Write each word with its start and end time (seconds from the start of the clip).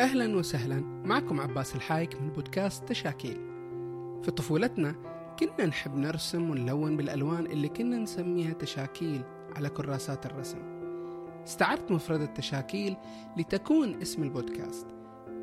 أهلا 0.00 0.36
وسهلا. 0.36 0.80
معكم 1.04 1.40
عباس 1.40 1.76
الحايك 1.76 2.20
من 2.22 2.28
بودكاست 2.28 2.84
تشاكيل. 2.84 3.40
في 4.22 4.30
طفولتنا 4.30 4.94
كنا 5.40 5.66
نحب 5.66 5.96
نرسم 5.96 6.50
ونلون 6.50 6.96
بالألوان 6.96 7.46
اللي 7.46 7.68
كنا 7.68 7.98
نسميها 7.98 8.52
تشاكيل 8.52 9.22
على 9.56 9.68
كراسات 9.68 10.26
الرسم. 10.26 10.58
استعرت 11.46 11.90
مفردة 11.90 12.26
تشاكيل 12.26 12.96
لتكون 13.36 14.00
اسم 14.02 14.22
البودكاست. 14.22 14.86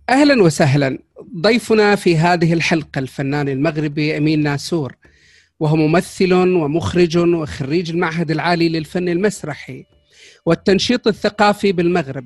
أهلا 0.10 0.44
وسهلا. 0.44 1.00
ضيفنا 1.42 1.96
في 1.96 2.18
هذه 2.18 2.54
الحلقة 2.54 3.00
الفنان 3.00 3.50
المغربي 3.50 4.18
أمين 4.18 4.44
ناسور 4.44 4.96
وهو 5.60 5.76
ممثل 5.76 6.34
ومخرج 6.34 7.18
وخريج 7.18 7.92
المعهد 7.92 8.32
العالي 8.32 8.70
للفن 8.70 9.10
المسرحي 9.10 9.86
والتنشيط 10.46 11.08
الثقافي 11.08 11.72
بالمغرب. 11.72 12.26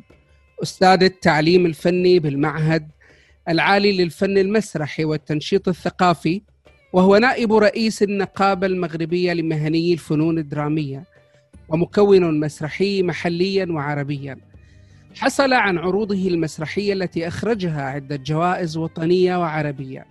أستاذ 0.63 1.03
التعليم 1.03 1.65
الفني 1.65 2.19
بالمعهد 2.19 2.87
العالي 3.49 3.97
للفن 3.97 4.37
المسرحي 4.37 5.05
والتنشيط 5.05 5.67
الثقافي 5.67 6.41
وهو 6.93 7.17
نائب 7.17 7.53
رئيس 7.53 8.03
النقابة 8.03 8.67
المغربية 8.67 9.33
لمهني 9.33 9.93
الفنون 9.93 10.37
الدرامية 10.37 11.03
ومكون 11.69 12.39
مسرحي 12.39 13.03
محليا 13.03 13.65
وعربيا. 13.69 14.37
حصل 15.15 15.53
عن 15.53 15.77
عروضه 15.77 16.27
المسرحية 16.27 16.93
التي 16.93 17.27
أخرجها 17.27 17.81
عدة 17.81 18.15
جوائز 18.15 18.77
وطنية 18.77 19.39
وعربية 19.39 20.05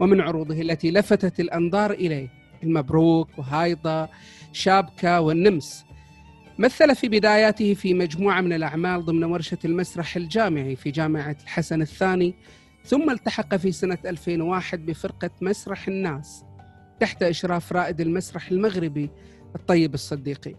ومن 0.00 0.20
عروضه 0.20 0.60
التي 0.60 0.90
لفتت 0.90 1.40
الأنظار 1.40 1.90
إليه 1.90 2.28
المبروك 2.62 3.38
وهايضة 3.38 4.08
شابكة 4.52 5.20
والنمس. 5.20 5.84
مثل 6.60 6.96
في 6.96 7.08
بداياته 7.08 7.74
في 7.74 7.94
مجموعة 7.94 8.40
من 8.40 8.52
الأعمال 8.52 9.04
ضمن 9.04 9.24
ورشة 9.24 9.58
المسرح 9.64 10.16
الجامعي 10.16 10.76
في 10.76 10.90
جامعة 10.90 11.36
الحسن 11.42 11.82
الثاني 11.82 12.34
ثم 12.84 13.10
التحق 13.10 13.56
في 13.56 13.72
سنة 13.72 13.98
2001 14.06 14.86
بفرقة 14.86 15.30
مسرح 15.40 15.88
الناس 15.88 16.44
تحت 17.00 17.22
إشراف 17.22 17.72
رائد 17.72 18.00
المسرح 18.00 18.50
المغربي 18.50 19.10
الطيب 19.56 19.94
الصديقي. 19.94 20.54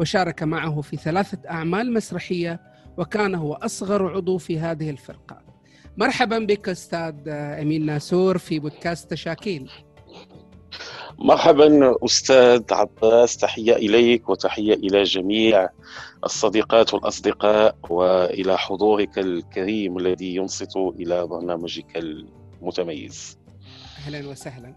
وشارك 0.00 0.42
معه 0.42 0.80
في 0.80 0.96
ثلاثة 0.96 1.50
أعمال 1.50 1.92
مسرحية 1.92 2.60
وكان 2.96 3.34
هو 3.34 3.52
أصغر 3.54 4.16
عضو 4.16 4.38
في 4.38 4.58
هذه 4.58 4.90
الفرقة. 4.90 5.42
مرحبا 5.96 6.38
بك 6.38 6.68
أستاذ 6.68 7.28
أمين 7.28 7.86
ناسور 7.86 8.38
في 8.38 8.58
بودكاست 8.58 9.10
تشاكيل 9.10 9.70
مرحبا 11.18 11.96
أستاذ 12.04 12.62
عباس 12.70 13.36
تحية 13.36 13.72
إليك 13.76 14.28
وتحية 14.28 14.74
إلى 14.74 15.02
جميع 15.02 15.68
الصديقات 16.24 16.94
والأصدقاء 16.94 17.76
وإلى 17.90 18.58
حضورك 18.58 19.18
الكريم 19.18 19.98
الذي 19.98 20.34
ينصت 20.34 20.76
إلى 20.76 21.26
برنامجك 21.26 21.96
المتميز. 21.96 23.38
أهلا 23.98 24.28
وسهلا. 24.28 24.74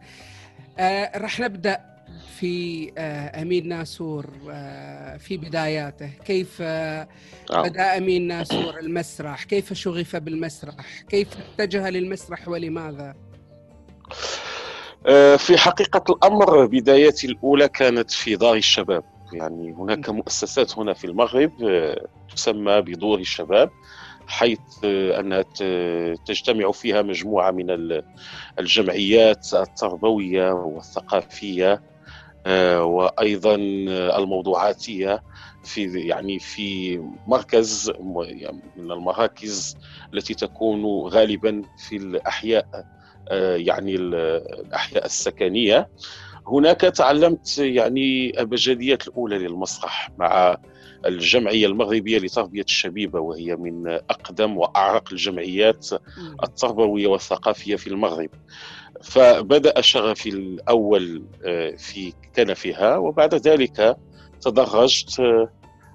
آه 0.80 1.18
راح 1.18 1.40
نبدأ 1.40 1.98
في 2.40 2.92
آه 2.98 3.42
أمين 3.42 3.68
ناسور 3.68 4.26
آه 4.50 5.18
في 5.18 5.38
بداياته، 5.38 6.10
كيف 6.26 6.58
آه 6.62 7.08
بدأ 7.50 7.98
أمين 7.98 8.28
ناسور 8.28 8.80
المسرح؟ 8.80 9.44
كيف 9.44 9.74
شغف 9.74 10.16
بالمسرح؟ 10.16 11.02
كيف 11.10 11.28
اتجه 11.38 11.90
للمسرح 11.90 12.48
ولماذا؟ 12.48 13.16
في 15.38 15.58
حقيقة 15.58 16.04
الأمر 16.14 16.66
بداياتي 16.66 17.28
الأولى 17.28 17.68
كانت 17.68 18.12
في 18.12 18.36
دار 18.36 18.56
الشباب. 18.56 19.04
يعني 19.34 19.74
هناك 19.74 20.10
مؤسسات 20.10 20.78
هنا 20.78 20.94
في 20.94 21.08
المغرب 21.08 21.52
تسمى 22.36 22.82
بدور 22.82 23.20
الشباب 23.20 23.70
حيث 24.28 24.60
أنها 24.84 25.46
تجتمع 26.26 26.72
فيها 26.72 27.02
مجموعة 27.02 27.52
من 27.52 28.02
الجمعيات 28.60 29.54
التربوية 29.54 30.52
والثقافية 30.52 31.82
وأيضا 32.78 33.56
الموضوعاتية 34.18 35.24
في 35.64 36.00
يعني 36.00 36.40
في 36.40 36.98
مركز 37.28 37.92
من 38.76 38.92
المراكز 38.92 39.78
التي 40.14 40.34
تكون 40.34 40.86
غالبا 41.10 41.62
في 41.78 41.96
الأحياء. 41.96 42.68
يعني 43.56 43.96
الأحياء 43.96 45.06
السكنية. 45.06 45.90
هناك 46.48 46.82
تعلمت 46.82 47.58
يعني 47.58 48.30
الابجديات 48.30 49.08
الأولى 49.08 49.38
للمسرح 49.38 50.10
مع 50.18 50.58
الجمعية 51.06 51.68
المغربية 51.68 52.18
لتربية 52.18 52.62
الشبيبة 52.62 53.20
وهي 53.20 53.56
من 53.56 53.88
أقدم 53.88 54.58
وأعرق 54.58 55.10
الجمعيات 55.12 55.88
التربوية 56.44 57.08
والثقافية 57.08 57.76
في 57.76 57.88
المغرب. 57.88 58.30
فبدأ 59.04 59.82
شغفي 59.82 60.30
الأول 60.30 61.24
في 61.78 62.14
كنفها 62.36 62.98
وبعد 62.98 63.36
ذلك 63.36 63.98
تدرجت 64.42 65.22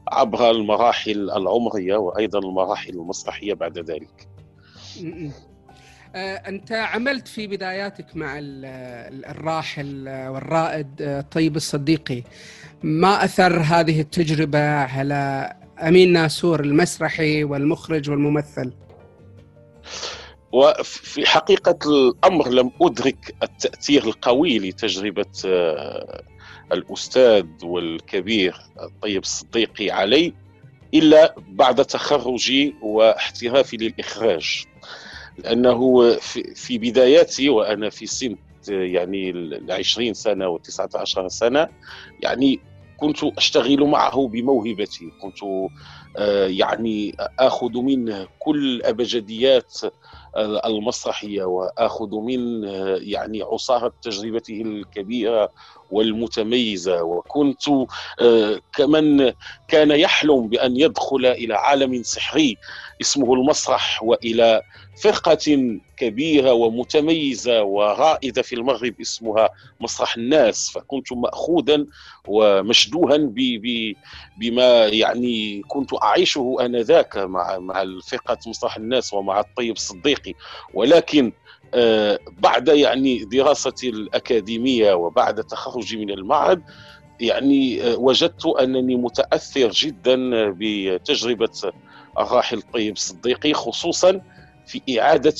عبر 0.09 0.51
المراحل 0.51 1.31
العمرية 1.31 1.97
وأيضا 1.97 2.39
المراحل 2.39 2.91
المسرحية 2.91 3.55
بعد 3.55 3.79
ذلك. 3.79 4.29
أنت 6.15 6.73
عملت 6.73 7.29
في 7.29 7.47
بداياتك 7.47 8.17
مع 8.17 8.39
الراحل 9.31 10.09
والرائد 10.09 11.25
طيب 11.31 11.57
الصديقي 11.57 12.23
ما 12.83 13.25
أثر 13.25 13.61
هذه 13.61 14.01
التجربة 14.01 14.75
على 14.75 15.53
أمين 15.83 16.13
ناسور 16.13 16.61
المسرحي 16.61 17.45
والمخرج 17.45 18.11
والممثل؟ 18.11 18.73
وفي 20.53 21.27
حقيقة 21.27 21.79
الأمر 21.87 22.49
لم 22.49 22.71
أدرك 22.83 23.35
التأثير 23.43 24.05
القوي 24.05 24.59
لتجربة 24.59 25.27
الأستاذ 26.73 27.47
والكبير 27.63 28.57
طيب 29.03 29.23
الصديقي 29.23 29.91
علي 29.91 30.33
إلا 30.95 31.35
بعد 31.39 31.85
تخرجي 31.85 32.75
واحترافي 32.83 33.77
للإخراج 33.77 34.65
لأنه 35.39 36.13
في 36.55 36.79
بداياتي 36.79 37.49
وأنا 37.49 37.91
في 37.91 38.07
سن 38.07 38.37
يعني 38.69 39.31
العشرين 39.31 40.15
سنة 40.15 40.49
والتسعة 40.49 40.89
عشر 40.95 41.29
سنة 41.29 41.69
يعني 42.23 42.61
كنت 42.97 43.25
أشتغل 43.25 43.85
معه 43.85 44.29
بموهبتي. 44.29 45.11
كنت 45.23 45.39
يعني 46.51 47.15
آخذ 47.39 47.79
منه 47.79 48.29
كل 48.39 48.83
ابجديات 48.83 49.73
المسرحية 50.37 51.45
وآخذ 51.45 52.15
من 52.15 52.65
يعني 53.03 53.43
عصارة 53.43 53.93
تجربته 54.03 54.63
الكبيرة 54.63 55.51
والمتميزة. 55.93 57.03
وكنت 57.03 57.63
كمن 58.77 59.33
كان 59.69 59.91
يحلم 59.91 60.49
بأن 60.49 60.77
يدخل 60.77 61.27
إلى 61.27 61.55
عالم 61.55 62.03
سحري 62.03 62.57
اسمه 63.01 63.35
المسرح 63.35 64.03
وإلى 64.03 64.63
فرقة 65.03 65.79
كبيرة 65.97 66.53
ومتميزة 66.53 67.63
ورائده 67.63 68.43
في 68.43 68.55
المغرب 68.55 69.01
اسمها 69.01 69.49
مسرح 69.81 70.17
الناس. 70.17 70.71
فكنت 70.71 71.13
ماخوذا 71.13 71.87
ومشدوها 72.29 73.17
بما 74.37 74.87
يعني 74.87 75.63
كنت 75.69 75.91
أعيشه 76.03 76.57
آنذاك 76.61 77.17
مع 77.17 77.59
مع 77.59 77.85
فرقه 78.09 78.39
مسرح 78.47 78.77
الناس 78.77 79.15
ومع 79.15 79.41
الطيب 79.41 79.77
الصديقي. 79.77 80.35
ولكن 80.75 81.33
بعد 82.39 82.69
يعني 82.69 83.19
دراستي 83.25 83.89
الأكاديمية 83.89 84.93
وبعد 84.95 85.45
تخرجي 85.45 85.97
من 85.97 86.11
المعهد 86.11 86.63
يعني 87.21 87.81
وجدت 87.95 88.47
أنني 88.47 88.97
متأثر 88.97 89.71
جدا 89.71 90.17
بتجربة 90.59 91.73
الراحل 92.19 92.59
الطيب 92.59 92.93
الصديقي 92.93 93.53
خصوصا 93.53 94.21
في 94.67 95.01
إعادة 95.01 95.35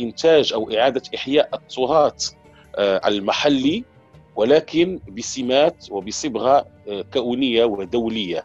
إنتاج 0.00 0.52
أو 0.52 0.70
إعادة 0.72 1.02
إحياء 1.14 1.48
التراث 1.54 2.30
المحلي 3.06 3.84
ولكن 4.36 5.00
بسمات 5.16 5.86
وبصبغة 5.90 6.66
كونية 7.12 7.64
ودولية. 7.64 8.44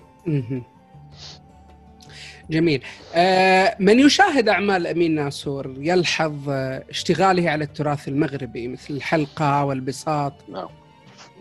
جميل. 2.50 2.82
آه 3.16 3.76
من 3.80 4.00
يشاهد 4.00 4.50
أعمال 4.50 4.88
أمين 4.88 5.16
ناصور 5.16 5.74
يلحظ 5.78 6.50
اشتغاله 6.90 7.50
على 7.50 7.64
التراث 7.64 8.08
المغربي 8.08 8.68
مثل 8.68 8.94
الحلقة 8.94 9.66
والبساط. 9.66 10.34
نعم. 10.50 10.68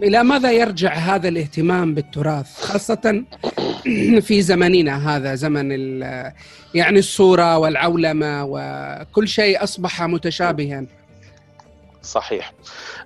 إلى 0.03 0.25
ماذا 0.25 0.53
يرجع 0.53 0.95
هذا 0.95 1.29
الاهتمام 1.29 1.95
بالتراث 1.95 2.61
خاصة 2.61 3.25
في 4.27 4.43
زمننا 4.43 5.17
هذا 5.17 5.35
زمن 5.35 5.71
يعني 6.75 6.99
الصورة 6.99 7.59
والعولمة 7.59 8.45
وكل 8.49 9.29
شيء 9.29 9.63
أصبح 9.63 10.03
متشابها؟ 10.03 10.87
صحيح. 12.03 12.53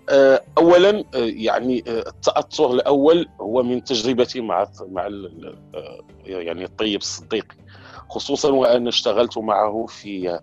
آه، 0.08 0.42
اولا 0.58 1.04
آه، 1.14 1.18
يعني 1.18 1.84
آه، 1.88 2.04
التاثر 2.08 2.72
الأول 2.74 3.28
هو 3.40 3.62
من 3.62 3.84
تجربتي 3.84 4.40
مع 4.40 4.66
مع 4.88 5.08
يعني 6.26 6.64
الطيب 6.64 7.00
الصديقي. 7.00 7.56
خصوصا 8.08 8.52
وأنا 8.52 8.88
اشتغلت 8.88 9.38
معه 9.38 9.86
في 9.88 10.40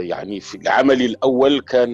يعني 0.00 0.40
في 0.40 0.54
العمل 0.54 1.02
الأول 1.02 1.60
كان 1.60 1.92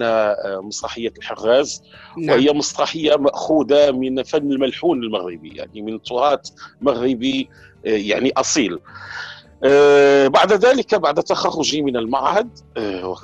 مسرحيه 0.63 1.13
الحراز 1.17 1.83
نعم. 2.17 2.35
وهي 2.35 2.53
مسرحيه 2.53 3.15
مأخوذة 3.15 3.91
من 3.91 4.23
فن 4.23 4.51
الملحون 4.51 5.03
المغربي 5.03 5.55
يعني 5.55 5.81
من 5.81 6.01
تراث 6.01 6.49
مغربي 6.81 7.49
يعني 7.83 8.31
أصيل 8.37 8.79
آه، 9.63 10.27
بعد 10.27 10.53
ذلك 10.53 10.95
بعد 10.95 11.23
تخرجي 11.23 11.81
من 11.81 11.97
المعهد 11.97 12.49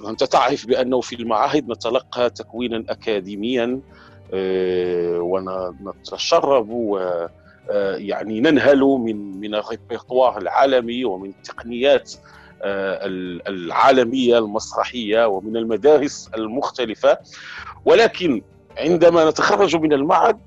وأنت 0.04 0.22
آه، 0.22 0.25
تعرف 0.25 0.66
بأنه 0.66 1.02
في 1.02 1.16
المعاهد 1.16 1.69
نتلقى 1.69 2.30
تكوينا 2.30 2.84
اكاديميا 2.90 3.80
آه، 4.34 5.19
ونتشرب 5.19 6.69
و 6.69 7.00
يعني 7.98 8.40
ننهل 8.40 8.80
من 8.80 9.40
من 9.40 9.56
الريبرتوار 9.56 10.38
العالمي 10.38 11.06
ومن 11.06 11.30
التقنيات 11.30 12.14
العالمية 13.48 14.38
المسرحية 14.38 15.28
ومن 15.28 15.58
المدارس 15.58 16.30
المختلفة. 16.36 17.18
ولكن 17.86 18.42
عندما 18.78 19.30
نتخرج 19.30 19.75
من 19.75 19.94
المعهد 19.94 20.38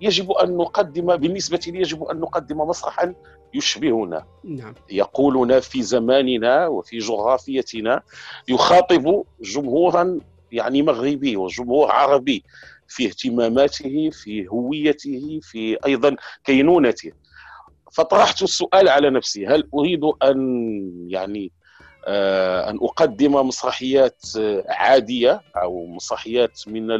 يجب 0.00 0.30
أن 0.30 0.56
نقدم 0.56 1.16
بالنسبة 1.16 1.60
لي 1.66 1.80
يجب 1.80 2.04
أن 2.04 2.20
نقدم 2.20 2.58
مسرحا 2.58 3.14
يشبهنا. 3.54 4.24
نعم. 4.44 4.74
يقولنا 4.90 5.60
في 5.60 5.82
زماننا 5.82 6.66
وفي 6.66 6.98
جغرافيتنا 6.98 8.02
يخاطب 8.48 9.24
جمهورا 9.40 10.18
يعني 10.52 10.82
مغربي 10.82 11.36
وجمهور 11.36 11.90
عربي. 11.90 12.44
في 12.90 13.06
اهتماماته 13.06 14.10
في 14.12 14.48
هويته 14.48 15.40
في 15.42 15.78
أيضا 15.86 16.16
كينونته. 16.44 17.12
فطرحت 17.92 18.42
السؤال 18.42 18.88
على 18.88 19.10
نفسي 19.10 19.46
هل 19.46 19.68
أريد 19.74 20.04
أن 20.04 20.40
يعني 21.08 21.52
آه، 22.06 22.70
أن 22.70 22.78
أقدم 22.82 23.32
مسرحيات 23.32 24.22
عادية 24.68 25.42
أو 25.56 25.86
مسرحيات 25.86 26.58
من 26.66 26.90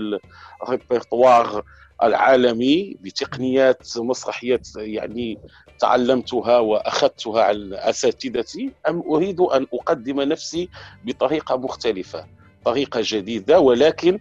الريبرتوار 0.63 1.63
العالمي 2.03 2.97
بتقنيات 3.01 3.89
مسرحيات 3.97 4.69
يعني 4.77 5.39
تعلمتها 5.79 6.59
وأخذتها 6.59 7.43
عن 7.43 7.75
أساتذتي 7.75 8.73
أم 8.89 9.03
أريد 9.11 9.41
أن 9.41 9.67
أقدم 9.75 10.21
نفسي 10.21 10.69
بطريقة 11.05 11.57
مختلفة 11.57 12.27
طريقة 12.65 13.01
جديدة 13.05 13.61
ولكن 13.61 14.19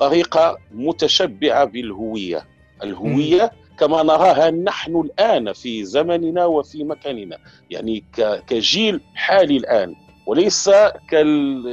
طريقة 0.00 0.58
متشبعة 0.72 1.64
بالهوية. 1.64 2.46
الهوية 2.82 3.52
كما 3.78 4.02
نراها 4.02 4.50
نحن 4.50 4.96
الآن 4.96 5.52
في 5.52 5.84
زمننا 5.84 6.44
وفي 6.44 6.84
مكاننا. 6.84 7.38
يعني 7.70 8.04
كجيل 8.46 9.00
حالي 9.14 9.56
الآن 9.56 9.94
وليس 10.26 10.68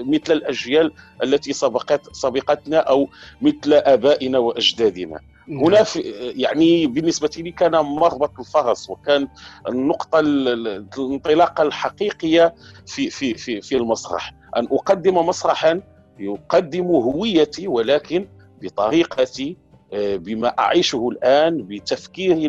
مثل 0.05 0.33
الأجيال 0.33 0.93
التي 1.23 1.53
سبقت 1.53 2.15
سبقتنا 2.15 2.77
أو 2.77 3.09
مثل 3.41 3.73
آبائنا 3.73 4.37
وأجدادنا. 4.37 5.19
هنا 5.49 5.83
في 5.83 5.99
يعني 6.35 6.87
بالنسبة 6.87 7.29
لي 7.37 7.51
كان 7.51 7.71
مربط 7.71 8.39
الفرس 8.39 8.89
وكان 8.89 9.27
النقطة 9.69 10.19
الانطلاقة 10.19 11.61
الحقيقية 11.61 12.55
في 12.87 13.09
في 13.09 13.33
في 13.33 13.61
في 13.61 13.75
المسرح. 13.77 14.33
أن 14.57 14.67
أقدم 14.71 15.17
مسرحا 15.17 15.81
يقدم 16.19 16.85
هويتي 16.85 17.67
ولكن 17.67 18.27
بطريقتي 18.61 19.57
آه، 19.93 20.15
بما 20.15 20.47
أعيشه 20.47 21.09
الآن 21.11 21.63
بتفكيري 21.63 22.45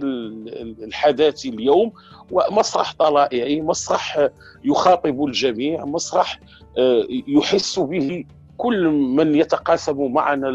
الحداثي 0.85 1.49
اليوم 1.49 1.93
ومسرح 2.31 2.95
طلائعي 2.99 3.61
مسرح 3.61 4.29
يخاطب 4.65 5.25
الجميع 5.25 5.85
مسرح 5.85 6.41
آه، 6.79 7.07
يحس 7.29 7.79
به 7.79 8.25
كل 8.57 8.89
من 8.89 9.35
يتقاسم 9.35 10.13
معنا 10.13 10.51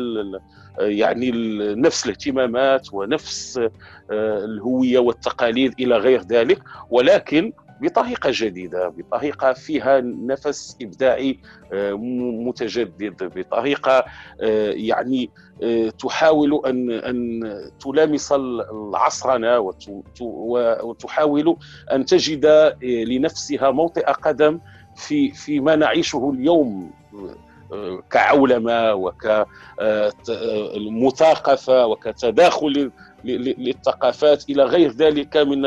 يعني 0.80 1.32
نفس 1.76 2.06
الاهتمامات 2.06 2.94
ونفس 2.94 3.58
آه، 3.58 4.46
الهوية 4.46 5.00
والتقاليد 5.00 5.74
إلى 5.80 5.98
غير 5.98 6.22
ذلك. 6.22 6.60
ولكن 6.90 7.54
بطريقة 7.82 8.30
جديدة 8.34 8.88
بطريقة 8.98 9.54
فيها 9.54 10.02
نفس 10.02 10.78
إبداعي 10.82 11.40
آه، 11.74 11.94
متجدد 12.48 13.24
بطريقة 13.36 14.06
آه، 14.42 14.72
يعني 14.72 15.32
تحاول 16.00 16.62
أن 16.66 16.92
أن 16.92 17.42
تلامس 17.80 18.32
العصرنه 18.32 19.74
وتحاول 20.84 21.58
أن 21.92 22.06
تجد 22.06 22.74
لنفسها 22.84 23.72
موطئ 23.72 24.06
قدم 24.06 24.60
في 24.96 25.32
فيما 25.32 25.76
نعيشه 25.76 26.32
اليوم. 26.36 26.92
كعولمة 28.12 28.94
وكمثاقفه 30.94 31.86
وكتداخل 31.86 32.92
للثقافات 33.24 34.50
إلى 34.50 34.64
غير 34.64 34.92
ذلك 34.92 35.38
من 35.38 35.66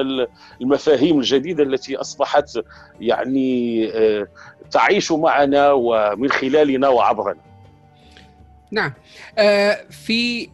المفاهيم 0.60 1.18
الجديدة 1.18 1.62
التي 1.62 1.96
أصبحت 1.96 2.58
يعني 3.00 3.88
آه، 3.94 4.26
تعيش 4.70 5.12
معنا 5.12 5.72
ومن 5.72 6.30
خلالنا 6.30 6.88
وعبرنا. 6.88 7.40
نعم 8.70 8.92
آه، 9.38 9.80
في 9.90 10.48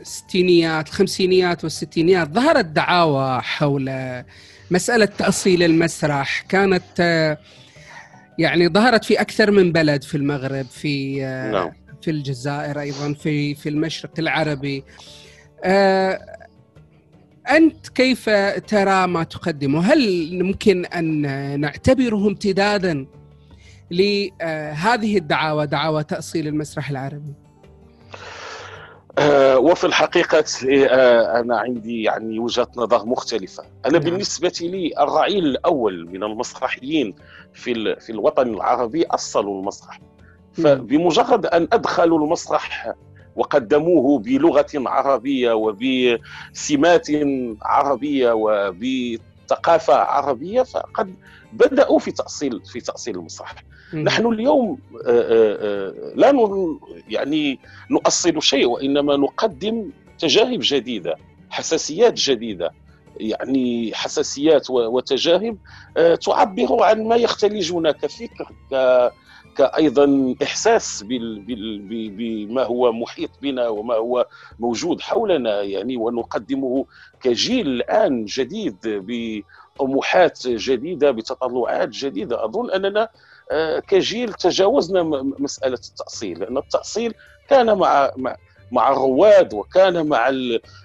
الستينيات 0.00 0.88
الخمسينيات 0.88 1.64
والستينيات 1.64 2.28
ظهرت 2.28 2.64
دعاوى 2.64 3.40
حول 3.40 3.90
مسألة 4.70 5.04
تأصيل 5.04 5.62
المسرح 5.62 6.40
كانت 6.40 7.00
آه، 7.00 7.38
يعني 8.38 8.68
ظهرت 8.68 9.04
في 9.04 9.20
أكثر 9.20 9.50
من 9.50 9.72
بلد 9.72 10.02
في 10.02 10.16
المغرب 10.16 10.66
في 10.66 11.20
نعم. 11.52 11.70
في 12.02 12.10
الجزائر 12.10 12.80
أيضا 12.80 13.12
في 13.12 13.54
في 13.54 13.68
المشرق 13.68 14.12
العربي. 14.18 14.84
آه، 15.64 16.20
أنت 17.50 17.88
كيف 17.88 18.30
ترى 18.66 19.06
ما 19.06 19.22
تقدمه؟ 19.22 19.80
هل 19.92 20.28
ممكن 20.44 20.84
أن 20.84 21.20
نعتبره 21.60 22.28
امتدادا 22.28 23.06
لهذه 23.90 25.16
الدعاوى 25.16 25.66
دعاوى 25.66 26.04
تأصيل 26.04 26.48
المسرح 26.48 26.90
العربي؟ 26.90 27.34
آه 27.34 27.45
وفي 29.56 29.84
الحقيقة 29.84 30.44
آه 30.90 31.40
أنا 31.40 31.58
عندي 31.58 32.02
يعني 32.02 32.38
وجهة 32.38 32.68
نظر 32.76 33.06
مختلفة. 33.06 33.62
أنا 33.86 33.98
نعم. 33.98 34.02
بالنسبة 34.02 34.52
لي 34.60 34.92
الرعيل 34.98 35.46
الأول 35.46 36.06
من 36.06 36.22
المسرحيين 36.22 37.14
في, 37.54 37.96
في 38.00 38.12
الوطن 38.12 38.54
العربي 38.54 39.06
أصلوا 39.06 39.60
المسرح 39.60 40.00
فبمجرد 40.52 41.46
أن 41.46 41.68
أدخلوا 41.72 42.18
المسرح 42.18 42.92
وقدموه 43.36 44.18
بلغة 44.18 44.66
عربية 44.74 45.52
وبسمات 45.52 47.06
عربية 47.62 48.32
وبثقافة 48.32 49.94
عربية 49.94 50.62
فقد 50.62 51.14
بدأوا 51.52 51.98
في 51.98 52.10
تأصيل 52.10 52.62
في 52.64 52.80
تأصيل 52.80 53.16
المسرح 53.16 53.54
نحن 54.04 54.26
اليوم 54.26 54.78
آه، 55.06 55.10
آه، 55.10 55.56
آه، 55.60 56.12
لا 56.14 56.32
يعني 57.08 57.58
نؤصل 57.90 58.42
شيء 58.42 58.66
وإنما 58.66 59.16
نقدم 59.16 59.90
تجارب 60.18 60.58
جديدة 60.62 61.16
حساسيات 61.50 62.14
جديدة. 62.14 62.70
يعني 63.16 63.90
حساسيات 63.94 64.70
وتجارب 64.70 65.56
تعبر 66.24 66.82
عن 66.82 67.04
ما 67.04 67.16
يختلجنا 67.16 67.92
كفكر 67.92 68.52
كايضا 69.56 70.34
إحساس 70.42 71.04
بما 71.08 72.62
هو 72.62 72.92
محيط 72.92 73.30
بنا 73.42 73.68
وما 73.68 73.94
هو 73.94 74.26
موجود 74.58 75.00
حولنا. 75.00 75.62
يعني 75.62 75.96
ونقدمه 75.96 76.86
كجيل 77.20 77.68
الآن 77.68 78.24
جديد 78.24 78.76
بطموحات 78.84 80.46
جديدة 80.46 81.10
بتطلعات 81.10 81.88
جديدة. 81.88 82.44
أظن 82.44 82.70
أننا 82.70 83.08
كجيل 83.88 84.32
تجاوزنا 84.32 85.02
مسألة 85.38 85.78
التأصيل 85.88 86.40
لأن 86.40 86.58
التأصيل 86.58 87.14
كان 87.48 87.78
مع 87.78 88.10
مع 88.72 88.92
الرواد 88.92 89.54
وكان 89.54 90.08
مع 90.08 90.28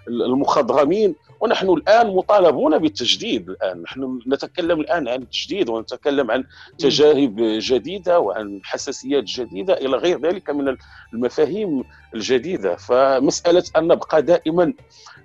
المخضرمين 0.07 1.15
ونحن 1.39 1.69
الآن 1.69 2.07
مطالبون 2.07 2.77
بالتجديد 2.77 3.49
الآن. 3.49 3.81
نحن 3.81 4.19
نتكلم 4.27 4.79
الآن 4.79 5.07
عن 5.07 5.21
التجديد 5.21 5.69
ونتكلم 5.69 6.31
عن 6.31 6.43
تجارب 6.77 7.35
جديدة 7.39 8.19
وعن 8.19 8.61
حساسيات 8.63 9.23
جديدة 9.23 9.73
إلى 9.73 9.97
غير 9.97 10.21
ذلك 10.21 10.49
من 10.49 10.77
المفاهيم 11.13 11.83
الجديدة. 12.15 12.75
فمسألة 12.75 13.63
أن 13.77 13.87
نبقى 13.87 14.21
دائما 14.21 14.73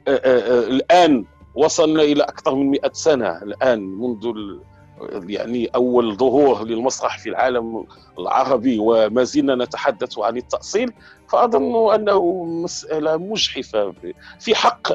الآن 0.08 1.24
وصلنا 1.54 2.02
إلى 2.02 2.22
أكثر 2.22 2.54
من 2.54 2.70
100 2.70 2.80
سنة 2.92 3.42
الآن 3.42 3.80
منذ 3.80 4.32
يعني 5.28 5.66
أول 5.74 6.16
ظهور 6.16 6.64
للمسرح 6.64 7.18
في 7.18 7.28
العالم 7.28 7.84
العربي 8.18 8.78
وما 8.80 9.24
زلنا 9.24 9.54
نتحدث 9.54 10.18
عن 10.18 10.36
التأصيل 10.36 10.92
فأظن 11.28 11.94
أنه 11.94 12.44
مسألة 12.44 13.16
مجحفة. 13.16 13.94
في 14.40 14.54
حق 14.54 14.92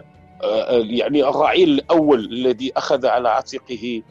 يعني 0.69 1.23
الرعيل 1.29 1.69
الأول 1.69 2.19
الذي 2.19 2.71
أخذ 2.77 3.05
على 3.05 3.29
عاتقه 3.29 4.01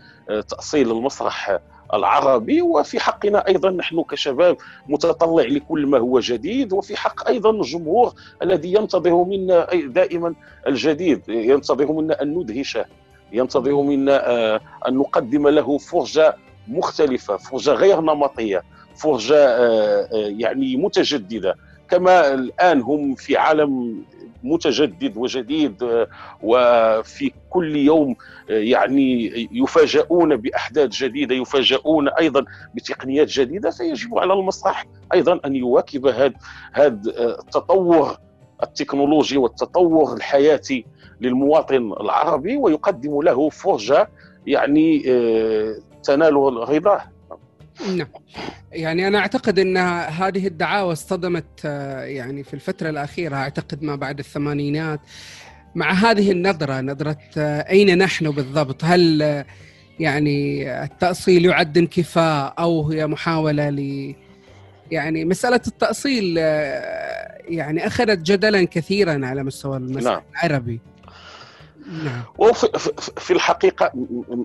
تأصيل 0.48 0.90
المسرح 0.90 1.58
العربي 1.94 2.62
وفي 2.62 3.00
حقنا 3.00 3.48
أيضا 3.48 3.70
نحن 3.70 4.02
كشباب 4.02 4.56
متطلع 4.88 5.44
لكل 5.44 5.86
ما 5.86 5.98
هو 5.98 6.20
جديد 6.20 6.72
وفي 6.72 6.96
حق 6.96 7.28
أيضا 7.28 7.50
الجمهور 7.50 8.12
الذي 8.42 8.72
ينتظر 8.72 9.24
منا 9.24 9.66
دائما 9.74 10.34
الجديد 10.66 11.22
ينتظر 11.28 11.92
منا 11.92 12.22
أن 12.22 12.34
ندهشه. 12.34 12.84
ينتظر 13.32 13.82
منا 13.82 14.30
آه، 14.30 14.60
أن 14.88 14.94
نقدم 14.94 15.48
له 15.48 15.78
فرجة 15.78 16.36
مختلفة 16.68 17.36
فرجة 17.36 17.70
غير 17.70 18.00
نمطية 18.00 18.62
فرجة 18.96 19.36
آه، 19.36 20.08
آه، 20.12 20.28
يعني 20.38 20.76
متجددة. 20.76 21.54
كما 21.88 22.34
الآن 22.34 22.80
هم 22.80 23.14
في 23.14 23.36
عالم 23.36 24.02
متجدد 24.42 25.16
وجديد 25.16 26.06
وفي 26.42 27.32
كل 27.50 27.76
يوم 27.76 28.16
يعني 28.48 29.32
يفاجؤون 29.52 30.36
بأحداث 30.36 30.90
جديدة 30.90 31.34
يفاجؤون 31.34 32.08
أيضا 32.08 32.44
بتقنيات 32.74 33.28
جديدة 33.28 33.70
فيجب 33.70 34.18
على 34.18 34.32
المسرح 34.32 34.84
أيضا 35.14 35.40
أن 35.44 35.56
يواكب 35.56 36.06
هذا 36.06 36.32
هذا 36.72 37.00
التطور. 37.38 38.16
التكنولوجي 38.62 39.36
والتطور 39.36 40.16
الحياتي 40.16 40.84
للمواطن 41.20 41.92
العربي 42.00 42.56
ويقدم 42.56 43.22
له 43.22 43.48
فرجة 43.48 44.08
يعني 44.46 45.04
آه، 45.08 45.74
تنال 46.02 46.34
رضاه 46.68 47.02
نعم. 47.96 48.06
يعني 48.72 49.08
أنا 49.08 49.18
أعتقد 49.18 49.58
إن 49.58 49.76
هذه 50.06 50.46
الدعاوى 50.46 50.92
اصطدمت 50.92 51.60
آه، 51.64 52.04
يعني 52.04 52.44
في 52.44 52.54
الفترة 52.54 52.90
الأخيرة 52.90 53.36
أعتقد 53.36 53.82
ما 53.82 53.96
بعد 53.96 54.18
الثمانينات. 54.18 55.00
مع 55.74 55.92
هذه 55.92 56.30
النظرة 56.30 56.80
نظرة 56.80 57.18
آه، 57.38 57.60
أين 57.70 57.98
نحن 57.98 58.30
بالضبط؟ 58.30 58.84
هل 58.84 59.44
يعني 60.00 60.72
التأصيل 60.84 61.44
يعد 61.44 61.78
انكفاء 61.78 62.54
أو 62.58 62.90
هي 62.90 63.06
محاولة 63.06 63.70
ل 63.70 64.14
يعني 64.90 65.24
مسألة 65.24 65.60
التأصيل 65.66 66.34
يعني 67.48 67.86
أخذت 67.86 68.18
جدلا 68.18 68.64
كثيرا 68.64 69.26
على 69.26 69.42
مستوى 69.42 69.76
المسرح 69.76 70.12
نعم. 70.12 70.22
العربي. 70.32 70.80
نعم. 72.04 72.22
وفي 72.38 72.68
في 72.98 73.32
الحقيقة 73.32 73.92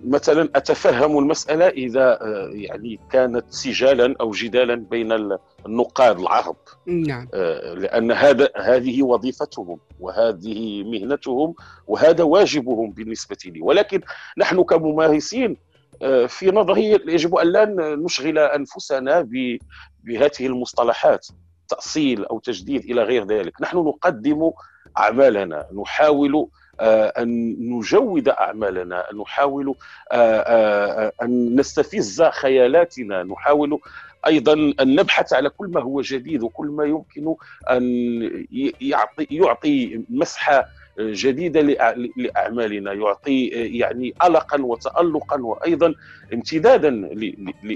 مثلا 0.08 0.50
أتفهم 0.56 1.18
المسألة 1.18 1.68
إذا 1.68 2.20
آه، 2.22 2.50
يعني 2.54 3.00
كانت 3.12 3.46
سجالا 3.50 4.16
أو 4.22 4.32
جدالا 4.32 4.75
بين 4.75 5.38
النقاد 5.66 6.20
العرب. 6.20 6.56
نعم. 6.86 7.28
آه، 7.34 7.74
لأن 7.74 8.12
هذا 8.12 8.50
هذه 8.56 9.04
وظيفتهم 9.04 9.80
وهذه 10.00 10.84
مهنتهم 10.84 11.56
وهذا 11.88 12.24
واجبهم 12.24 12.92
بالنسبة 12.92 13.38
لي. 13.46 13.62
ولكن 13.62 14.02
نحن 14.38 14.64
كممارسين 14.64 15.58
آه، 16.02 16.25
في 16.25 16.52
نظري 16.52 16.92
يجب 16.92 17.36
أن 17.36 17.48
لا 17.48 17.66
نشغل 17.96 18.40
أنفسنا 18.40 19.28
بهذه 20.04 20.46
المصطلحات. 20.48 21.28
تأصيل 21.70 22.26
أو 22.26 22.40
تجديد 22.40 22.84
إلى 22.84 23.04
غير 23.04 23.26
ذلك. 23.26 23.62
نحن 23.62 23.78
نقدم 23.78 24.52
أعمالنا 24.98 25.68
نحاول 25.82 26.48
آه، 26.80 27.08
أن 27.08 27.56
نجود 27.60 28.30
أعمالنا 28.30 29.06
نحاول 29.22 29.76
آه، 30.12 30.40
آه، 30.40 31.12
أن 31.22 31.56
نستفز 31.60 32.24
خيالاتنا 32.24 33.24
نحاول 33.24 33.80
أيضا 34.28 34.54
أن 34.54 34.96
نبحث 34.96 35.34
على 35.34 35.50
كل 35.50 35.68
ما 35.68 35.82
هو 35.82 36.02
جديد 36.02 36.44
وكل 36.44 36.68
ما 36.68 36.84
يمكن 36.86 37.36
أن 37.70 37.84
يعطي 38.82 39.28
يعطي 39.32 40.04
مسحه 40.10 40.68
جديدة 41.00 41.62
لأعمالنا 42.18 42.94
يعطي 42.94 43.46
يعني 43.48 44.14
القا 44.24 44.62
وتالقا 44.62 45.42
وأيضا 45.42 45.94
امتدادا 46.34 46.90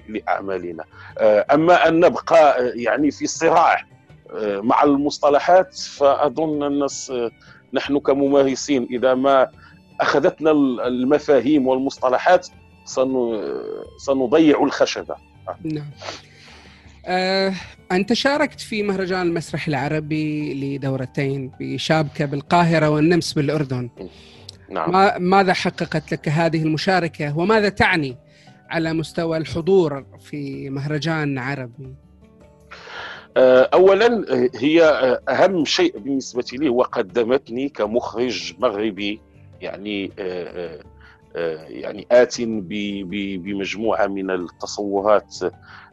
لأعمالنا. 0.09 0.83
أما 1.53 1.87
أن 1.87 1.99
نبقى 1.99 2.69
يعني 2.75 3.11
في 3.11 3.27
صراع 3.27 3.85
مع 4.43 4.83
المصطلحات 4.83 5.75
فأظن 5.75 6.63
الناس 6.63 7.13
نحن 7.73 7.99
كممارسين 7.99 8.87
إذا 8.91 9.13
ما 9.13 9.47
أخذتنا 10.01 10.51
المفاهيم 10.87 11.67
والمصطلحات 11.67 12.47
سنضيع 13.97 14.63
الخشبة. 14.63 15.15
نعم. 15.63 15.85
آه، 17.05 17.53
أنت 17.91 18.13
شاركت 18.13 18.61
في 18.61 18.83
مهرجان 18.83 19.21
المسرح 19.21 19.67
العربي 19.67 20.53
لدورتين 20.53 21.51
بشابكة 21.59 22.25
بالقاهرة 22.25 22.89
والنمس 22.89 23.33
بالأردن 23.33 23.89
نعم. 24.69 24.91
ما 24.91 25.17
ماذا 25.17 25.53
حققت 25.53 26.11
لك 26.11 26.29
هذه 26.29 26.63
المشاركة 26.63 27.37
وماذا 27.37 27.69
تعني 27.69 28.17
على 28.69 28.93
مستوى 28.93 29.37
الحضور 29.37 30.05
في 30.19 30.69
مهرجان 30.69 31.37
عربي؟ 31.37 31.95
آه، 33.37 33.69
اولا 33.73 34.25
آه، 34.33 34.49
هي 34.55 34.83
أهم 35.29 35.65
شيء 35.65 35.99
بالنسبة 35.99 36.45
لي 36.53 36.69
هو 36.69 36.81
قدمتني 36.81 37.69
كمخرج 37.69 38.53
مغربي 38.59 39.21
يعني 39.61 40.11
يعني 41.69 42.07
آت 42.11 42.41
بمجموعة 42.41 44.07
من 44.07 44.31
التصورات 44.31 45.35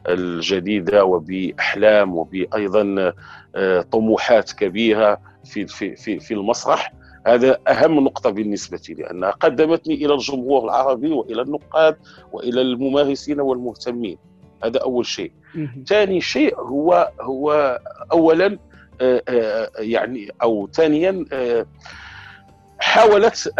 الجديدة 0.07 1.05
وبأحلام 1.05 2.15
وبأيضا 2.15 3.13
طموحات 3.91 4.51
كبيرة 4.51 5.19
في 5.45 5.67
في 5.67 5.95
في 5.95 6.19
في 6.19 6.33
المسرح. 6.33 6.93
هذا 7.27 7.57
أهم 7.67 7.99
نقطة 7.99 8.29
بالنسبة 8.29 8.81
لي 8.89 9.11
أنها 9.11 9.31
قدمتني 9.31 9.93
إلى 9.93 10.13
الجمهور 10.13 10.65
العربي 10.65 11.11
وإلى 11.11 11.41
النقاد 11.41 11.95
وإلى 12.31 12.61
الممارسين 12.61 13.39
والمهتمين. 13.41 14.17
هذا 14.63 14.79
أول 14.79 15.05
شيء. 15.05 15.31
ثاني 15.87 16.21
شيء 16.21 16.59
هو 16.59 17.11
هو 17.21 17.79
اولا 18.11 18.57
آه، 19.01 19.23
آه، 19.29 19.69
يعني 19.77 20.31
أو 20.43 20.69
ثانيا 20.73 21.25
آه، 21.33 21.65
حاولت 22.79 23.53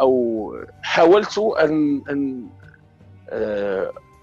أو 0.00 0.56
حاولت 0.82 1.38
أن 1.38 2.02
أن 2.10 2.46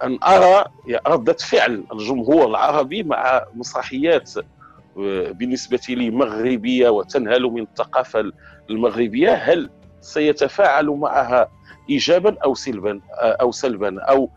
أن 0.04 0.20
أرى 0.24 0.66
ردة 1.08 1.34
فعل 1.34 1.84
الجمهور 1.94 2.48
العربي 2.48 3.04
مع 3.04 3.46
مسرحيات 3.56 4.32
بالنسبة 5.32 5.80
لي 5.90 6.10
مغربية 6.10 6.90
وتنهل 6.90 7.44
من 7.44 7.62
الثقافة 7.62 8.32
المغربية. 8.70 9.34
هل 9.34 9.70
سيتفاعل 10.02 10.86
معها 10.86 11.52
ايجابا 11.90 12.36
أو 12.44 12.56
سلبا 12.56 13.02
أو 13.22 13.52
سلبا 13.52 14.02
أو 14.02 14.30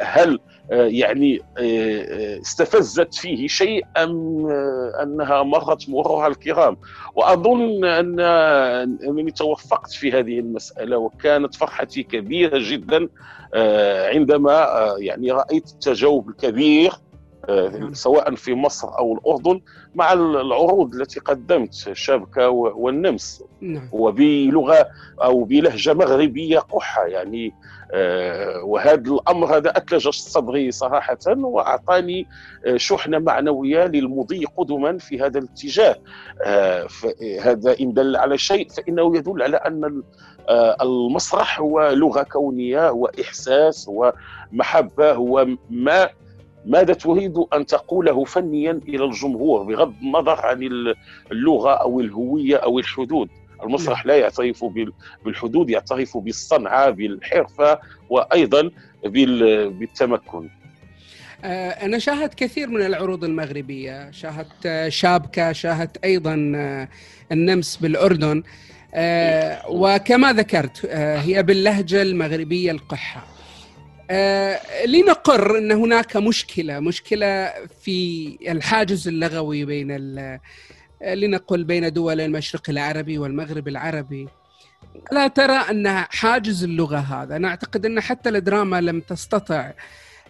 هل 0.00 0.38
آه، 0.70 0.86
يعني 0.86 1.40
آه، 1.58 1.60
آه، 1.60 2.40
استفزت 2.40 3.14
فيه 3.14 3.48
شيء 3.48 3.84
ام 3.96 4.46
أنها 5.02 5.42
مرت 5.42 5.88
مرورها 5.88 6.26
الكرام 6.26 6.76
وأظن 7.14 7.84
أن 7.84 8.20
أنني 8.20 9.30
توفقت 9.30 9.90
في 9.92 10.12
هذه 10.12 10.38
المسألة 10.38 10.96
وكانت 10.96 11.54
فرحتي 11.54 12.02
كبيرة 12.02 12.58
جدا 12.62 13.08
عندما 14.14 14.66
يعني 14.98 15.32
رأيت 15.32 15.68
التجاوب 15.68 16.28
الكبير. 16.28 16.92
سواء 17.92 18.34
في 18.34 18.54
مصر 18.54 18.98
أو 18.98 19.14
الأردن 19.14 19.60
مع 19.94 20.12
العروض 20.12 20.94
التي 20.94 21.20
قدمت 21.20 21.72
شابكه 21.92 22.48
والنمس 22.48 23.44
نعم. 23.60 23.88
وبلغة 23.92 24.88
أو 25.22 25.44
بلهجة 25.44 25.94
مغربية 25.94 26.58
قحة 26.58 27.06
يعني 27.06 27.54
آه، 27.92 28.64
وهذا 28.64 29.10
الأمر 29.10 29.56
هذا 29.56 29.70
أثلج 29.70 30.08
صدري 30.08 30.70
صراحة 30.70 31.18
وأعطاني 31.26 32.26
آه، 32.66 32.76
شحنة 32.76 33.18
معنوية 33.18 33.84
للمضي 33.86 34.44
قدما 34.56 34.98
في 34.98 35.20
هذا 35.20 35.38
الاتجاه 35.38 35.96
آه، 36.44 36.86
هذا 37.42 37.76
إن 37.80 37.92
دل 37.92 38.16
على 38.16 38.38
شيء 38.38 38.68
فإنه 38.68 39.16
يدل 39.16 39.42
على 39.42 39.56
أن 39.56 40.02
المسرح 40.82 41.60
هو 41.60 41.90
لغة 41.90 42.22
كونية 42.22 42.88
هو 42.88 43.10
احساس 43.20 43.88
هو 43.88 44.12
محبه 44.52 45.12
هو 45.12 45.46
ما 45.70 46.08
ماذا 46.66 46.94
تريد 46.94 47.36
أن 47.54 47.66
تقوله 47.66 48.24
فنيا 48.24 48.80
إلى 48.88 49.04
الجمهور 49.04 49.62
بغض 49.62 49.94
النظر 50.02 50.46
عن 50.46 50.62
اللغة 51.32 51.70
أو 51.70 52.00
الهوية 52.00 52.56
أو 52.56 52.78
الحدود؟ 52.78 53.28
المسرح 53.62 54.06
لا 54.06 54.16
يعترف 54.16 54.64
بالحدود 55.24 55.70
يعترف 55.70 56.16
بالصنعة 56.16 56.90
بالحرفة 56.90 57.78
وأيضا 58.10 58.70
بالتمكن. 59.04 60.48
آه، 61.44 61.70
أنا 61.70 61.98
شاهدت 61.98 62.34
كثير 62.34 62.68
من 62.68 62.82
العروض 62.82 63.24
المغربية 63.24 64.10
شاهدت 64.10 64.66
آه، 64.66 64.88
شابكة 64.88 65.52
شاهدت 65.52 66.04
أيضا 66.04 66.52
آه، 66.56 66.88
النمس 67.32 67.76
بالأردن 67.76 68.42
وكما 69.68 70.32
ذكرت 70.32 70.86
هي 70.94 71.42
باللهجة 71.42 72.02
المغربية 72.02 72.70
القحة. 72.70 73.37
لنقر 74.86 75.58
أن 75.58 75.72
هناك 75.72 76.16
مشكلة 76.16 76.80
مشكلة 76.80 77.52
في 77.82 78.38
الحاجز 78.48 79.08
اللغوي 79.08 79.64
بين 79.64 79.96
لنقل 81.02 81.64
بين 81.64 81.92
دول 81.92 82.20
المشرق 82.20 82.70
العربي 82.70 83.18
والمغرب 83.18 83.68
العربي. 83.68 84.28
لا 85.12 85.28
ترى 85.28 85.56
أن 85.70 85.88
حاجز 85.88 86.64
اللغة 86.64 86.98
هذا 86.98 87.36
أنا 87.36 87.48
أعتقد 87.48 87.86
أن 87.86 88.00
حتى 88.00 88.28
الدراما 88.28 88.80
لم 88.80 89.00
تستطع 89.00 89.72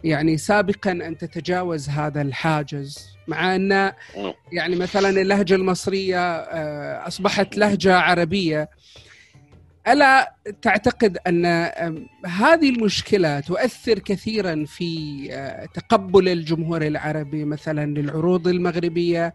يعني 0.05 0.37
سابقا 0.39 0.91
أن 0.91 1.19
تتجاوز 1.19 1.89
هذا 1.89 2.23
الحاجز 2.23 3.09
مع 3.29 3.55
أن 3.55 3.93
يعني 4.53 4.77
مثلا 4.77 5.09
اللهجة 5.09 5.55
المصرية 5.55 6.37
آه، 6.37 7.07
أصبحت 7.09 7.57
لهجة 7.59 7.97
عربية. 7.97 8.69
ألا 9.93 10.35
تعتقد 10.63 11.19
أن 11.27 11.47
هذه 12.27 12.71
المشكلة 12.71 13.41
تؤثر 13.41 13.99
كثيرا 13.99 14.65
في 14.67 15.29
آه، 15.33 15.67
تقبل 15.75 16.29
الجمهور 16.29 16.83
العربي 16.83 17.45
مثلا 17.45 17.87
للعروض 18.01 18.49
المغربية 18.49 19.35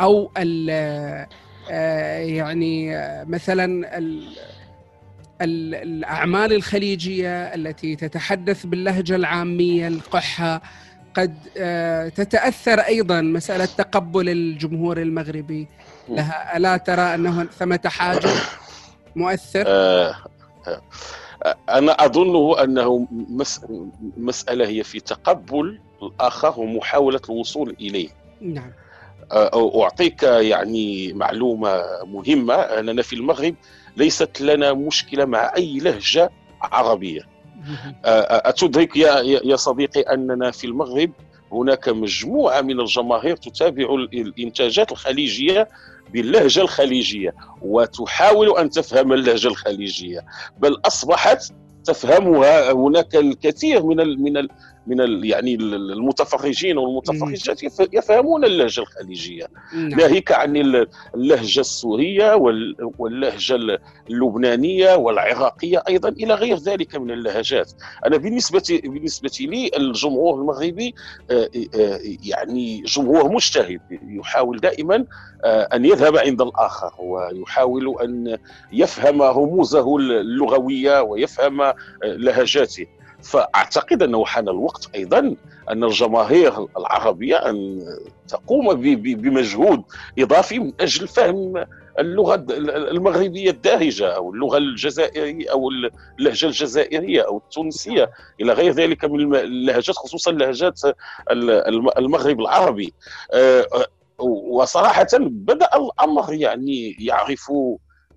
أو 0.00 0.32
آه، 0.38 2.18
يعني 2.18 2.96
مثلا 3.26 3.98
الأعمال 5.42 6.52
الخليجية 6.52 7.54
التي 7.54 7.96
تتحدث 7.96 8.66
باللهجة 8.66 9.16
العامية 9.16 9.88
القحة 9.88 10.62
قد 11.14 11.34
آه، 11.56 12.08
تتأثر 12.08 12.80
أيضا 12.80 13.20
مسألة 13.20 13.64
تقبل 13.64 14.28
الجمهور 14.28 15.02
المغربي 15.02 15.68
لها. 16.08 16.56
ألا 16.56 16.76
ترى 16.76 17.14
أنه 17.14 17.44
ثمة 17.44 17.80
حاجة؟ 17.86 18.30
مؤثر؟ 19.18 19.64
آه، 19.66 20.14
آه، 20.66 20.82
أنا 21.68 21.92
أظن 22.04 22.58
أنه 22.58 23.06
مسألة 24.16 24.68
هي 24.68 24.84
في 24.84 25.00
تقبل 25.00 25.80
الآخر 26.02 26.60
ومحاولة 26.60 27.20
الوصول 27.30 27.76
إليه. 27.80 28.08
نعم. 28.40 28.72
أعطيك 29.82 30.22
يعني 30.22 31.12
معلومة 31.12 31.82
مهمة. 32.04 32.54
أننا 32.54 33.02
في 33.02 33.16
المغرب 33.16 33.54
ليست 33.96 34.40
لنا 34.40 34.72
مشكلة 34.72 35.24
مع 35.24 35.52
أي 35.56 35.78
لهجة 35.78 36.30
عربية. 36.62 37.20
أتدرك 38.04 38.96
يا 38.96 39.20
يا 39.44 39.56
صديقي 39.56 40.00
أننا 40.00 40.50
في 40.50 40.66
المغرب 40.66 41.10
هناك 41.52 41.88
مجموعة 41.88 42.60
من 42.60 42.80
الجماهير 42.80 43.36
تتابع 43.36 43.94
الإنتاجات 43.94 44.92
الخليجية 44.92 45.68
باللهجة 46.12 46.60
الخليجية 46.60 47.34
وتحاول 47.62 48.58
أن 48.58 48.70
تفهم 48.70 49.12
اللهجة 49.12 49.48
الخليجية 49.48 50.24
بل 50.58 50.80
أصبحت 50.86 51.52
تفهمها 51.84 52.72
هناك 52.72 53.16
الكثير 53.16 53.82
من 53.86 53.96
من 54.22 54.48
من 54.88 55.24
يعني 55.24 55.54
المتفرجين 55.54 56.78
والمتفرجات 56.78 57.62
يفهمون 57.92 58.44
اللهجة 58.44 58.80
الخليجية. 58.80 59.46
نعم. 59.74 60.00
ناهيك 60.00 60.32
عن 60.32 60.56
اللهجة 61.14 61.60
السورية 61.60 62.34
واللهجة 62.98 63.78
اللبنانية 64.10 64.94
والعراقية 64.94 65.82
أيضا 65.88 66.08
إلى 66.08 66.34
غير 66.34 66.56
ذلك 66.56 66.96
من 66.96 67.10
اللهجات. 67.10 67.72
أنا 68.06 68.16
بالنسبة 68.16 68.80
بالنسبة 68.84 69.30
لي 69.40 69.70
الجمهور 69.76 70.40
المغربي 70.40 70.94
آه، 71.30 71.50
آه، 71.74 72.00
يعني 72.24 72.82
جمهور 72.82 73.32
مجتهد 73.32 73.80
يحاول 73.90 74.60
دائما 74.60 75.04
آه، 75.44 75.68
أن 75.74 75.84
يذهب 75.84 76.16
عند 76.16 76.42
الآخر 76.42 76.92
ويحاول 76.98 77.96
أن 78.02 78.38
يفهم 78.72 79.22
رموزه 79.22 79.96
اللغوية 79.96 81.02
ويفهم 81.02 81.72
لهجاته. 82.02 82.86
فأعتقد 83.22 84.02
أنه 84.02 84.24
حان 84.24 84.48
الوقت 84.48 84.88
أيضا 84.94 85.36
أن 85.70 85.84
الجماهير 85.84 86.66
العربية 86.76 87.36
أن 87.36 87.80
تقوم 88.28 88.74
بمجهود 88.94 89.82
إضافي 90.18 90.58
من 90.58 90.72
أجل 90.80 91.08
فهم 91.08 91.64
اللغة 91.98 92.46
المغربية 92.90 93.50
الدارجه 93.50 94.08
أو 94.08 94.34
اللغة 94.34 94.58
الجزائرية 94.58 95.52
أو 95.52 95.70
اللهجة 96.18 96.46
الجزائرية 96.46 97.22
أو 97.26 97.36
التونسية 97.38 98.10
إلى 98.40 98.52
غير 98.52 98.72
ذلك 98.72 99.04
من 99.04 99.34
اللهجات 99.34 99.96
خصوصا 99.96 100.32
لهجات 100.32 100.80
المغرب 101.98 102.40
العربي. 102.40 102.92
آه، 103.32 103.66
آه، 103.74 103.86
وصراحه 104.24 105.06
بدأ 105.20 105.68
الأمر 105.76 106.32
يعني 106.32 106.96
يعرف 107.00 107.52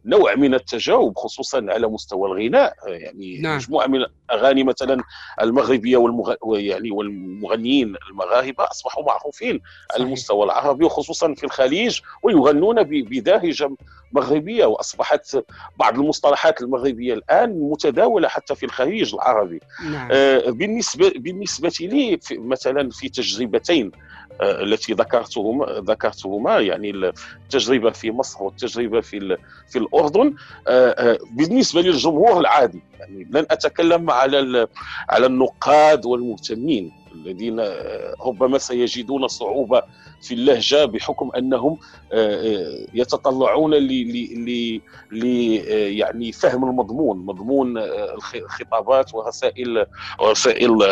نوع 0.06 0.36
من 0.36 0.54
التجاوب 0.54 1.18
خصوصا 1.18 1.66
على 1.70 1.88
مستوى 1.88 2.32
الغناء 2.32 2.74
يعني 2.88 3.40
نعم. 3.40 3.56
مجموعة 3.56 3.88
من 3.88 4.06
الأغاني 4.32 4.64
مثلا 4.64 5.04
المغربية 5.42 5.98
والمغ... 5.98 6.36
يعني 6.54 6.92
والمغنيين 6.92 7.96
المغاربة 8.10 8.64
أصبحوا 8.72 9.06
معروفين 9.06 9.62
على 9.94 10.04
المستوى 10.04 10.46
العربي 10.46 10.86
وخصوصا 10.86 11.34
في 11.34 11.44
الخليج 11.44 12.00
ويغنون 12.24 12.84
بداهجة 12.84 13.70
مغربية 14.12 14.66
وأصبحت 14.66 15.44
بعض 15.78 16.00
المصطلحات 16.00 16.62
المغربية 16.62 17.14
الآن 17.14 17.70
متداولة 17.72 18.28
حتى 18.28 18.56
في 18.56 18.66
الخليج 18.66 19.14
العربي 19.14 19.60
نعم. 19.92 20.10
آه 20.12 20.50
بالنسبة 20.50 21.14
بالنسبة 21.16 21.74
لي 21.80 22.18
في 22.22 22.38
مثلا 22.38 22.90
في 22.90 23.10
تجربتين 23.10 23.92
التي 24.41 24.94
ذكرتهما 24.94 25.65
ذكرتهما 25.65 26.60
يعني 26.60 26.91
التجربة 27.46 27.91
في 27.91 28.12
مصر 28.12 28.44
والتجربة 28.44 29.02
في 29.02 29.38
في 29.70 29.80
الأردن. 29.80 30.36
آه 30.67 30.89
آه 30.89 31.17
بالنسبة 31.32 31.82
للجمهور 31.82 32.39
العادي 32.39 32.82
يعني 33.00 33.28
لن 33.32 33.46
أتكلم 33.52 34.10
على 34.10 34.67
على 35.10 35.26
النقاد 35.26 36.06
والمهتمين. 36.06 37.01
الذين 37.15 37.60
آه، 37.60 38.15
ربما 38.26 38.58
سيجدون 38.58 39.28
صعوبة 39.28 39.82
في 40.21 40.34
اللهجة 40.34 40.86
بحكم 40.86 41.32
أنهم 41.38 41.78
آه، 42.13 42.36
آه، 42.36 42.86
يتطلعون 42.93 43.74
ل 43.74 44.89
يعني 45.71 46.32
فهم 46.32 46.69
المضمون 46.69 47.26
مضمون 47.26 47.78
الخطابات 47.78 49.15
ورسائل 49.15 49.86
رسائل 50.21 50.84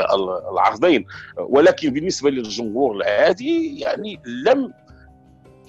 العرضين. 0.51 1.05
ولكن 1.37 1.89
بالنسبة 1.89 2.29
للجمهور 2.29 2.95
العادي 2.95 3.79
يعني 3.79 4.19
لم 4.45 4.73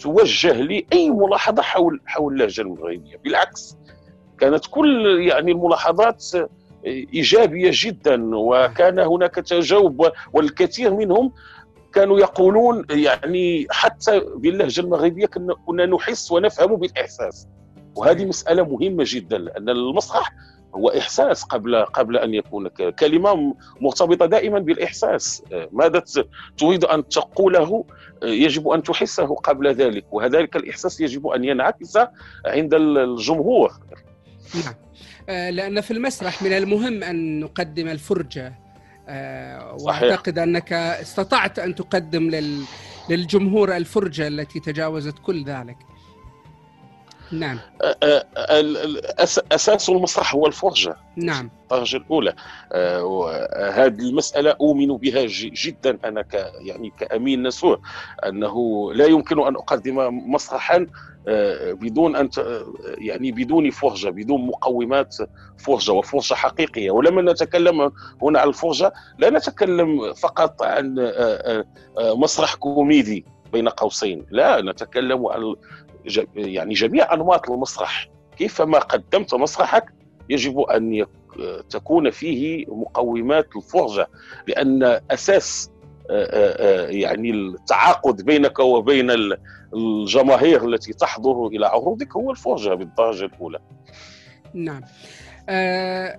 توجه 0.00 0.52
لي 0.52 0.86
اي 0.92 1.10
ملاحظة 1.10 1.62
حول 1.62 2.00
حول 2.06 2.32
اللهجة 2.32 2.60
المغربيه 2.60 3.16
بالعكس 3.24 3.76
كانت 4.38 4.66
كل 4.66 5.20
يعني 5.20 5.52
الملاحظات 5.52 6.24
إيجابية 6.86 7.70
جدا 7.74 8.36
وكان 8.36 8.98
هناك 8.98 9.34
تجاوب 9.34 10.10
والكثير 10.32 10.94
منهم 10.94 11.32
كانوا 11.92 12.20
يقولون 12.20 12.84
يعني 12.90 13.66
حتى 13.70 14.20
باللهجة 14.36 14.80
المغربية 14.80 15.26
كنا 15.66 15.86
نحس 15.86 16.32
ونفهم 16.32 16.76
بالإحساس. 16.76 17.48
وهذه 17.96 18.24
مسألة 18.24 18.62
مهمة 18.62 19.04
جدا 19.06 19.38
لأن 19.38 19.68
المسرح 19.68 20.32
هو 20.74 20.88
إحساس 20.88 21.44
قبل 21.44 21.84
قبل 21.84 22.16
أن 22.16 22.34
يكون 22.34 22.68
كلمة 22.98 23.54
مرتبطة 23.80 24.26
دائما 24.26 24.58
بالإحساس. 24.58 25.42
ماذا 25.72 26.02
تريد 26.58 26.84
أن 26.84 27.08
تقوله؟ 27.08 27.84
يجب 28.22 28.68
أن 28.68 28.82
تحسه 28.82 29.34
قبل 29.34 29.74
ذلك 29.74 30.04
وهذلك 30.12 30.56
الإحساس 30.56 31.00
يجب 31.00 31.26
أن 31.26 31.44
ينعكس 31.44 31.98
عند 32.46 32.74
الجمهور. 32.74 33.72
نعم. 34.54 34.74
آه، 35.28 35.50
لأن 35.50 35.80
في 35.80 35.90
المسرح 35.90 36.42
من 36.42 36.52
المهم 36.52 37.02
أن 37.02 37.40
نقدم 37.40 37.88
الفرجة. 37.88 38.54
آه، 39.08 39.76
وأعتقد 39.80 40.38
أنك 40.38 40.72
استطعت 40.72 41.58
أن 41.58 41.74
تقدم 41.74 42.30
للجمهور 43.10 43.76
الفرجة 43.76 44.28
التي 44.28 44.60
تجاوزت 44.60 45.18
كل 45.18 45.44
ذلك. 45.44 45.76
نعم. 47.32 47.58
أساس 49.52 49.90
المسرح 49.90 50.34
هو 50.34 50.46
الفرجة. 50.46 50.96
نعم. 51.16 51.50
الدرجه 51.62 51.96
الأولى. 51.96 52.34
هذه 53.72 54.00
المسألة 54.00 54.50
أؤمن 54.50 54.96
بها 54.96 55.26
جدا. 55.64 55.98
أنا 56.04 56.22
ك 56.22 56.52
يعني 56.60 56.92
كأمين 56.98 57.42
نسور 57.42 57.80
أنه 58.26 58.88
لا 58.92 59.06
يمكن 59.06 59.46
أن 59.46 59.54
أقدم 59.56 60.22
مسرحا 60.32 60.86
بدون 61.72 62.16
أن 62.16 62.30
يعني 62.98 63.32
بدون 63.32 63.70
فرجة 63.70 64.08
بدون 64.08 64.46
مقومات 64.46 65.16
فرجة 65.58 65.92
وفرجة 65.92 66.34
حقيقية. 66.34 66.90
ولما 66.90 67.32
نتكلم 67.32 67.92
هنا 68.22 68.40
عن 68.40 68.48
الفرجة 68.48 68.92
لا 69.18 69.30
نتكلم 69.30 70.12
فقط 70.14 70.62
عن 70.62 71.12
مسرح 71.98 72.54
كوميدي 72.54 73.24
بين 73.52 73.68
قوسين. 73.68 74.26
لا 74.30 74.62
نتكلم 74.62 75.26
عن 75.26 75.54
يعني 76.34 76.74
جميع 76.74 77.14
أنماط 77.14 77.50
المسرح 77.50 78.08
كيفما 78.36 78.78
قدمت 78.78 79.34
مسرحك 79.34 79.84
يجب 80.28 80.60
أن 80.60 81.06
تكون 81.70 82.10
فيه 82.10 82.66
مقومات 82.68 83.48
الفرجة 83.56 84.08
لأن 84.46 85.00
أساس 85.10 85.70
يعني 86.88 87.30
التعاقد 87.30 88.22
بينك 88.22 88.58
وبين 88.58 89.36
الجماهير 89.74 90.68
التي 90.68 90.92
تحضر 90.92 91.46
إلى 91.46 91.66
عروضك 91.66 92.16
هو 92.16 92.30
الفرجة 92.30 92.74
بالدرجة 92.74 93.24
الأولى. 93.24 93.58
نعم. 94.54 94.82
أه 95.48 96.18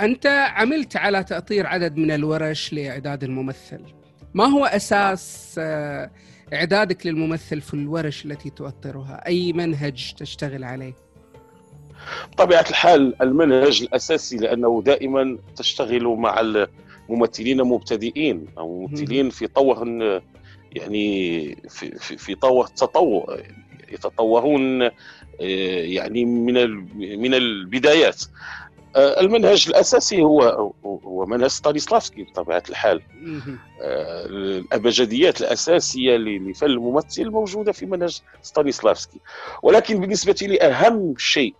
أنت 0.00 0.26
عملت 0.26 0.96
على 0.96 1.24
تأطير 1.24 1.66
عدد 1.66 1.96
من 1.96 2.10
الورش 2.10 2.72
لإعداد 2.72 3.24
الممثل. 3.24 3.80
ما 4.34 4.44
هو 4.44 4.64
أساس 4.64 5.54
أه 5.58 6.10
إعدادك 6.52 7.06
للممثل 7.06 7.60
في 7.60 7.74
الورش 7.74 8.24
التي 8.24 8.50
تؤطرها؟ 8.50 9.26
أي 9.26 9.52
منهج 9.52 10.14
تشتغل 10.18 10.64
عليه؟ 10.64 10.94
بطبيعة 12.32 12.64
الحال 12.70 13.22
المنهج 13.22 13.82
الأساسي 13.82 14.36
لأنه 14.36 14.82
دائما 14.86 15.38
تشتغل 15.56 16.04
مع 16.04 16.40
الممثلين 17.08 17.62
مبتدئين 17.62 18.46
أو 18.58 18.86
ممثلين 18.86 19.30
في 19.30 19.46
طور 19.46 19.86
يعني 20.72 21.56
في 21.68 21.98
في, 21.98 22.16
في 22.16 22.34
طور 22.34 22.66
تطور 22.66 23.42
يتطورون 23.92 24.90
يعني 25.40 26.24
من 26.24 26.54
من 27.20 27.34
البدايات 27.34 28.22
المنهج 28.96 29.68
الأساسي 29.68 30.22
هو 30.22 30.72
هو 30.84 31.26
منهج 31.26 31.46
ستانيسلافسكي 31.50 32.22
بطبيعة 32.22 32.62
الحال. 32.68 33.02
الأبجديات 33.80 35.40
الأساسية 35.40 36.16
لفن 36.16 36.66
الممثل 36.66 37.30
موجودة 37.30 37.72
في 37.72 37.86
منهج 37.86 38.20
ستانيسلافسكي. 38.42 39.20
ولكن 39.62 40.00
بالنسبة 40.00 40.36
لي 40.42 40.60
أهم 40.60 41.14
شيء 41.18 41.54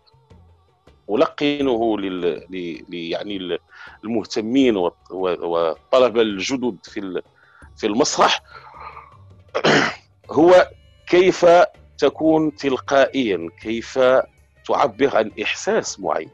ألقنه 1.10 1.98
لل... 1.98 2.46
يعني 2.90 3.58
المهتمين 4.04 4.76
والطلبة 5.10 6.22
الجدد 6.22 6.76
في 6.82 7.22
في 7.76 7.86
المسرح 7.86 8.42
هو 10.30 10.70
كيف 11.08 11.46
تكون 11.98 12.56
تلقائيا 12.56 13.48
كيف 13.62 13.98
تعبر 14.66 15.16
عن 15.16 15.30
إحساس 15.42 16.00
معين. 16.00 16.30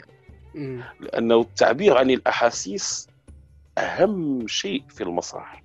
لأنه 1.00 1.40
التعبير 1.40 1.98
عن 1.98 2.10
الأحاسيس 2.10 3.08
أهم 3.78 4.46
شيء 4.48 4.82
في 4.88 5.04
المسرح 5.04 5.62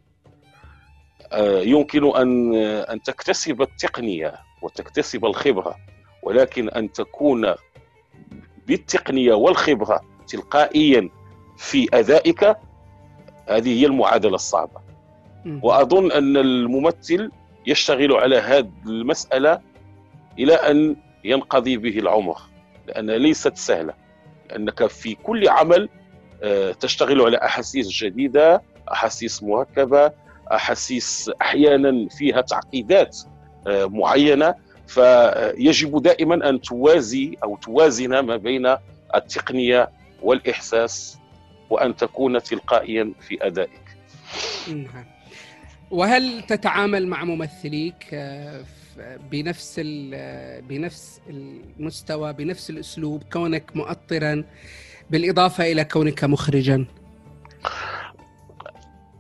آه، 1.32 1.60
يمكن 1.60 2.15
أن 2.15 2.56
أن 2.56 3.01
تكتسب 3.01 3.62
التقنية 3.62 4.34
وتكتسب 4.62 5.25
الخبرة 5.25 5.75
ولكن 6.23 6.69
أن 6.69 6.91
تكون 6.91 7.53
بالتقنية 8.67 9.34
والخبرة 9.34 10.01
تلقائيا 10.27 11.10
في 11.58 11.88
أدائك 11.93 12.43
هذه 13.49 13.82
هي 13.82 13.86
المعادلة 13.86 14.36
الصعبة. 14.36 14.82
وأظن 15.63 16.12
أن 16.12 16.38
الممثل 16.38 17.32
يشتغل 17.67 18.13
على 18.13 18.38
هذه 18.38 18.71
المسألة 18.86 19.62
إلى 20.39 20.53
أن 20.53 20.95
ينقضي 21.23 21.77
به 21.77 21.99
العمر 21.99 22.38
لانها 22.88 23.17
ليست 23.17 23.58
سهلة. 23.58 23.93
لانك 24.49 24.88
في 24.88 25.15
كل 25.15 25.49
عمل 25.49 25.89
آه، 26.43 26.71
تشتغل 26.71 27.21
على 27.21 27.38
أحاسيس 27.38 27.88
جديدة 27.88 28.62
أحاسيس 28.91 29.43
مركبه 29.43 30.12
أحاسيس 30.51 31.32
أحيانا 31.41 32.10
فيها 32.10 32.41
تعقيدات 32.41 33.17
آه، 33.67 33.86
معينة 33.86 34.56
فيجب 34.88 36.01
دائما 36.01 36.49
أن 36.49 36.62
توازي 36.62 37.38
أو 37.43 37.58
توازن 37.58 38.19
ما 38.19 38.38
بين 38.38 38.75
التقنية 39.15 39.89
والإحساس 40.21 41.17
وأن 41.69 41.95
تكون 41.95 42.43
تلقائيا 42.43 43.13
في 43.21 43.47
أدائك. 43.47 43.84
نعم. 44.67 45.06
وهل 45.91 46.41
تتعامل 46.41 47.08
مع 47.08 47.23
ممثليك 47.23 48.13
آه، 48.13 48.63
بنفس 49.32 49.79
بنفس 50.69 51.21
المستوى 51.29 52.34
بنفس 52.34 52.69
الأسلوب 52.69 53.23
كونك 53.23 53.71
مؤطرا 53.75 54.43
بالإضافة 55.10 55.71
إلى 55.71 55.86
كونك 55.86 56.23
مخرجا؟ 56.23 56.86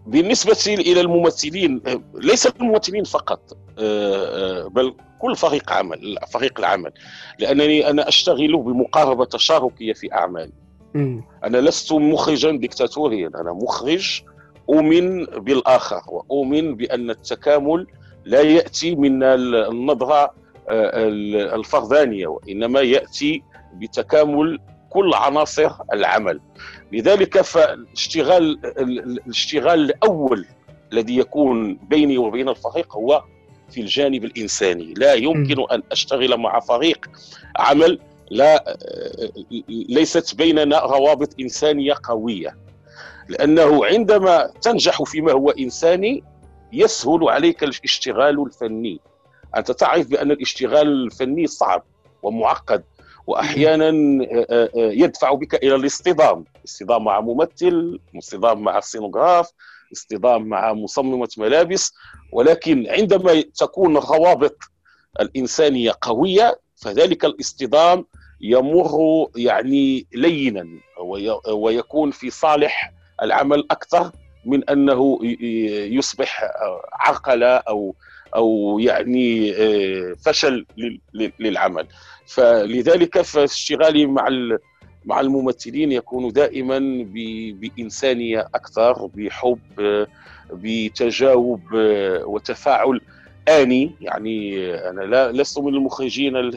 بالنسبة 0.07 0.57
إلى 0.67 1.01
الممثلين 1.01 1.81
ليس 2.13 2.47
الممثلين 2.47 3.03
فقط 3.03 3.57
آه، 3.79 4.63
آه، 4.63 4.67
بل 4.67 4.95
كل 5.19 5.35
فريق 5.35 5.71
عمل 5.71 6.17
فريق 6.33 6.59
العمل. 6.59 6.91
لأنني 7.39 7.89
أنا 7.89 8.07
أشتغل 8.07 8.57
بمقاربة 8.57 9.25
تشاركية 9.25 9.93
في 9.93 10.13
أعمالي. 10.13 10.53
أنا 11.43 11.57
لست 11.57 11.93
مخرجا 11.93 12.51
ديكتاتوريا 12.51 13.27
أنا 13.27 13.53
مخرج 13.53 14.21
أؤمن 14.69 15.25
بالآخر 15.25 16.01
وأؤمن 16.07 16.75
بأن 16.75 17.09
التكامل 17.09 17.87
لا 18.25 18.41
يأتي 18.41 18.95
من 18.95 19.23
النظرة 19.23 20.33
آه، 20.69 21.07
الفردانية 21.55 22.27
وإنما 22.27 22.81
يأتي 22.81 23.43
بتكامل 23.73 24.59
كل 24.89 25.13
عناصر 25.13 25.71
العمل. 25.93 26.39
لذلك 26.91 27.41
فالاشتغال 27.41 28.59
الاشتغال 28.77 29.79
الأول 29.79 30.45
الذي 30.93 31.17
يكون 31.17 31.75
بيني 31.75 32.17
وبين 32.17 32.49
الفريق 32.49 32.95
هو 32.95 33.23
في 33.69 33.81
الجانب 33.81 34.25
الإنساني. 34.25 34.93
لا 34.97 35.13
يمكن 35.13 35.65
أن 35.71 35.83
أشتغل 35.91 36.37
مع 36.37 36.59
فريق 36.59 37.09
عمل 37.55 37.99
لا 38.29 38.77
ليست 39.69 40.35
بيننا 40.35 40.79
روابط 40.79 41.39
إنسانية 41.39 41.93
قوية. 42.03 42.57
لأنه 43.29 43.85
عندما 43.85 44.49
تنجح 44.61 45.03
فيما 45.03 45.31
هو 45.31 45.49
إنساني 45.49 46.23
يسهل 46.73 47.29
عليك 47.29 47.63
الاشتغال 47.63 48.45
الفني. 48.45 48.99
أنت 49.57 49.71
تعرف 49.71 50.07
بأن 50.07 50.31
الاشتغال 50.31 50.87
الفني 50.87 51.47
صعب 51.47 51.83
ومعقد 52.23 52.83
وأحيانا 53.27 53.89
آه، 54.23 54.47
آه، 54.49 54.69
آه، 54.75 54.91
يدفع 54.91 55.33
بك 55.33 55.55
إلى 55.55 55.75
الاصطدام. 55.75 56.45
اصطدام 56.65 57.03
مع 57.03 57.21
ممثل 57.21 57.99
اصطدام 58.17 58.61
مع 58.61 58.77
السينوغراف 58.77 59.49
اصطدام 59.93 60.43
مع 60.43 60.73
مصممة 60.73 61.29
ملابس. 61.37 61.93
ولكن 62.31 62.87
عندما 62.89 63.41
تكون 63.41 63.97
الروابط 63.97 64.57
الانسانيه 65.19 65.93
قوية 66.01 66.59
فذلك 66.75 67.25
الاصطدام 67.25 68.05
يمر 68.41 69.27
يعني 69.35 70.07
لينا 70.13 70.67
ويكون 71.47 72.11
في 72.11 72.29
صالح 72.29 72.93
العمل 73.21 73.67
أكثر. 73.71 74.11
من 74.45 74.69
أنه 74.69 75.19
يصبح 75.95 76.51
عرقله 76.93 77.55
أو 77.55 77.95
أو 78.35 78.79
يعني 78.79 79.53
فشل 80.15 80.65
للعمل. 81.39 81.87
فلذلك 82.25 83.21
فاشتغالي 83.21 84.05
مع 84.05 84.29
مع 85.05 85.19
الممثلين 85.19 85.91
يكون 85.91 86.33
دائما 86.33 87.05
بإنسانية 87.59 88.47
أكثر 88.55 89.09
بحب 89.15 89.59
بتجاوب 90.53 91.61
وتفاعل 92.25 93.01
آني. 93.47 93.91
يعني 94.01 94.69
أنا 94.89 95.01
لا 95.01 95.31
لست 95.31 95.59
من 95.59 95.73
المخرجين 95.75 96.35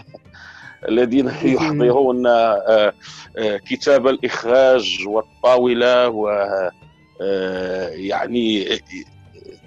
الذين 0.88 1.28
يحضرون 1.42 2.26
آه، 2.26 2.92
آه، 3.38 3.56
كتاب 3.56 4.06
الإخراج 4.06 5.04
والطاولة 5.06 6.08
و 6.08 6.28
آه، 6.28 6.70
يعني 7.90 8.66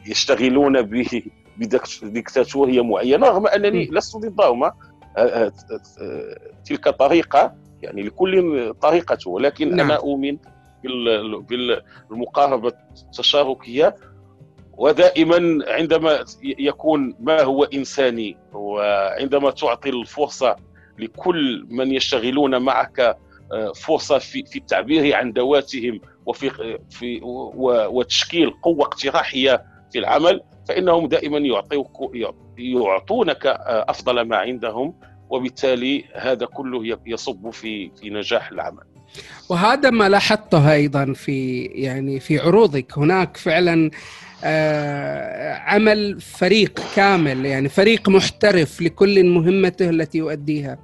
يشتغلون 0.05 0.81
بدكتاتورية 2.01 2.83
معينة 2.83 3.27
رغم 3.27 3.47
أنني 3.47 3.89
لست 3.91 4.17
ضدهما 4.17 4.73
تلك 6.65 6.89
طريقة 6.89 7.53
يعني 7.81 8.03
لكل 8.03 8.73
طريقته 8.81 9.29
ولكن 9.29 9.75
نعم. 9.75 9.91
أنا 9.91 9.95
أؤمن 9.99 10.38
بالمقاربة 11.49 12.73
التشاركية 13.07 13.95
ودائما 14.77 15.65
عندما 15.67 16.19
يكون 16.43 17.15
ما 17.19 17.41
هو 17.41 17.63
إنساني 17.63 18.38
وعندما 18.53 19.51
تعطي 19.51 19.89
الفرصة 19.89 20.55
لكل 20.99 21.65
من 21.69 21.91
يشتغلون 21.91 22.62
معك 22.62 23.17
آه، 23.51 23.71
فرصة 23.73 24.17
في, 24.17 24.43
في 24.45 24.59
التعبير 24.59 25.15
عن 25.15 25.31
ذواتهم 25.31 26.01
وفي 26.25 26.77
في 26.89 27.19
وتشكيل 27.23 28.51
قوة 28.51 28.85
اقتراحية 28.85 29.65
في 29.91 29.99
العمل 29.99 30.41
فإنهم 30.67 31.07
دائما 31.07 31.38
يعطيوك 31.38 32.12
يعطونك 32.57 33.45
آه، 33.45 33.85
أفضل 33.89 34.21
ما 34.21 34.38
عندهم 34.38 34.93
وبالتالي 35.29 36.05
هذا 36.15 36.45
كله 36.45 36.97
يصب 37.05 37.49
في 37.49 37.91
في 38.01 38.09
نجاح 38.09 38.51
العمل. 38.51 38.83
وهذا 39.49 39.89
ما 39.89 40.09
لاحظته 40.09 40.73
أيضا 40.73 41.13
في 41.13 41.62
يعني 41.65 42.19
في 42.19 42.39
عروضك. 42.39 42.97
هناك 42.97 43.38
فعلا 43.38 43.91
آه، 44.43 45.53
عمل 45.53 46.21
فريق 46.21 46.79
كامل 46.95 47.45
يعني 47.45 47.69
فريق 47.69 48.09
محترف 48.09 48.81
لكل 48.81 49.23
مهمته 49.23 49.89
التي 49.89 50.17
يؤديها. 50.17 50.77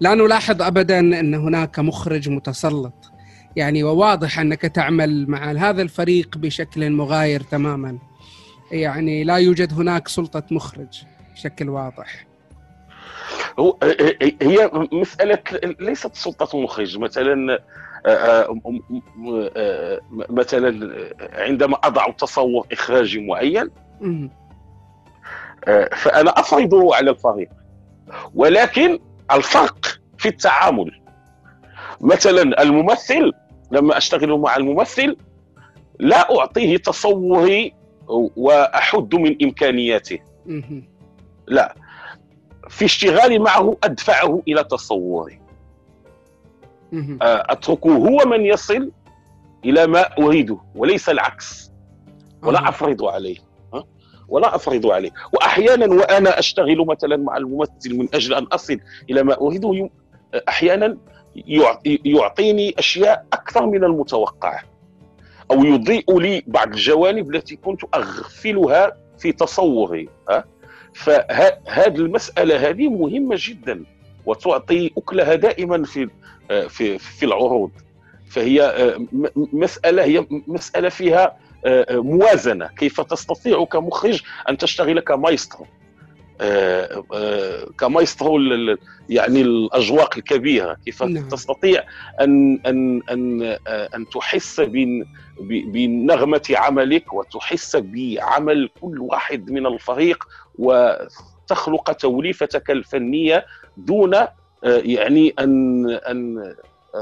لا 0.00 0.14
نلاحظ 0.14 0.62
ابدا 0.62 0.98
أن 0.98 1.34
هناك 1.34 1.78
مخرج 1.78 2.28
متسلط. 2.28 3.12
يعني 3.56 3.84
وواضح 3.84 4.38
أنك 4.38 4.60
تعمل 4.60 5.30
مع 5.30 5.52
هذا 5.52 5.82
الفريق 5.82 6.38
بشكل 6.38 6.90
مغاير 6.90 7.40
تماما. 7.40 7.98
يعني 8.72 9.24
لا 9.24 9.36
يوجد 9.36 9.72
هناك 9.72 10.08
سلطة 10.08 10.42
مخرج 10.50 11.02
بشكل 11.34 11.68
واضح. 11.68 12.26
هو 13.58 13.76
هي 14.42 14.70
مسألة 14.92 15.38
ليست 15.80 16.14
سلطة 16.14 16.58
مخرج. 16.58 16.98
مثلا 16.98 17.58
مثلا 20.30 20.90
عندما 21.32 21.76
أضع 21.84 22.10
تصور 22.10 22.66
إخراجي 22.72 23.20
معين 23.26 23.70
فأنا 25.92 26.30
افرضه 26.30 26.94
على 26.96 27.10
الفريق. 27.10 27.48
ولكن 28.34 28.98
الفرق 29.32 30.00
في 30.18 30.28
التعامل. 30.28 31.00
مثلا 32.00 32.62
الممثل 32.62 33.32
لما 33.70 33.96
أشتغل 33.96 34.38
مع 34.38 34.56
الممثل 34.56 35.16
لا 35.98 36.38
أعطيه 36.38 36.76
تصوري 36.76 37.74
وأحد 38.36 39.14
من 39.14 39.36
إمكانياته. 39.42 40.18
لا. 41.46 41.74
في 42.68 42.84
اشتغالي 42.84 43.38
معه 43.38 43.76
أدفعه 43.84 44.42
إلى 44.48 44.64
تصوري 44.64 45.40
أتركه 47.22 47.90
هو 47.96 48.18
من 48.26 48.46
يصل 48.46 48.92
إلى 49.64 49.86
ما 49.86 50.00
أريده 50.18 50.58
وليس 50.74 51.08
العكس. 51.08 51.72
ولا 52.42 52.68
أفرض 52.68 53.04
عليه. 53.04 53.36
ولا 54.30 54.54
أفرض 54.54 54.86
عليه. 54.86 55.10
واحيانا 55.32 55.86
وأنا 55.94 56.38
أشتغل 56.38 56.86
مثلا 56.86 57.16
مع 57.16 57.36
الممثل 57.36 57.96
من 57.96 58.08
أجل 58.14 58.34
أن 58.34 58.44
أصل 58.44 58.80
إلى 59.10 59.22
ما 59.22 59.40
أريده 59.40 59.90
أحيانا 60.48 60.96
يعطيني 62.04 62.74
أشياء 62.78 63.26
أكثر 63.32 63.66
من 63.66 63.84
المتوقع. 63.84 64.62
أو 65.50 65.64
يضيء 65.64 66.18
لي 66.18 66.42
بعض 66.46 66.68
الجوانب 66.68 67.34
التي 67.34 67.56
كنت 67.56 67.80
أغفلها 67.94 68.92
في 69.18 69.32
تصوري 69.32 70.08
فهذه 70.94 71.96
المسألة 71.96 72.68
هذه 72.68 72.88
مهمة 72.88 73.36
جدا 73.38 73.84
وتعطي 74.26 74.90
أكلها 74.98 75.34
دائما 75.34 75.84
في 75.84 76.08
في 76.68 76.98
في 76.98 77.26
العروض. 77.26 77.70
فهي 78.30 78.94
مسألة 79.36 80.04
هي 80.04 80.26
مسألة 80.30 80.88
فيها 80.88 81.36
موازنة. 81.90 82.66
كيف 82.66 83.00
تستطيع 83.00 83.64
كمخرج 83.64 84.22
أن 84.48 84.58
تشتغل 84.58 85.00
كمايسترو؟ 85.00 85.66
آه، 86.40 87.04
آه، 87.14 87.64
كمايسترو 87.78 88.38
يعني 89.08 89.40
الأجواق 89.40 90.16
الكبيرة. 90.16 90.76
كيف 90.84 91.02
نعم. 91.02 91.28
تستطيع 91.28 91.82
ان 92.20 92.60
ان 92.66 93.02
ان 93.10 93.42
آه، 93.66 93.88
أن 93.94 94.08
تحس 94.08 94.60
بنغمة 95.40 96.42
عملك 96.50 97.12
وتحس 97.12 97.76
بعمل 97.76 98.70
كل 98.80 98.98
واحد 99.00 99.50
من 99.50 99.66
الفريق 99.66 100.24
وتخلق 100.58 101.92
توليفتك 101.92 102.70
الفنية 102.70 103.46
دون 103.76 104.14
يعني 104.64 105.34
ان 105.38 105.90
أن 105.90 106.54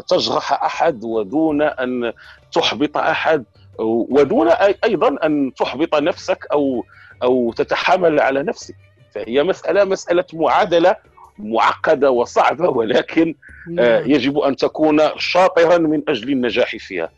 تجرح 0.08 0.52
أحد 0.64 1.04
ودون 1.04 1.62
أن 1.62 2.12
تحبط 2.52 2.96
أحد. 2.96 3.44
ودون 3.78 4.48
أيضا 4.84 5.26
أن 5.26 5.52
تحبط 5.54 5.94
نفسك 5.94 6.46
أو 6.52 6.84
أو 7.22 7.52
تتحامل 7.52 8.20
على 8.20 8.42
نفسك. 8.42 8.76
فهي 9.14 9.42
مساله 9.42 9.84
مسألة 9.84 10.24
معادلة 10.32 10.96
معقدة 11.38 12.10
وصعبة 12.10 12.68
ولكن 12.68 13.34
آه، 13.68 14.00
نعم. 14.00 14.10
يجب 14.10 14.38
أن 14.38 14.56
تكون 14.56 15.00
شاطرا 15.16 15.78
من 15.78 16.02
أجل 16.08 16.32
النجاح 16.32 16.76
فيها 16.76 17.10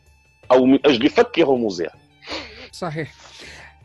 أو 0.53 0.65
من 0.65 0.79
أجل 0.85 1.09
فك 1.09 1.39
رموزها. 1.39 1.93
صحيح. 2.73 3.13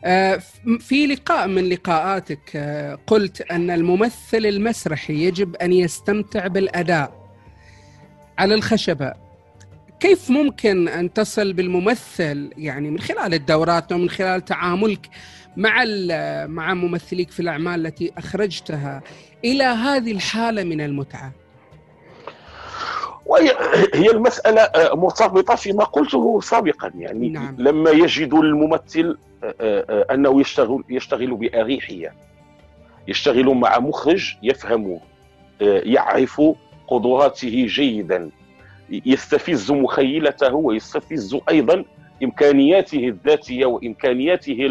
آه، 0.04 0.40
في 0.80 1.06
لقاء 1.06 1.48
من 1.48 1.68
لقاءاتك 1.68 2.56
آه، 2.56 2.98
قلت 3.06 3.40
أن 3.40 3.70
الممثل 3.70 4.46
المسرحي 4.46 5.14
يجب 5.14 5.56
أن 5.56 5.72
يستمتع 5.72 6.46
بالأداء 6.46 7.12
على 8.38 8.54
الخشبة. 8.54 9.25
كيف 10.06 10.30
ممكن 10.30 10.88
أن 10.88 11.12
تصل 11.12 11.52
بالممثل 11.52 12.50
يعني 12.56 12.90
من 12.90 12.98
خلال 12.98 13.34
الدورات 13.34 13.92
ومن 13.92 14.10
خلال 14.10 14.44
تعاملك 14.44 15.08
مع 15.56 15.84
مع 16.46 16.74
ممثليك 16.74 17.30
في 17.30 17.40
الأعمال 17.40 17.86
التي 17.86 18.12
أخرجتها 18.18 19.02
إلى 19.44 19.64
هذه 19.64 20.12
الحالة 20.12 20.64
من 20.64 20.80
المتعة؟ 20.80 21.32
هي 23.94 24.10
المسألة 24.10 24.60
آه، 24.60 24.94
مرتبطة 24.94 25.54
فيما 25.54 25.84
قلته 25.84 26.40
سابقا 26.40 26.92
يعني 26.98 27.28
نعم. 27.28 27.56
لما 27.58 27.90
يجد 27.90 28.34
الممثل 28.34 29.18
آه، 29.44 29.54
آه، 29.60 30.14
أنه 30.14 30.40
يشتغل 30.40 30.84
يشتغل 30.90 31.34
بأريحية 31.34 32.14
يشتغل 33.08 33.46
مع 33.46 33.78
مخرج 33.78 34.36
يفهم 34.42 35.00
يعرف 35.60 36.42
قدراته 36.88 37.66
جيدا 37.66 38.30
يستفز 38.90 39.72
مخيلته 39.72 40.54
ويستفز 40.54 41.36
أيضا 41.48 41.84
إمكانياته 42.22 43.08
الذاتية 43.08 43.66
وإمكانياته 43.66 44.68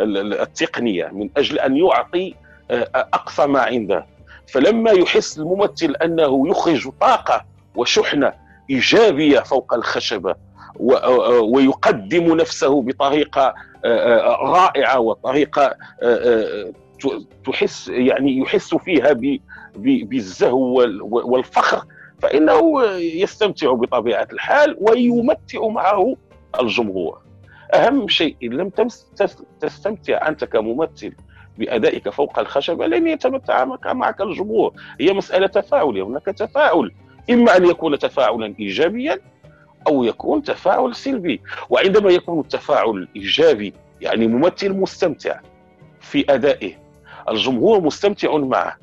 التقنية 0.00 1.10
من 1.12 1.30
أجل 1.36 1.58
أن 1.58 1.76
يعطي 1.76 2.34
آه، 2.70 2.88
أقصى 2.94 3.46
ما 3.46 3.60
عنده. 3.60 4.06
فلما 4.46 4.90
يحس 4.90 5.38
الممثل 5.38 5.94
أنه 6.04 6.48
يخرج 6.48 6.88
طاقة 7.00 7.44
وشحنة 7.74 8.32
إيجابية 8.70 9.40
فوق 9.40 9.74
الخشبة 9.74 10.34
آه، 10.80 11.40
ويقدم 11.40 12.36
نفسه 12.36 12.82
بطريقة 12.82 13.54
آه، 13.84 14.36
رائعة 14.42 14.98
وطريقة 15.00 15.76
تحس 17.46 17.88
يعني 17.88 18.38
يحس 18.38 18.74
فيها 18.74 19.12
بالزهو 19.76 20.86
والفخر 21.02 21.84
فإنه 22.22 22.84
يستمتع 22.94 23.72
بطبيعة 23.72 24.28
الحال 24.32 24.76
ويمتع 24.80 25.68
معه 25.68 26.16
الجمهور. 26.60 27.18
أهم 27.74 28.08
شيء 28.08 28.36
إن 28.42 28.48
لم 28.48 28.70
تستمتع 29.60 30.28
أنت 30.28 30.44
كممثل 30.44 31.12
بأدائك 31.58 32.08
فوق 32.08 32.38
الخشبة 32.38 32.86
لن 32.86 33.06
يتمتع 33.06 33.64
معك 33.86 34.20
الجمهور. 34.20 34.72
هي 35.00 35.12
مسألة 35.12 35.46
تفاعل 35.46 36.00
هناك 36.00 36.24
تفاعل. 36.24 36.92
إما 37.30 37.56
أن 37.56 37.66
يكون 37.66 37.98
تفاعلا 37.98 38.54
ايجابيا 38.60 39.18
أو 39.86 40.04
يكون 40.04 40.42
تفاعل 40.42 40.94
سلبي. 40.94 41.40
وعندما 41.70 42.10
يكون 42.10 42.40
التفاعل 42.40 43.08
إيجابي 43.16 43.72
يعني 44.00 44.26
ممثل 44.26 44.72
مستمتع 44.72 45.40
في 46.00 46.34
أدائه 46.34 46.72
الجمهور 47.28 47.80
مستمتع 47.80 48.36
معه. 48.36 48.76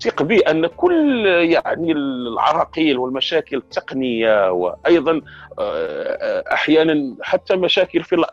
ثق 0.00 0.22
بي 0.22 0.40
أن 0.40 0.66
كل 0.66 1.26
يعني 1.26 1.92
العراقيل 1.92 2.98
والمشاكل 2.98 3.56
التقنيه 3.56 4.50
وأيضا 4.52 5.20
آه، 5.58 6.44
أحيانا 6.52 7.16
حتى 7.22 7.56
مشاكل 7.56 8.04
في 8.04 8.24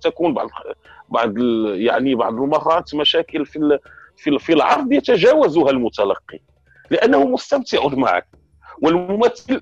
تكون 0.00 0.34
بعض 0.34 0.48
بعض 1.08 1.38
يعني 1.74 2.14
بعض 2.14 2.34
المرات 2.34 2.94
مشاكل 2.94 3.46
في 3.46 3.78
في 4.16 4.52
العرض 4.52 4.92
يتجاوزها 4.92 5.70
المتلقي 5.70 6.40
لأنه 6.90 7.24
مستمتع 7.24 7.86
معك 7.86 8.26
والممثل 8.82 9.60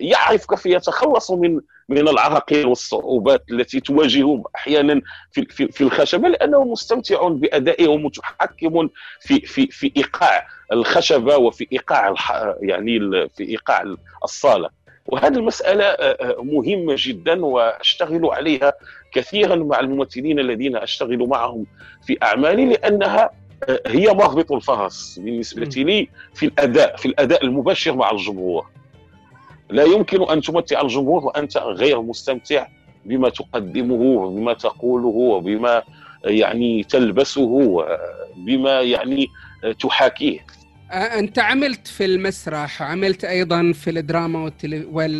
يعرف 0.00 0.46
كيف 0.46 0.66
يتخلص 0.66 1.30
من 1.30 1.60
من 1.90 2.08
العراقيل 2.08 2.66
والصعوبات 2.66 3.44
التي 3.50 3.80
تواجهه 3.80 4.42
أحيانا 4.56 5.00
في 5.32 5.44
في, 5.44 5.68
في 5.68 5.80
الخشبة 5.80 6.28
لأنه 6.28 6.64
مستمتع 6.64 7.28
بادائه 7.28 7.88
ومتحكم 7.88 8.88
في 9.20 9.40
في 9.40 9.66
في 9.66 9.92
إيقاع 9.96 10.46
الخشبة 10.72 11.36
وفي 11.36 11.66
إيقاع 11.72 12.14
يعني 12.62 12.98
في 13.28 13.44
إيقاع 13.44 13.94
الصالة. 14.24 14.70
وهذه 15.06 15.36
المسألة 15.36 15.84
آه، 15.84 16.38
آه، 16.38 16.42
مهمة 16.42 16.94
جدا 16.98 17.44
وأشتغل 17.46 18.26
عليها 18.26 18.72
كثيرا 19.12 19.56
مع 19.56 19.80
الممثلين 19.80 20.38
الذين 20.38 20.76
أشتغل 20.76 21.18
معهم 21.18 21.66
في 22.06 22.18
أعمالي 22.22 22.66
لأنها 22.66 23.30
هي 23.86 24.06
مهبط 24.06 24.52
الفرس 24.52 25.18
بالنسبة 25.18 25.64
لي 25.64 26.08
في 26.34 26.46
الاداء 26.46 26.96
في 26.96 27.06
الأداء 27.06 27.44
المباشر 27.44 27.92
مع 27.92 28.10
الجمهور. 28.10 28.66
لا 29.70 29.84
يمكن 29.84 30.22
أن 30.30 30.40
تمتع 30.40 30.80
الجمهور 30.80 31.24
وأنت 31.24 31.56
غير 31.56 32.02
مستمتع 32.02 32.66
بما 33.04 33.28
تقدمه 33.28 33.94
وبما 33.94 34.52
تقوله 34.52 35.06
وبما 35.06 35.82
يعني 36.24 36.84
تلبسه 36.84 37.40
وبما 37.40 38.80
يعني 38.80 39.26
تحاكيه. 39.80 40.38
أنت 40.92 41.38
عملت 41.38 41.86
في 41.86 42.04
المسرح 42.04 42.82
عملت 42.82 43.24
أيضا 43.24 43.72
في 43.72 43.90
الدراما 43.90 44.52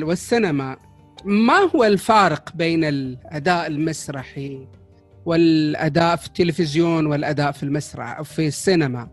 والسينما. 0.03 0.77
ما 1.25 1.59
هو 1.75 1.85
الفارق 1.85 2.53
بين 2.55 2.85
الأداء 2.85 3.67
المسرحي 3.67 4.67
والأداء 5.27 6.17
في 6.17 6.27
التلفزيون 6.27 7.07
والأداء 7.07 7.53
في 7.53 7.63
المسرح 7.63 8.19
أو 8.19 8.25
في 8.25 8.47
السينما؟ 8.47 9.09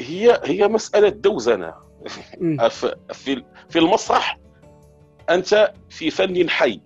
هي 0.00 0.40
هي 0.44 0.68
مسألة 0.68 1.08
دوزنة. 1.08 1.74
في 3.12 3.42
في 3.68 3.78
المسرح 3.78 4.38
أنت 5.30 5.72
في 5.90 6.10
فن 6.10 6.50
حي 6.50 6.80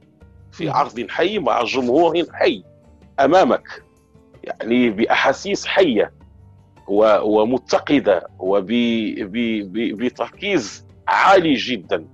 في 0.53 0.69
عرض 0.69 1.07
حي 1.09 1.39
مع 1.39 1.63
جمهور 1.63 2.25
حي 2.33 2.65
أمامك 3.21 3.83
يعني 4.45 4.91
بأحاسيس 4.91 5.67
حية 5.67 6.13
ومتقدة 7.23 8.29
وبتركيز 9.19 10.87
عالي 11.09 11.55
جدا 11.55 12.07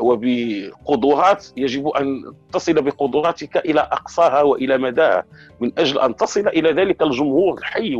وبقدرات 0.00 1.46
يجب 1.56 1.88
أن 1.88 2.34
تصل 2.52 2.82
بقدراتك 2.82 3.56
إلى 3.56 3.80
أقصاها 3.80 4.42
وإلى 4.42 4.78
مداها 4.78 5.24
من 5.60 5.72
أجل 5.78 5.98
أن 5.98 6.16
تصل 6.16 6.48
إلى 6.48 6.72
ذلك 6.72 7.02
الجمهور 7.02 7.58
الحي 7.58 7.96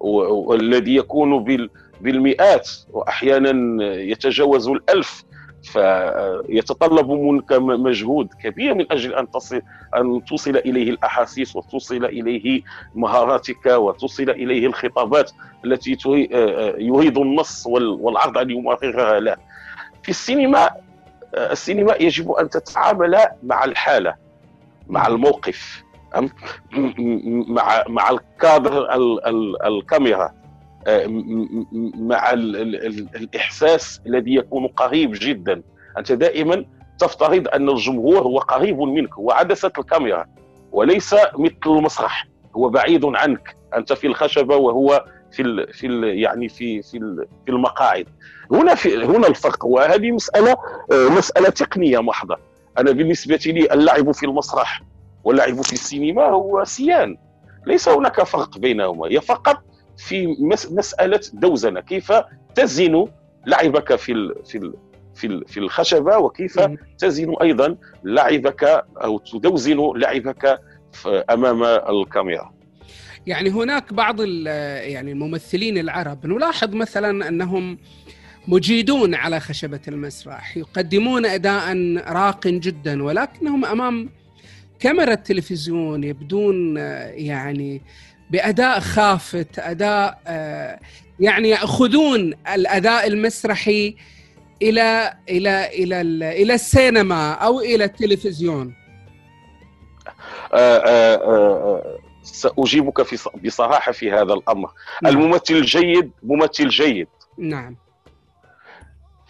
والذي 0.00 0.96
يكون 0.96 1.44
بالمئات 2.00 2.70
وأحيانا 2.92 3.84
يتجاوز 3.84 4.68
الألف 4.68 5.24
فيتطلب 5.62 7.10
منك 7.10 7.52
مجهود 7.52 8.28
كبير 8.42 8.74
من 8.74 8.92
أجل 8.92 9.14
أن 9.14 9.30
تصل 9.30 9.62
أن 9.96 10.24
توصل 10.24 10.56
إليه 10.56 10.90
الأحاسيس 10.90 11.56
وتوصل 11.56 12.04
إليه 12.04 12.62
مهاراتك 12.94 13.66
وتوصل 13.66 14.30
إليه 14.30 14.66
الخطابات 14.66 15.30
التي 15.64 15.96
يريد 16.78 17.18
النص 17.18 17.66
والعرض 17.66 18.38
أن 18.38 18.50
يمررها 18.50 19.20
له. 19.20 19.36
في 20.02 20.08
السينما 20.08 20.70
السينما 21.36 21.94
يجب 22.00 22.30
أن 22.32 22.50
تتعامل 22.50 23.18
مع 23.42 23.64
الحالة 23.64 24.14
مع 24.88 25.06
الموقف 25.06 25.82
مع 27.48 27.84
مع 27.88 28.10
الكادر 28.10 28.86
الكاميرا. 29.66 30.32
مع 31.98 32.30
الإحساس 33.16 34.00
الذي 34.06 34.34
يكون 34.34 34.66
قريب 34.66 35.12
جدا. 35.14 35.62
أنت 35.98 36.12
دائما 36.12 36.64
تفترض 36.98 37.48
أن 37.48 37.68
الجمهور 37.68 38.18
هو 38.18 38.38
قريب 38.38 38.78
منك 38.80 39.14
هو 39.14 39.30
عدسة 39.30 39.72
الكاميرا 39.78 40.26
وليس 40.72 41.14
مثل 41.38 41.56
المسرح 41.66 42.28
هو 42.56 42.68
بعيد 42.68 43.04
عنك. 43.04 43.56
أنت 43.76 43.92
في 43.92 44.06
الخشبة 44.06 44.56
وهو 44.56 45.04
في 45.32 45.42
ال 45.42 45.72
في 45.72 45.86
ال 45.86 46.04
يعني 46.04 46.48
في 46.48 46.82
في 46.82 47.26
في 47.44 47.50
المقاعد. 47.50 48.06
هنا 48.52 48.74
في 48.74 49.04
هنا 49.04 49.26
الفرق 49.26 49.64
وهذه 49.64 50.10
مسألة 50.10 50.56
آه، 50.92 51.08
مسألة 51.08 51.48
تقنية 51.48 51.98
محضة. 51.98 52.36
أنا 52.78 52.90
بالنسبة 52.92 53.40
لي 53.46 53.72
اللعب 53.72 54.12
في 54.12 54.26
المسرح 54.26 54.82
واللعب 55.26 55.62
في 55.62 55.72
السينما 55.72 56.22
هو 56.22 56.64
سيان 56.64 57.16
ليس 57.66 57.88
هناك 57.88 58.22
فرق 58.22 58.58
بينهما. 58.58 59.06
هي 59.06 59.20
فقط 59.20 59.62
في 59.96 60.36
مسألة 60.70 61.20
دوزنة. 61.32 61.80
كيف 61.80 62.12
تزن 62.54 63.06
لعبك 63.46 63.94
في 63.94 64.34
في 64.44 64.72
في 65.14 65.44
في 65.46 65.60
الخشبة؟ 65.60 66.18
وكيف 66.18 66.60
تزن 66.98 67.34
أيضا 67.42 67.76
لعبك 68.04 68.84
أو 69.04 69.18
تدوزن 69.18 69.92
لعبك 69.96 70.60
أمام 71.30 71.62
الكاميرا؟ 71.64 72.52
يعني 73.26 73.50
هناك 73.50 73.92
بعض 73.92 74.20
يعني 74.20 75.12
الممثلين 75.12 75.78
العرب. 75.78 76.26
نلاحظ 76.26 76.74
مثلا 76.74 77.28
أنهم 77.28 77.78
مجيدون 78.48 79.14
على 79.14 79.40
خشبة 79.40 79.80
المسرح 79.88 80.56
يقدمون 80.56 81.26
اداء 81.26 81.76
راق 82.08 82.46
جدا 82.46 83.02
ولكنهم 83.02 83.64
أمام 83.64 84.08
كاميرا 84.80 85.12
التلفزيون 85.12 86.04
يبدون 86.04 86.76
يعني 87.16 87.82
بأداء 88.30 88.80
خافت 88.80 89.58
أداء 89.58 90.20
آه، 90.26 90.80
يعني 91.20 91.48
يأخذون 91.48 92.34
الأداء 92.54 93.06
المسرحي 93.06 93.96
إلى 94.62 95.16
إلى 95.28 95.68
إلى 95.68 96.00
إلى 96.42 96.54
السينما 96.54 97.32
أو 97.32 97.60
إلى 97.60 97.84
التلفزيون. 97.84 98.74
آه، 100.54 100.78
آه، 101.16 101.98
سأجيبك 102.22 103.02
في 103.02 103.30
بصراحه 103.44 103.92
في 103.92 104.12
هذا 104.12 104.32
الأمر. 104.32 104.70
نعم. 105.02 105.12
الممثل 105.12 105.54
الجيد 105.54 106.10
ممثل 106.22 106.68
جيد. 106.68 107.08
نعم. 107.38 107.76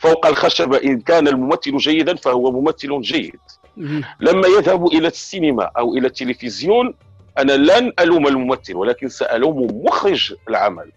فوق 0.07 0.27
الخشبه 0.27 0.77
إن 0.77 1.01
كان 1.01 1.29
الممثل 1.29 1.77
جيدا 1.77 2.17
فهو 2.17 2.53
ممثل 2.53 3.01
جيد. 3.01 3.41
لما 4.21 4.49
يذهب 4.49 4.87
إلى 4.87 5.09
السينما 5.09 5.71
أو 5.79 5.95
إلى 5.95 6.07
التلفزيون 6.07 6.95
أنا 7.39 7.53
لن 7.53 7.93
ألوم 8.01 8.27
الممثل 8.27 8.77
ولكن 8.77 9.09
سألوم 9.09 9.83
مخرج 9.85 10.35
العمل. 10.49 10.93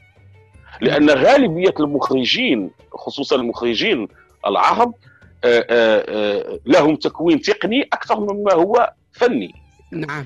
لأن 0.82 1.10
غالبية 1.10 1.74
المخرجين 1.80 2.72
خصوصا 2.94 3.36
المخرجين 3.36 4.08
العرب 4.48 4.94
آه، 5.44 5.66
آه، 5.70 6.06
آه، 6.10 6.60
لهم 6.66 6.96
تكوين 6.96 7.42
تقني 7.42 7.84
أكثر 7.94 8.20
مما 8.20 8.54
هو 8.54 8.94
فني. 9.12 9.54
نعم. 9.92 10.26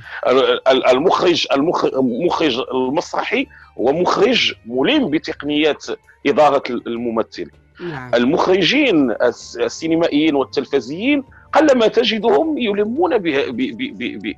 المخرج 0.67 1.47
المخرج 1.53 2.63
المسرحي 2.73 3.47
هو 3.77 3.91
مخرج 3.93 4.53
ملم 4.65 5.09
بتقنيات 5.09 5.85
إدارة 6.27 6.63
الممثل. 6.69 7.49
نعم. 7.79 8.15
المخرجين 8.15 9.15
السينمائيين 9.21 10.35
والتلفزيين 10.35 11.23
قلما 11.53 11.87
تجدهم 11.87 12.57
يلمون 12.57 13.17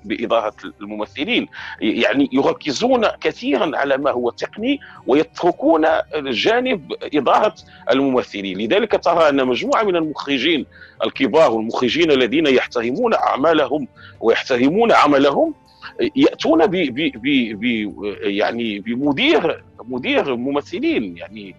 بإضاءة 0.05 0.53
الممثلين 0.81 1.47
يعني 1.81 2.29
يركزون 2.33 3.07
كثيرا 3.21 3.77
على 3.77 3.97
ما 3.97 4.11
هو 4.11 4.29
تقني 4.29 4.79
ويتركون 5.07 5.85
جانب 6.15 6.93
إضاءة 7.13 7.55
الممثلين 7.91 8.57
لذلك 8.57 9.03
ترى 9.03 9.29
أن 9.29 9.47
مجموعة 9.47 9.83
من 9.83 9.95
المخرجين 9.95 10.65
الكبار 11.05 11.51
والمخرجين 11.51 12.11
الذين 12.11 12.47
يحترمون 12.47 13.13
أعمالهم 13.13 13.87
ويحترمون 14.19 14.91
عملهم 14.91 15.53
يأتون 16.15 16.65
ب 16.65 16.71
ب 16.75 17.11
ب 17.61 17.63
يعني 18.21 18.79
بمدير 18.79 19.63
مدير 19.83 20.35
ممثلين 20.35 21.17
يعني 21.17 21.55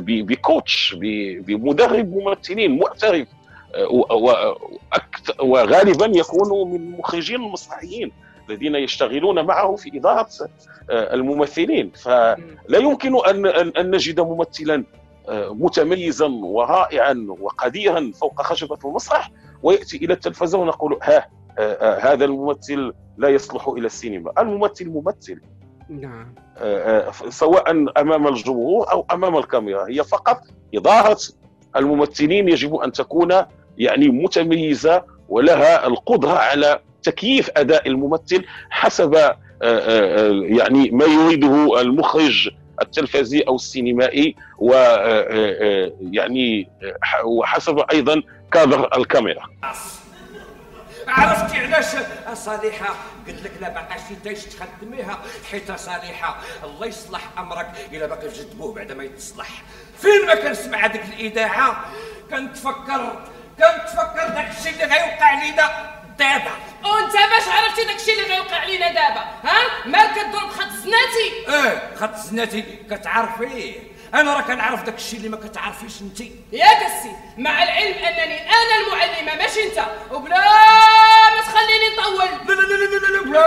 بكوتش 0.00 0.96
بمدرب 1.46 2.16
ممثلين 2.16 2.78
معترف 2.78 3.28
وغالبا 5.40 6.06
يكون 6.06 6.70
من 6.70 6.76
المخرجين 6.76 7.36
المسرحيين 7.36 8.12
الذين 8.50 8.74
يشتغلون 8.74 9.44
معه 9.44 9.76
في 9.76 9.98
إدارة 9.98 10.28
آه، 10.90 11.14
الممثلين. 11.14 11.90
فلا 11.90 12.78
يمكن 12.78 13.26
أن 13.26 13.46
أن 13.76 13.90
نجد 13.90 14.20
ممثلا 14.20 14.84
آه، 15.28 15.54
متميزا 15.54 16.26
ورائعا 16.26 17.26
وقديرا 17.40 18.12
فوق 18.20 18.42
خشبة 18.42 18.78
المسرح 18.84 19.30
ويأتي 19.62 19.96
إلى 19.96 20.12
التلفزيون 20.14 20.62
ونقول 20.62 20.98
ها 21.02 21.16
آه، 21.16 21.26
هذا 22.00 22.24
الممثل 22.24 22.92
لا 23.16 23.28
يصلح 23.28 23.68
إلى 23.68 23.86
السينما. 23.86 24.32
الممثل 24.38 24.88
ممثل. 24.88 25.40
نعم. 25.88 26.34
سواء 27.28 27.70
أمام 28.00 28.28
الجمهور 28.28 28.92
أو 28.92 29.06
أمام 29.12 29.36
الكاميرا. 29.36 29.88
هي 29.88 30.04
فقط 30.04 30.40
إدارة 30.74 31.18
الممثلين 31.76 32.48
يجب 32.48 32.74
أن 32.74 32.92
تكون 32.92 33.32
يعني 33.78 34.08
متميزة 34.08 35.02
ولها 35.28 35.86
القدرة 35.86 36.32
على 36.32 36.80
تكييف 37.02 37.50
أداء 37.56 37.88
الممثل 37.88 38.44
حسب 38.70 39.14
آه، 39.14 39.36
آه، 39.62 40.28
آه، 40.28 40.30
يعني 40.42 40.90
ما 40.90 41.04
يريده 41.04 41.80
المخرج 41.80 42.50
التلفزي 42.82 43.40
أو 43.40 43.54
السينمائي 43.54 44.36
و 44.58 44.72
يعني 46.00 46.68
وحسب 47.24 47.84
أيضا 47.92 48.22
كادر 48.52 48.96
الكاميرا. 48.96 49.42
عرفتي 51.08 51.58
علاش؟ 51.58 51.86
صالحة 52.34 52.94
قلت 53.26 53.42
لك 53.42 53.52
لا 53.60 53.68
باقا 53.68 53.96
شي 54.08 54.14
تايش 54.24 54.44
تخدميها. 54.44 55.18
حيت 55.50 55.72
صالحة 55.72 56.36
الله 56.64 56.86
يصلح 56.86 57.20
أمرك 57.38 57.70
إلا 57.92 58.06
باقي 58.06 58.30
في 58.30 58.38
جد 58.42 58.58
بوه 58.58 58.74
بعد 58.74 58.92
ما 58.92 59.04
يتصلح. 59.04 59.48
فين 60.00 60.26
ما 60.26 60.34
كنسمع 60.34 60.78
هذيك 60.86 61.02
الاذاعة 61.04 61.84
كنتفكر 62.30 63.22
كنتفكر 63.58 64.28
داك 64.28 64.50
الشيء 64.58 64.72
اللي 64.72 64.84
غيوقع 64.84 65.42
لينا 65.42 65.96
دابا. 66.18 66.50
وانت 66.84 67.12
باش 67.12 67.48
عرفتي 67.48 67.84
داك 67.84 67.96
الشيء 67.96 68.22
اللي 68.22 68.34
غيوقع 68.34 68.64
لينا 68.64 68.88
دابا 68.88 69.20
ها؟ 69.44 69.86
مالك 69.86 70.12
كدور 70.12 70.44
بخط 70.44 70.68
زناتي؟ 70.68 71.48
إيه 71.48 71.96
خط 71.96 72.14
زناتي 72.14 72.62
كتعرفيه. 72.90 73.95
أنا 74.14 74.34
راه 74.34 74.40
كنعرف 74.40 74.82
داك 74.82 74.94
الشيء 74.94 75.18
اللي 75.18 75.28
ما 75.28 75.36
كتعرفيش 75.36 76.02
أنت. 76.02 76.20
يا 76.52 76.84
قسي 76.84 77.12
مع 77.38 77.62
العلم 77.62 77.94
أنني 77.94 78.40
أنا 78.50 78.76
المعلمة 78.86 79.42
ماشي 79.42 79.62
أنت. 79.62 79.86
وبلا 80.12 80.36
ما 81.36 81.40
تخليني 81.40 81.96
نطول. 81.98 82.26
لا 82.56 82.62
لا 82.62 82.66
لا 82.66 82.84
لا 82.84 83.06
لا 83.16 83.22
بلا. 83.22 83.40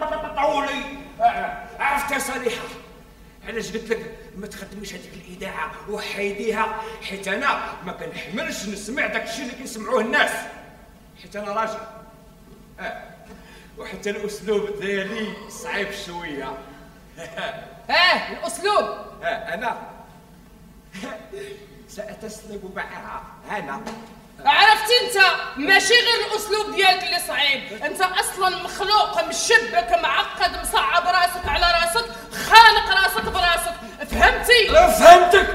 ما 0.00 0.28
تطولي 0.34 0.82
عرفت 1.80 2.10
يا 2.12 2.18
صالحة؟ 2.18 2.62
علاش 3.48 3.72
قلت 3.72 3.90
لك 3.90 4.16
ما 4.36 4.46
تخدميش 4.46 4.92
هذيك 4.94 5.10
الاذاعه 5.28 5.72
وحيديها؟ 5.88 6.82
حيت 7.08 7.28
أنا 7.28 7.72
ما 7.86 7.92
كنحملش 7.92 8.64
نسمع 8.66 9.06
داك 9.06 9.22
الشيء 9.24 9.42
اللي 9.44 9.54
كيسمعوه 9.54 10.00
الناس. 10.00 10.30
حيت 11.22 11.36
أنا 11.36 11.52
راجل. 11.52 11.78
آه 12.80 13.02
وحتى 13.78 14.10
الأسلوب 14.10 14.80
ديالي 14.80 15.32
صعيب 15.48 15.88
شوية. 16.06 16.52
آه 17.90 18.32
الأسلوب. 18.32 18.84
آه 19.22 19.54
أنا. 19.54 19.76
ساتسلم 21.88 22.72
معها. 22.76 23.22
أنا. 23.50 23.80
عرفتي 24.44 24.92
أنت 25.02 25.16
ماشي 25.56 25.94
غير 25.94 26.30
الأسلوب 26.32 26.74
ديالك 26.74 27.04
اللي 27.04 27.18
صعيب. 27.28 27.82
أنت 27.82 28.00
أصلا 28.00 28.62
مخلوق 28.64 29.24
مشبك 29.28 29.98
معقد 30.02 30.60
مصعب 30.62 31.02
رأسك 31.06 31.48
على 31.48 31.66
رأسك 31.66 32.10
خانق 32.32 32.90
رأسك 33.02 33.24
برأسك. 33.24 33.74
فهمتي؟ 34.10 34.68
فهمتك. 34.68 35.46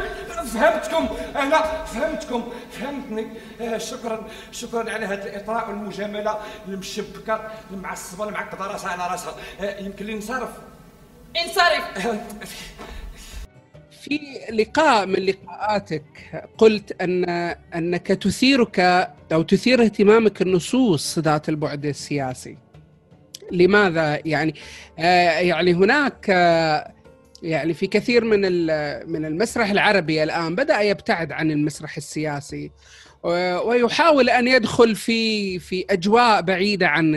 فهمتكم. 0.54 1.18
أنا 1.36 1.84
فهمتكم. 1.86 2.54
فهمتني. 2.72 3.28
آه 3.62 3.78
شكرا. 3.78 4.28
شكرا 4.52 4.92
على 4.94 5.06
هذا 5.06 5.24
الإطراء 5.24 5.70
والمجاملة 5.70 6.40
المشبكة 6.68 7.52
المعصبة 7.72 8.24
المعقدة 8.24 8.66
رأسها 8.68 8.92
على 8.92 9.12
رأسها. 9.12 9.36
آه 9.62 9.80
يمكن 9.80 10.06
لي 10.06 10.16
نصرف. 10.16 10.50
انصرف 11.38 12.18
في 14.02 14.20
لقاء 14.52 15.06
من 15.06 15.16
لقاءاتك 15.16 16.04
قلت 16.58 17.02
أن 17.02 17.30
أنك 17.76 18.08
تثيرك 18.08 18.80
أو 19.34 19.42
تثير 19.42 19.84
اهتمامك 19.84 20.42
النصوص 20.42 21.20
ذات 21.20 21.50
البعد 21.50 21.86
السياسي. 21.86 22.58
لماذا؟ 23.52 24.20
يعني 24.26 24.56
آه 25.00 25.40
يعني 25.40 25.74
هناك 25.74 26.26
آه 26.30 26.94
يعني 27.44 27.74
في 27.74 27.88
كثير 27.88 28.24
من 28.24 28.42
من 29.12 29.26
المسرح 29.26 29.70
العربي 29.70 30.24
الآن 30.24 30.56
بدأ 30.56 30.82
يبتعد 30.82 31.32
عن 31.32 31.52
المسرح 31.52 31.98
السياسي 31.98 32.72
ويحاول 33.24 34.30
أن 34.30 34.48
يدخل 34.48 34.96
في 34.96 35.60
في 35.60 35.86
أجواء 35.90 36.42
بعيدة 36.42 36.88
عن 36.88 37.16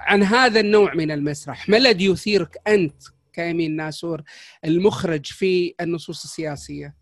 عن 0.00 0.22
هذا 0.22 0.60
النوع 0.60 0.94
من 0.94 1.10
المسرح، 1.10 1.68
ما 1.68 1.76
الذي 1.76 2.04
يثيرك 2.04 2.56
أنت 2.68 3.02
كامين 3.32 3.76
ناسور 3.76 4.22
المخرج 4.64 5.26
في 5.26 5.74
النصوص 5.80 6.24
السياسية؟ 6.24 6.94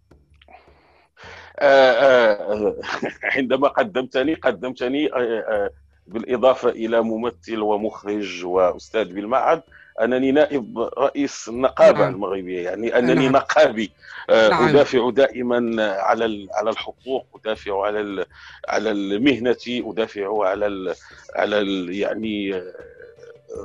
آه، 1.59 1.93
آه، 1.93 2.77
عندما 3.37 3.69
قدمتني 3.69 4.35
قدمتني 4.35 5.13
آه، 5.15 5.71
بالإضافة 6.07 6.69
إلى 6.69 7.03
ممثل 7.03 7.59
ومخرج 7.59 8.45
وأستاذ 8.45 9.13
بالمعهد 9.13 9.63
أنني 10.01 10.33
نائب 10.33 10.79
رئيس 10.99 11.49
النقابه 11.49 11.99
نعم. 11.99 12.15
المغربية 12.15 12.61
يعني 12.65 12.99
أنني 12.99 13.25
نعم. 13.25 13.33
نقابي 13.33 13.93
نعم. 14.31 14.69
أدافع 14.69 15.11
دائما 15.11 15.83
على 15.83 16.49
على 16.53 16.71
الحقوق 16.71 17.27
أدافع 17.35 17.87
على 17.87 18.27
على 18.69 18.91
المهنة 18.91 19.57
أدافع 19.69 20.49
على 20.49 20.95
على 21.37 21.87
يعني 21.99 22.63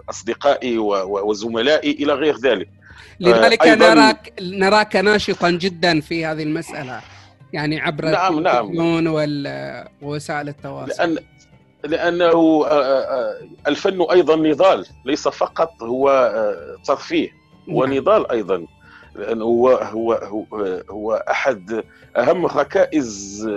أصدقائي 0.09 0.77
وزملائي 0.77 1.91
إلى 1.91 2.13
غير 2.13 2.37
ذلك 2.37 2.69
لذلك 3.19 3.67
نراك 3.67 4.33
نراك 4.41 4.95
ناشطا 4.95 5.51
جدا 5.51 6.01
في 6.01 6.25
هذه 6.25 6.43
المسألة 6.43 7.01
يعني 7.53 7.81
عبر 7.81 8.05
نعم 8.05 8.39
نعم 8.39 8.71
ووسائل 10.01 10.49
التواصل 10.49 10.91
لأن 10.97 11.17
لأنه 11.83 12.65
الفن 13.67 14.01
أيضا 14.01 14.35
نضال 14.35 14.85
ليس 15.05 15.27
فقط 15.27 15.83
هو 15.83 16.33
ترفيه 16.85 17.29
هو 17.69 17.85
نعم. 17.85 17.97
نضال 17.97 18.31
أيضا 18.31 18.65
لأنه 19.15 19.45
هو 19.45 19.69
هو 19.69 20.13
هو, 20.13 20.45
هو 20.89 21.13
أحد 21.29 21.83
أهم 22.17 22.45
ركائز 22.45 23.49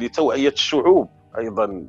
لتوعية 0.00 0.48
الشعوب 0.48 1.08
أيضا 1.38 1.84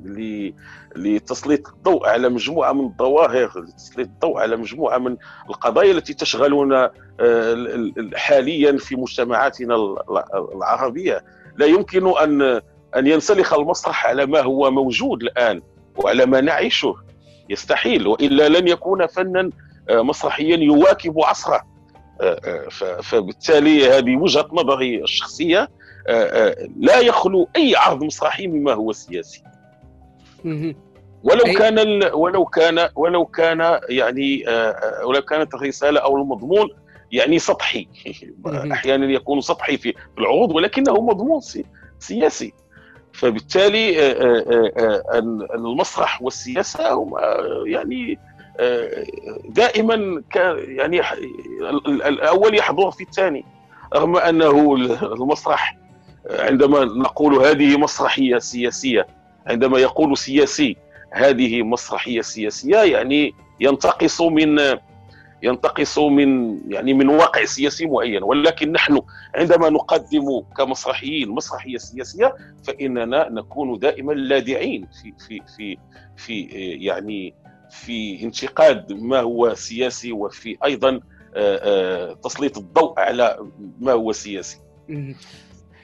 لتسليط 0.96 1.68
الضوء 1.68 2.06
على 2.06 2.28
مجموعة 2.28 2.72
من 2.72 2.84
الظواهر 2.84 3.52
لتسليط 3.56 4.08
الضوء 4.08 4.38
على 4.38 4.56
مجموعة 4.56 4.98
من 4.98 5.16
القضايا 5.48 5.92
التي 5.92 6.14
تشغلنا 6.14 6.90
حاليا 8.14 8.76
في 8.78 8.96
مجتمعاتنا 8.96 9.96
العربية 10.54 11.24
لا 11.56 11.66
يمكن 11.66 12.18
أن 12.18 12.60
أن 12.96 13.06
ينسلخ 13.06 13.54
المسرح 13.54 14.06
على 14.06 14.26
ما 14.26 14.40
هو 14.40 14.70
موجود 14.70 15.22
الآن 15.22 15.62
وعلى 15.96 16.26
ما 16.26 16.40
نعيشه. 16.40 16.94
يستحيل. 17.48 18.06
وإلا 18.06 18.48
لن 18.48 18.68
يكون 18.68 19.06
فنا 19.06 19.50
آه، 19.88 20.02
مسرحيا 20.02 20.56
يواكب 20.56 21.20
عصره. 21.20 21.62
آه، 22.20 22.40
آه، 22.44 23.00
فبالتالي 23.00 23.90
هذه 23.90 24.16
وجهة 24.16 24.48
نظري 24.52 25.02
الشخصية 25.02 25.68
لا 26.76 27.00
يخلو 27.00 27.48
أي 27.56 27.76
عرض 27.76 28.04
مسرحي 28.04 28.46
مما 28.46 28.72
هو 28.72 28.92
سياسي. 28.92 29.42
ولو 31.22 31.44
كان 31.58 32.04
ولو 32.12 32.44
كان 32.44 32.88
ولو 32.96 33.26
كان 33.26 33.80
يعني 33.88 34.44
ولو 35.04 35.22
كانت 35.22 35.54
الرسالة 35.54 36.00
أو 36.00 36.16
المضمون 36.16 36.68
يعني 37.12 37.38
سطحي. 37.38 37.88
أحيانا 38.72 39.06
يكون 39.06 39.40
سطحي 39.40 39.76
في 39.76 39.94
العروض 40.18 40.50
ولكنه 40.54 40.92
مضمون 40.92 41.40
سياسي. 41.98 42.52
فبالتالي 43.12 44.00
آه، 44.00 44.12
آه، 44.12 45.02
آه، 45.12 45.18
المسرح 45.54 46.22
والسياسة 46.22 46.92
هما 46.92 47.20
يعني 47.66 48.18
دائما 49.48 50.22
يعني 50.68 51.02
الأول 51.86 52.58
يحضر 52.58 52.90
في 52.90 53.02
الثاني. 53.02 53.44
رغم 53.94 54.16
أنه 54.16 54.74
المسرح 55.02 55.76
عندما 56.30 56.84
نقول 56.84 57.34
هذه 57.34 57.78
مسرحية 57.78 58.38
سياسية 58.38 59.06
عندما 59.46 59.78
يقول 59.78 60.18
سياسي 60.18 60.76
هذه 61.12 61.62
مسرحية 61.62 62.20
سياسية 62.20 62.76
يعني 62.76 63.34
ينتقص 63.60 64.20
من 64.20 64.58
ينتقص 65.42 65.98
من 65.98 66.60
يعني 66.72 66.94
من 66.94 67.08
واقع 67.08 67.44
سياسي 67.44 67.86
معين 67.86 68.22
ولكن 68.22 68.72
نحن 68.72 69.00
عندما 69.34 69.70
نقدم 69.70 70.40
كمسرحيين 70.56 71.28
مسرحية 71.28 71.76
سياسية 71.76 72.34
فإننا 72.64 73.28
نكون 73.28 73.78
دائما 73.78 74.12
لاذعين 74.12 74.88
في 75.02 75.12
في 75.26 75.40
في 75.56 75.76
في 76.16 76.42
يعني 76.84 77.34
في 77.70 78.22
انتقاد 78.22 78.92
ما 78.92 79.20
هو 79.20 79.54
سياسي 79.54 80.12
وفي 80.12 80.56
أيضا 80.64 81.00
آه، 81.34 82.10
آه، 82.10 82.14
تسليط 82.14 82.58
الضوء 82.58 83.00
على 83.00 83.38
ما 83.80 83.92
هو 83.92 84.12
سياسي. 84.12 84.58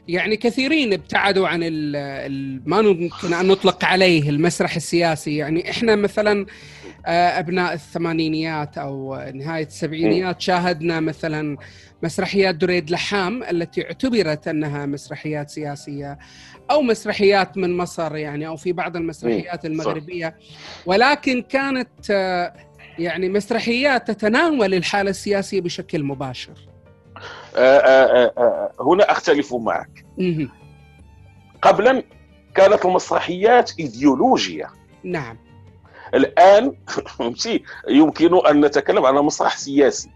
يعني 0.09 0.37
كثيرين 0.37 0.93
ابتعدوا 0.93 1.49
عن 1.49 1.61
ما 2.67 2.83
ممكن 2.83 3.35
أن 3.35 3.47
نطلق 3.47 3.85
عليه 3.85 4.31
المسرح 4.31 4.77
السياسي 4.77 5.37
يعني 5.37 5.71
إحنا 5.71 5.97
مثلا 5.97 6.47
أبناء 7.07 7.73
الثمانينيات 7.75 8.79
أو 8.79 9.15
نهاية 9.35 9.67
السبعينيات 9.67 10.41
شاهدنا 10.41 11.01
مثلا 11.01 11.57
مسرحيات 12.03 12.55
دريد 12.55 12.91
لحام 12.91 13.43
التي 13.43 13.85
اعتبرت 13.85 14.49
أنها 14.49 14.87
مسرحيات 14.87 15.51
سياسية 15.51 16.19
أو 16.71 16.83
مسرحيات 16.83 17.57
من 17.57 17.77
مصر 17.77 18.17
يعني 18.17 18.47
أو 18.47 18.57
في 18.57 18.73
بعض 18.73 18.97
المسرحيات 18.97 19.65
المغربية 19.65 20.37
ولكن 20.87 21.43
كانت 21.43 22.11
آه، 22.11 22.53
يعني 22.99 23.29
مسرحيات 23.29 24.11
تتناول 24.11 24.75
الحالة 24.75 25.11
السياسية 25.11 25.61
بشكل 25.61 26.03
مباشر. 26.03 26.55
آه، 27.57 28.73
هنا 28.81 29.11
أختلف 29.11 29.55
معك. 29.55 30.05
قبلا 31.63 32.03
كانت 32.55 32.85
المسرحيات 32.85 33.73
إيديولوجية. 33.79 34.67
نعم. 35.05 35.46
الآن 36.17 36.73
يمكن 37.89 38.47
أن 38.47 38.65
نتكلم 38.65 39.07
على 39.07 39.23
مسرح 39.23 39.57
سياسي. 39.57 40.11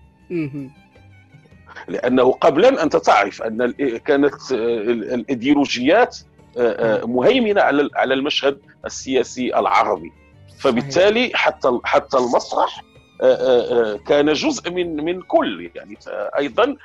لأنه 1.88 2.32
قبلا 2.32 2.82
أنت 2.82 2.96
تعرف 2.96 3.42
أن 3.42 3.72
كانت 3.98 4.52
الإيديولوجيات 4.52 6.18
آه، 6.58 7.02
آه، 7.02 7.06
مهيمنة 7.06 7.60
على 7.60 7.88
على 7.94 8.14
المشهد 8.14 8.60
السياسي 8.84 9.56
العربي. 9.56 10.12
فبالتالي 10.58 11.30
حتى 11.34 11.78
حتى 11.84 12.16
المسرح 12.16 12.82
آه، 13.22 13.96
كان 13.96 14.32
جزء 14.32 14.70
من 14.70 15.04
من 15.04 15.22
كل 15.22 15.70
يعني 15.74 15.98
أيضا 16.38 16.76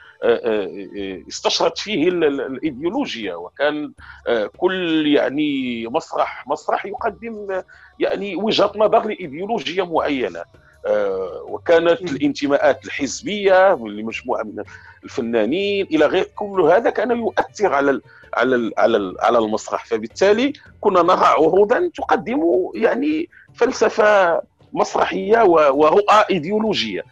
استشرت 1.30 1.78
فيه 1.78 2.10
الإيديولوجيا. 2.10 3.36
وكان 3.36 3.92
كل 4.58 5.08
يعني 5.08 5.88
مسرح 5.88 6.48
مسرح 6.48 6.86
يقدم 6.86 7.62
يعني 8.00 8.36
وجهة 8.36 8.72
نظر 8.76 9.08
لايديولوجيا 9.08 9.84
معينة. 9.84 10.44
وكانت 11.48 12.02
الانتماءات 12.02 12.86
الحزبية 12.86 13.74
لمجموعه 13.76 14.44
من 14.44 14.64
الفنانين 15.04 15.86
إلى 15.86 16.06
غير 16.06 16.24
كل 16.24 16.62
هذا 16.62 16.90
كان 16.90 17.12
يؤثر 17.12 17.74
على 17.74 18.02
على 18.34 18.72
على 18.78 19.14
على 19.20 19.38
المسرح. 19.38 19.86
فبالتالي 19.86 20.54
كنا 20.82 21.02
نرى 21.02 21.26
عروضا 21.26 21.92
تقدم 21.96 22.42
يعني 22.76 23.30
فلسفة 23.56 24.42
مسرحية 24.74 25.44
ورؤى 25.46 26.26
إيديولوجية. 26.30 27.04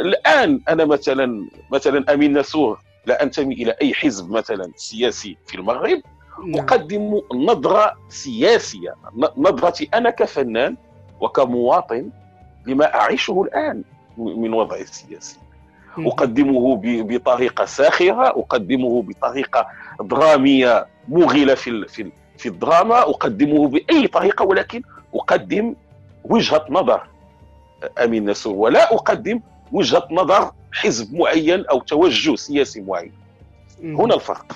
الآن 0.00 0.60
أنا 0.68 0.84
مثلا 0.84 1.48
مثلا 1.72 2.14
أمين 2.14 2.38
نسور 2.38 2.78
لا 3.06 3.22
أنتمي 3.22 3.54
إلى 3.54 3.76
أي 3.82 3.94
حزب 3.94 4.30
مثلا 4.30 4.72
سياسي 4.76 5.36
في 5.46 5.54
المغرب. 5.54 6.00
أقدم 6.54 7.20
نظرة 7.34 7.96
سياسية. 8.08 8.94
نظرتي 9.36 9.88
أنا 9.94 10.10
كفنان 10.10 10.76
وكمواطن 11.20 12.10
لما 12.66 12.94
أعيشه 12.94 13.42
الآن 13.42 13.82
من 14.18 14.52
وضع 14.54 14.76
السياسي. 14.76 15.36
أقدمه 15.98 16.80
بطريقة 16.82 17.64
ساخرة 17.64 18.26
أقدمه 18.28 19.02
بطريقة 19.02 19.66
درامية 20.00 20.86
مغلة 21.08 21.54
في 21.54 21.88
في 21.88 22.02
ال- 22.02 22.12
في 22.38 22.48
الدراما 22.48 22.98
أقدمه 22.98 23.68
بأي 23.68 24.06
طريقة 24.06 24.44
ولكن 24.44 24.82
أقدم 25.14 25.74
وجهة 26.24 26.66
نظر. 26.70 27.02
أمين 28.04 28.30
نسور 28.30 28.54
ولا 28.54 28.94
أقدم 28.94 29.40
وجهة 29.72 30.08
نظر 30.10 30.50
حزب 30.72 31.14
معين 31.14 31.66
أو 31.66 31.80
توجه 31.80 32.34
سياسي 32.36 32.80
معين. 32.80 33.12
هنا 33.82 34.14
الفرق. 34.14 34.46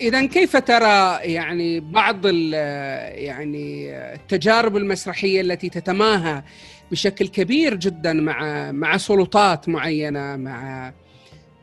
اذا 0.00 0.26
كيف 0.26 0.56
ترى 0.56 1.18
يعني 1.22 1.80
بعض 1.80 2.26
يعني 2.26 3.90
التجارب 4.14 4.76
المسرحية 4.76 5.40
التي 5.40 5.68
تتماهى 5.68 6.42
بشكل 6.90 7.28
كبير 7.28 7.74
جدا 7.74 8.12
مع 8.12 8.72
مع 8.72 8.96
سلطات 8.96 9.68
معينة 9.68 10.36
مع 10.36 10.92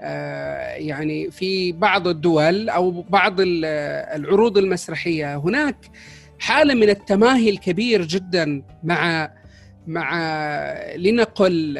آه، 0.03 0.73
يعني 0.75 1.31
في 1.31 1.71
بعض 1.71 2.07
الدول 2.07 2.69
أو 2.69 2.91
بعض 3.09 3.39
ال- 3.39 3.65
العروض 4.21 4.57
المسرحية. 4.57 5.35
هناك 5.37 5.75
حالة 6.39 6.73
من 6.73 6.89
التماهي 6.89 7.49
الكبير 7.49 8.01
جدا 8.01 8.63
مع 8.83 9.31
مع 9.87 10.13
لنقل 10.95 11.77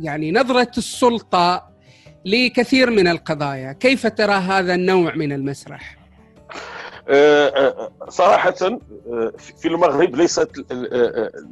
يعني 0.00 0.32
نظرة 0.32 0.70
السلطة 0.78 1.67
لكثير 2.28 2.90
من 2.90 3.08
القضايا. 3.08 3.72
كيف 3.72 4.06
ترى 4.06 4.32
هذا 4.32 4.74
النوع 4.74 5.14
من 5.14 5.32
المسرح؟ 5.32 5.98
آه، 7.08 7.48
آه، 7.48 7.90
صراحة 8.08 8.54
آه، 8.62 9.32
في 9.36 9.68
المغرب 9.68 10.16
ليست 10.16 10.50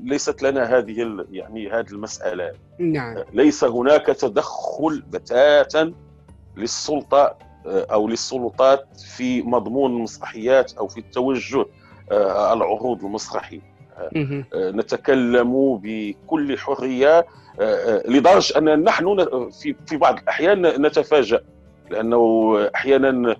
ليست 0.05 0.43
لنا 0.43 0.79
هذه 0.79 1.25
يعني 1.31 1.71
هذه 1.71 1.87
المسألة. 1.93 2.53
نعم. 2.79 3.17
ليس 3.33 3.65
هناك 3.65 4.07
تدخل 4.07 5.03
بتاتا 5.11 5.93
للسلطة 6.57 7.39
أو 7.67 8.09
للسلطات 8.09 9.01
في 9.17 9.43
مضمون 9.43 9.97
المسرحيات 9.97 10.73
أو 10.73 10.89
في 10.89 10.99
التوجه 10.99 11.67
العروض 12.53 13.05
المسرحي 13.05 13.61
نتكلم 14.55 15.77
بكل 15.83 16.59
حرية 16.59 17.19
آه، 17.19 17.27
آه، 17.61 18.03
لدرجة 18.11 18.59
أن 18.59 18.85
نحن 18.85 19.27
في 19.87 19.97
بعض 19.97 20.19
الأحيان 20.19 20.63
نتفاجأ 20.83 21.41
لأنه 21.91 22.55
أحيانا 22.75 23.37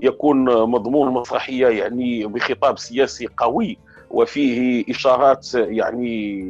يكون 0.00 0.44
مضمون 0.44 1.08
المسرحية 1.08 1.66
يعني 1.68 2.26
بخطاب 2.26 2.78
سياسي 2.78 3.28
قوي 3.36 3.78
وفيه 4.10 4.84
إشارات 4.90 5.54
يعني 5.54 6.46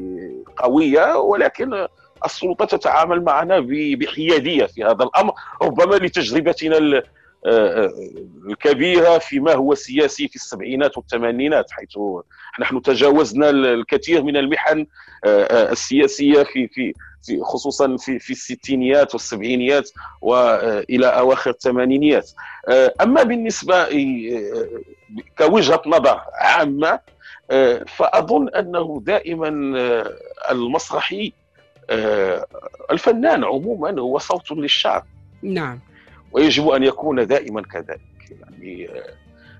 قوية 0.57 1.17
ولكن 1.19 1.87
السلطة 2.25 2.65
تتعامل 2.65 3.23
معنا 3.25 3.61
ب- 3.61 3.99
بحيادية 3.99 4.65
في 4.67 4.85
هذا 4.85 5.05
الأمر 5.05 5.33
ربما 5.63 5.95
لتجربتنا 5.95 7.03
ال- 7.47 7.51
آه، 7.79 7.93
الكبيرة 8.51 9.19
فيما 9.19 9.55
هو 9.55 9.75
سياسي 9.75 10.29
في 10.29 10.37
السبعينات 10.37 10.97
والثمانينات 10.99 11.71
حيث 11.71 11.99
نحن 12.61 12.83
تجاوزنا 12.83 13.51
الكثير 13.51 14.23
من 14.23 14.37
المحن 14.37 14.87
آه، 15.25 15.43
آه، 15.45 15.73
السياسية 15.73 16.43
في 16.43 16.69
في 16.69 16.95
في 17.23 17.41
خصوصا 17.43 17.97
في 17.97 18.19
في 18.19 18.31
الستينيات 18.31 19.15
والسبعينيات 19.15 19.91
وإلى 20.21 21.07
أواخر 21.07 21.51
الثمانينيات. 21.51 22.31
آه، 22.69 22.95
أما 23.01 23.23
بالنسبة 23.23 23.75
آه، 23.77 24.69
كوجهة 25.39 25.83
نظر 25.87 26.21
عامة 26.41 27.01
آه، 27.51 27.85
فأظن 27.97 28.49
أنه 28.49 29.03
دائما 29.05 29.79
آه، 29.81 30.13
المسرحي 30.51 31.33
آه، 31.91 32.47
الفنان 32.91 33.45
عموما 33.45 34.01
هو 34.01 34.19
صوت 34.19 34.53
للشعب. 34.53 35.07
نعم. 35.43 35.81
ويجب 36.33 36.69
أن 36.69 36.83
يكون 36.83 37.27
دائما 37.27 37.63
كذلك 37.63 38.01
يعني 38.31 38.89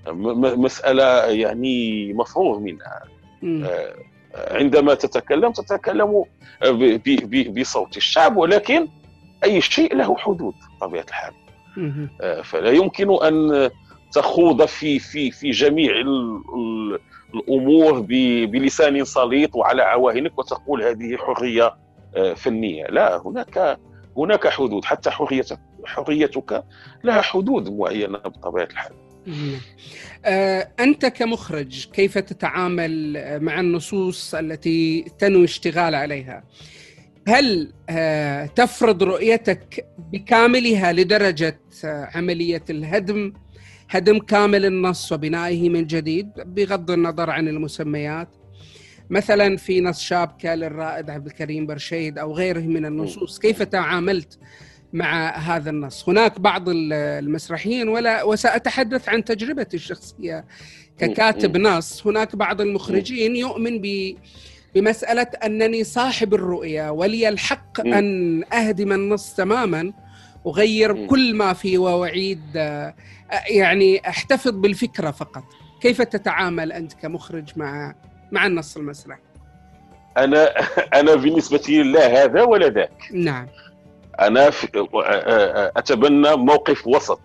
آه، 0.07 0.13
م- 0.13 0.41
م- 0.41 0.61
مسألة 0.63 1.25
يعني 1.27 2.13
مفروغ 2.13 2.59
منها. 2.61 3.03
آه، 3.65 3.95
عندما 4.35 4.95
تتكلم 4.95 5.53
تتكلم 5.53 6.25
بصوت 7.61 7.97
الشعب 7.97 8.37
ولكن 8.37 8.89
أي 9.45 9.61
شيء 9.61 9.97
له 9.97 10.17
حدود 10.17 10.55
بطبيعة 10.81 11.05
الحال. 11.09 11.33
آه، 12.21 12.41
فلا 12.43 12.71
يمكن 12.71 13.25
أن 13.25 13.71
تخوض 14.13 14.65
في 14.65 14.99
في 14.99 15.31
في 15.31 15.51
جميع 15.51 15.93
ال- 15.93 16.43
ال- 16.57 16.99
الأمور 17.35 18.01
بلسان 18.47 19.05
سليط 19.05 19.55
وعلى 19.57 19.83
عواهنك 19.83 20.39
وتقول 20.39 20.83
هذه 20.83 21.17
حرية 21.17 21.75
فنية 22.37 22.87
لا 22.87 23.23
هناك 23.27 23.79
هناك 24.17 24.49
حدود 24.49 24.85
حتى 24.85 25.11
حريتك 25.11 25.59
حريتك 25.85 26.65
لها 27.05 27.21
حدود 27.23 27.69
معينه 27.69 28.19
بطبيعة 28.19 28.65
الحال 28.65 28.93
نعم. 29.27 29.61
آه، 30.25 30.69
أنت 30.81 31.07
كمخرج 31.07 31.89
كيف 31.89 32.19
تتعامل 32.19 33.13
مع 33.43 33.61
النصوص 33.61 34.35
التي 34.35 35.05
تنوي 35.19 35.45
اشتغال 35.45 35.95
عليها؟ 35.95 36.45
هل 37.29 37.73
آه، 37.91 38.47
تفرض 38.47 39.03
رؤيتك 39.03 39.87
بكاملها 40.13 40.93
لدرجة 40.93 41.61
آه، 41.85 42.09
عملية 42.15 42.65
الهدم 42.71 43.33
هدم 43.91 44.19
كامل 44.19 44.65
النص 44.65 45.13
وبنائه 45.13 45.69
من 45.69 45.87
جديد 45.87 46.31
بغض 46.37 46.91
النظر 46.91 47.31
عن 47.31 47.49
المسميات 47.49 48.29
مثلا 49.11 49.57
في 49.57 49.81
نص 49.81 50.01
شابكة 50.01 50.55
للرائد 50.55 51.11
عبد 51.11 51.27
الكريم 51.27 51.67
برشيد 51.67 52.19
أو 52.19 52.33
غيره 52.35 52.61
من 52.61 52.87
النصوص 52.87 53.39
كيف 53.39 53.63
تعاملت 53.63 54.39
مع 54.93 55.37
هذا 55.39 55.71
النص. 55.71 56.09
هناك 56.09 56.41
بعض 56.41 56.69
ال- 56.69 56.93
المسرحيين 56.93 57.89
ولا 57.89 58.23
وسأتحدث 58.23 59.09
عن 59.09 59.25
تجربتي 59.25 59.77
الشخصية 59.77 60.45
ككاتب 60.99 61.57
نص. 61.57 62.07
هناك 62.07 62.37
بعض 62.37 62.61
المخرجين 62.61 63.37
يؤمن 63.37 63.79
ب 63.83 64.15
بمسألة 64.75 65.23
أنني 65.45 65.85
صاحب 65.85 66.35
الرؤية 66.35 66.91
ولي 66.91 67.29
الحق. 67.29 67.81
أن 67.81 68.45
أهدم 68.53 68.93
النص 68.93 69.35
تماما 69.35 69.93
أغير. 70.47 71.07
كل 71.07 71.35
ما 71.35 71.53
فيه 71.53 71.79
وأعيد 71.79 72.41
آه، 72.57 72.95
يعني 73.51 74.09
أحتفظ 74.09 74.51
بالفكرة 74.51 75.11
فقط. 75.11 75.45
كيف 75.81 76.03
تتعامل 76.03 76.73
أنت 76.73 76.93
كمخرج 76.93 77.49
مع 77.57 77.95
مع 78.33 78.47
النص 78.47 78.77
المسرحي؟ 78.77 79.21
أنا 80.17 80.49
أنا 81.01 81.15
بالنسبة 81.15 81.61
لي 81.69 81.83
لا 81.83 82.25
هذا 82.25 82.43
ولا 82.43 82.69
ذاك. 82.69 83.03
نعم. 83.13 83.47
أنا 84.21 84.51
أتبنى 85.77 86.37
موقف 86.37 86.87
وسط. 86.87 87.21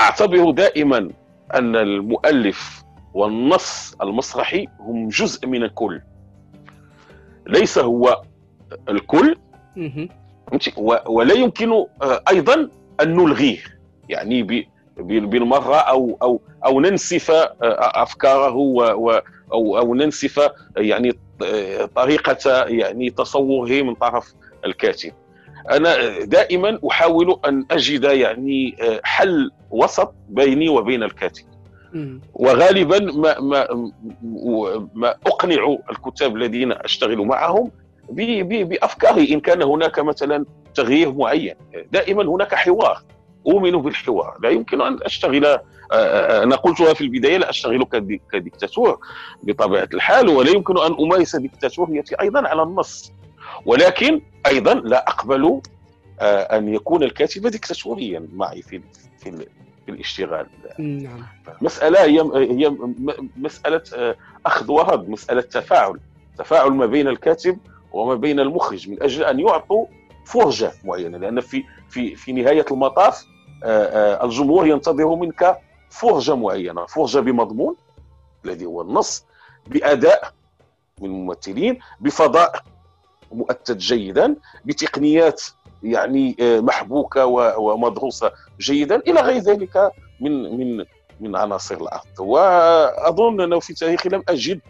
أعتبر 0.00 0.50
دائما 0.50 1.10
أن 1.54 1.76
المؤلف 1.76 2.84
والنص 3.14 3.94
المسرحي 4.02 4.66
هم 4.80 5.08
جزء 5.08 5.46
من 5.46 5.62
الكل. 5.62 6.00
ليس 7.46 7.78
هو 7.78 8.22
الكل. 8.88 9.36
ولا 11.06 11.34
يمكن 11.34 11.86
أيضا 12.02 12.68
أن 13.00 13.16
نلغيه. 13.16 13.58
يعني 14.08 14.66
بالمرة 14.98 15.76
أو 15.76 16.18
أو 16.22 16.40
أو 16.64 16.80
ننسف 16.80 17.30
أفكاره 17.60 18.52
أو 19.52 19.78
أو 19.78 19.94
ننسف 19.94 20.50
يعني 20.76 21.12
طريقة 21.94 22.64
يعني 22.66 23.10
تصوره 23.10 23.82
من 23.82 23.94
طرف 23.94 24.34
الكاتب. 24.64 25.12
أنا 25.70 26.18
دائما 26.24 26.78
أحاول 26.90 27.40
أن 27.46 27.64
أجد 27.70 28.04
يعني 28.04 28.76
آه، 28.82 29.00
حل 29.04 29.50
وسط 29.70 30.14
بيني 30.28 30.68
وبين 30.68 31.02
الكاتب. 31.02 31.44
وغالبا 32.34 32.98
ما 32.98 33.40
ما 33.40 33.66
ما 34.94 35.14
أقنع 35.26 35.76
الكتاب 35.90 36.36
الذين 36.36 36.72
أشتغل 36.72 37.18
معهم 37.18 37.70
بأفكاري. 38.10 39.34
إن 39.34 39.40
كان 39.40 39.62
هناك 39.62 39.98
مثلا 39.98 40.44
تغيير 40.74 41.12
معين 41.12 41.54
دائما 41.92 42.22
هناك 42.22 42.54
حوار. 42.54 43.02
أؤمن 43.46 43.70
بالحوار. 43.82 44.38
لا 44.42 44.48
يمكن 44.50 44.80
أن 44.80 44.98
أشتغل 45.02 45.44
آه، 45.46 45.60
آه، 45.92 46.42
أنا 46.42 46.56
قلتها 46.56 46.94
في 46.94 47.00
البداية 47.00 47.36
لا 47.36 47.50
أشتغل 47.50 47.84
كدي- 47.84 48.20
كديكتاتور 48.32 48.98
بطبيعة 49.42 49.88
الحال 49.94 50.28
ولا 50.28 50.50
يمكن 50.50 50.78
أن 50.78 50.92
أمارس 51.00 51.36
ديكتاتوريتي 51.36 52.20
أيضا 52.20 52.48
على 52.48 52.62
النص. 52.62 53.12
ولكن 53.66 54.20
أيضا 54.46 54.74
لا 54.74 55.08
أقبل 55.08 55.60
آه، 56.20 56.42
أن 56.58 56.74
يكون 56.74 57.02
الكاتب 57.02 57.46
ديكتاتوريا 57.46 58.28
معي 58.32 58.62
في 58.62 58.80
في 59.18 59.30
في 59.86 59.90
الاشتغال. 59.92 60.46
نعم. 60.78 61.22
مسألة 61.62 62.04
هي 62.04 62.20
هي 62.34 62.68
م- 62.70 63.30
مسألة 63.36 63.82
آه، 63.94 64.16
أخذ 64.46 64.70
ورد 64.70 65.08
مسألة 65.08 65.40
تفاعل. 65.40 66.00
تفاعل 66.38 66.70
ما 66.70 66.86
بين 66.86 67.08
الكاتب 67.08 67.58
وما 67.92 68.14
بين 68.14 68.40
المخرج 68.40 68.88
من 68.90 69.02
أجل 69.02 69.24
أن 69.24 69.40
يعطوا 69.40 69.86
فرجة 70.24 70.72
معينة. 70.84 71.18
لأن 71.18 71.40
في 71.40 71.64
في 71.88 72.16
في 72.16 72.32
نهاية 72.32 72.64
المطاف 72.70 73.24
آه، 73.64 74.24
الجمهور 74.24 74.66
ينتظر 74.66 75.14
منك 75.14 75.58
فرجة 75.90 76.34
معينة. 76.36 76.86
فرجة 76.86 77.18
بمضمون 77.20 77.76
الذي 78.44 78.64
هو 78.66 78.80
النص 78.82 79.24
بأداء 79.66 80.32
من 81.00 81.06
الممثلين 81.10 81.78
بفضاء 82.00 82.62
مؤتت 83.32 83.76
جيدا 83.76 84.36
بتقنيات 84.64 85.42
يعني 85.82 86.36
آه، 86.40 86.60
محبوكة 86.60 87.26
ومدروسة 87.58 88.32
جيدا 88.60 88.96
إلى 88.96 89.20
غير 89.20 89.42
ذلك 89.42 89.92
من 90.20 90.58
من 90.58 90.84
من 91.20 91.36
عناصر 91.36 91.76
العرض 91.76 92.20
وأظن 92.20 93.40
أنه 93.40 93.60
في 93.60 93.74
تاريخي 93.74 94.08
لم 94.08 94.22
أجد 94.28 94.60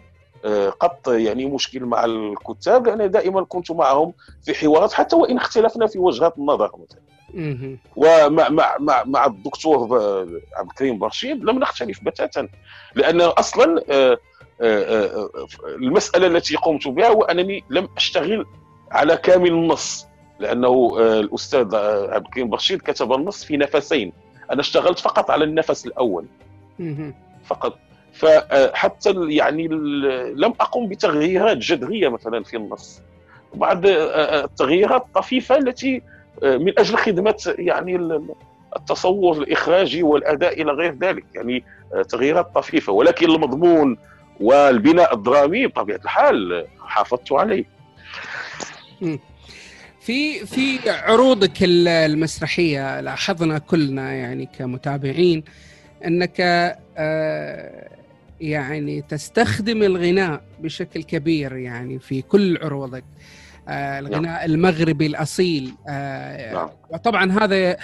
آه، 0.45 0.69
قط 0.69 1.07
يعني 1.07 1.45
مشكل 1.45 1.85
مع 1.85 2.05
الكتاب 2.05 2.87
لأن 2.87 3.11
دائما 3.11 3.43
كنت 3.43 3.71
معهم 3.71 4.13
في 4.43 4.53
حوارات 4.53 4.93
حتى 4.93 5.15
وإن 5.15 5.37
اختلفنا 5.37 5.87
في 5.87 5.99
وجهات 5.99 6.37
النظر. 6.37 6.71
مثلا 6.77 7.11
ومع 7.95 8.49
مع 8.49 8.77
مع 8.79 9.03
مع 9.03 9.25
الدكتور 9.25 9.99
عبد 10.55 10.69
الكريم 10.69 10.99
برشيد 10.99 11.43
لم 11.43 11.59
نختلف 11.59 12.03
بتاتا 12.03 12.47
لأن 12.95 13.21
أصلا 13.21 13.83
آه، 13.89 14.17
المسألة 15.65 16.27
التي 16.27 16.55
قمت 16.55 16.87
بها 16.87 17.07
هو 17.07 17.21
أنني 17.23 17.63
لم 17.69 17.89
أشتغل 17.97 18.45
على 18.91 19.17
كامل 19.17 19.51
النص 19.51 20.07
لأنه 20.41 20.97
آه، 20.99 21.19
الأستاذ 21.19 21.73
آه، 21.73 22.13
عبد 22.13 22.25
الكريم 22.25 22.49
برشيد 22.49 22.81
كتب 22.81 23.13
النص 23.13 23.43
في 23.43 23.57
نفسين 23.57 24.13
أنا 24.51 24.61
اشتغلت 24.61 24.99
فقط 24.99 25.31
على 25.31 25.43
النفس 25.43 25.85
الأول. 25.85 26.25
فقط. 27.45 27.77
فحتى 28.13 29.09
آه، 29.09 29.25
يعني 29.29 29.67
لم 30.35 30.53
أقم 30.59 30.87
بتغييرات 30.87 31.57
جذرية 31.57 32.09
مثلا 32.09 32.43
في 32.43 32.57
النص. 32.57 33.01
بعض 33.53 33.81
التغييرات 33.85 35.01
الطفيفة 35.01 35.57
التي 35.57 36.01
من 36.43 36.79
أجل 36.79 36.97
خدمة 36.97 37.55
يعني 37.57 37.95
التصور 38.75 39.37
الإخراجي 39.37 40.03
والأداء 40.03 40.61
إلى 40.61 40.71
غير 40.71 40.95
ذلك 40.95 41.25
يعني 41.35 41.63
تغييرات 42.09 42.55
طفيفة. 42.55 42.93
ولكن 42.93 43.29
المضمون 43.29 43.97
والبناء 44.41 45.15
الدرامي 45.15 45.67
بطبيعة 45.67 45.99
الحال 46.05 46.67
حافظت 46.79 47.31
عليه 47.31 47.65
في 50.01 50.45
في 50.45 50.89
عروضك 50.89 51.57
المسرحية 51.61 52.99
لاحظنا 53.01 53.57
كلنا 53.57 54.13
يعني 54.13 54.49
كمتابعين 54.59 55.43
أنك 56.05 56.35
آه، 56.97 57.89
يعني 58.41 59.01
تستخدم 59.01 59.83
الغناء 59.83 60.41
بشكل 60.59 61.03
كبير 61.03 61.55
يعني 61.55 61.99
في 61.99 62.21
كل 62.21 62.57
عروضك 62.61 63.03
آه، 63.67 63.99
الغناء 63.99 64.21
نعم. 64.21 64.45
المغربي 64.45 65.05
الأصيل 65.05 65.73
آه، 65.89 66.53
نعم. 66.53 66.69
وطبعا 66.89 67.31
هذا 67.31 67.77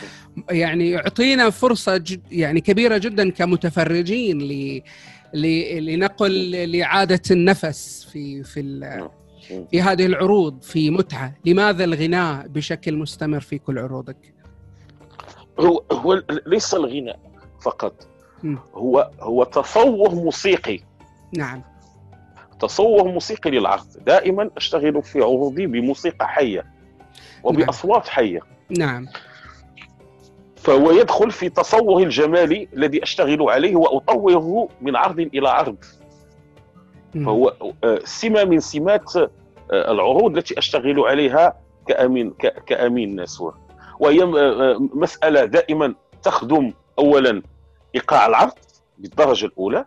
يعني 0.52 0.92
يعطينا 0.92 1.50
فرصة 1.50 2.04
يعني 2.32 2.62
كبيرة 2.62 2.98
جدا 2.98 3.30
كمتفرجين 3.30 4.38
لنقل 5.34 6.52
لاعاده 6.52 7.22
النفس 7.32 8.08
في 8.12 8.44
في. 8.44 9.08
في 9.72 9.82
هذه 9.82 10.06
العروض 10.06 10.62
في 10.62 10.90
متعة. 10.90 11.34
لماذا 11.46 11.84
الغناء 11.84 12.48
بشكل 12.48 12.96
مستمر 12.96 13.40
في 13.40 13.58
كل 13.58 13.80
عروضك؟ 13.80 14.34
هو 15.60 15.84
هو 15.92 16.24
ليس 16.46 16.74
الغناء 16.74 17.20
فقط. 17.62 18.08
هو 18.74 19.12
هو 19.20 19.44
تصور 19.44 20.16
موسيقي. 20.16 20.80
نعم. 21.38 21.64
تصور 22.60 23.08
موسيقي 23.08 23.52
للعرض. 23.52 23.88
دائما 24.06 24.50
أشتغل 24.58 25.04
في 25.04 25.22
عروضي 25.22 25.68
بموسيقى 25.68 26.28
حية 26.28 26.66
وبأصوات 27.44 28.04
نعم. 28.04 28.16
حية. 28.16 28.40
نعم. 28.70 29.08
فهو 30.68 30.92
يدخل 30.92 31.32
في 31.32 31.50
تصوري 31.50 32.04
الجمالي 32.04 32.68
الذي 32.74 33.04
أشتغل 33.04 33.50
عليه 33.50 33.76
وأطوره 33.76 34.70
من 34.82 34.96
عرض 34.96 35.20
إلى 35.20 35.50
عرض. 35.50 35.78
فهو 37.14 37.54
آه، 37.84 38.00
سمة 38.04 38.44
من 38.44 38.60
سمات 38.60 39.16
آه، 39.16 39.30
العروض 39.72 40.38
التي 40.38 40.60
أشتغل 40.60 41.00
عليها 41.00 41.60
كأمين 41.88 42.34
كأمين 42.68 43.22
نسور 43.22 43.58
وهي 44.00 44.24
آه، 44.24 44.78
مسألة 44.80 45.46
دائما 45.46 45.96
تخدم 46.24 46.74
اولا 47.00 47.42
إيقاع 47.96 48.26
العرض 48.26 48.54
بالدرجة 48.98 49.46
الأولى 49.46 49.86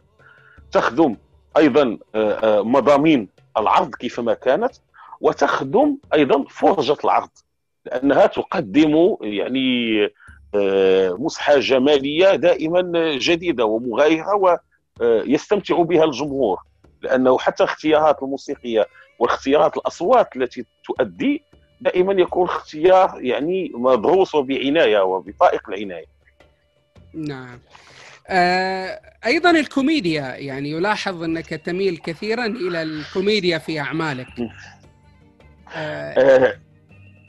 تخدم 0.72 1.16
أيضا 1.57 1.99
مضامين 2.45 3.28
العرض 3.57 3.95
كيفما 3.95 4.35
كانت 4.35 4.72
وتخدم 5.20 5.97
أيضا 6.14 6.45
فرجة 6.51 6.97
العرض 7.05 7.31
لأنها 7.87 8.26
تقدم 8.26 9.16
يعني 9.20 10.09
مسحه 11.19 11.59
جمالية 11.59 12.37
دائما 12.37 13.17
جديدة 13.17 13.65
ومغايرة 13.65 14.61
ويستمتع 15.01 15.83
بها 15.83 16.05
الجمهور 16.05 16.59
لأنه 17.03 17.39
حتى 17.39 17.65
اختيارات 17.65 18.23
الموسيقية 18.23 18.87
واختيارات 19.19 19.77
الأصوات 19.77 20.37
التي 20.37 20.65
تؤدي 20.85 21.43
دائما 21.81 22.13
يكون 22.13 22.49
اختيار 22.49 23.19
يعني 23.21 23.73
مدروس 23.75 24.35
وبعناية 24.35 25.01
وبطائق 25.01 25.69
العناية. 25.69 26.07
نعم. 27.15 27.61
آه 28.29 29.01
أيضا 29.27 29.51
الكوميديا 29.51 30.35
يعني 30.37 30.71
يلاحظ 30.71 31.23
أنك 31.23 31.49
تميل 31.49 31.97
كثيرا 31.97 32.47
إلى 32.47 32.83
الكوميديا 32.83 33.59
في 33.59 33.81
أعمالك. 33.81 34.29
آه 35.75 36.13
آه 36.13 36.59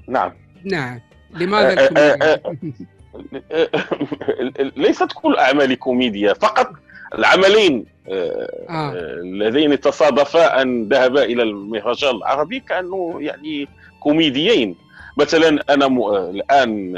نعم. 0.08 0.34
نعم. 0.64 1.02
لماذا 1.32 1.82
آه، 1.82 1.84
الكوميديا؟ 1.84 2.42
آه، 3.16 3.42
آه، 3.74 4.72
ليست 4.76 5.12
كل 5.14 5.38
اعمالي 5.38 5.76
كوميديا 5.76 6.34
فقط 6.34 6.70
العملين 7.18 7.86
آه. 8.10 8.66
آه. 8.70 8.94
اللذين 8.96 9.80
تصادفا 9.80 10.62
أن 10.62 10.88
ذهبا 10.90 11.24
إلى 11.24 11.44
المهرجان 11.44 12.16
العربي 12.16 12.60
كانوا 12.60 13.22
يعني 13.22 13.68
كوميديين 14.00 14.76
مثلا 15.18 15.64
أنا 15.70 15.88
م... 15.88 16.08
الآن 16.16 16.94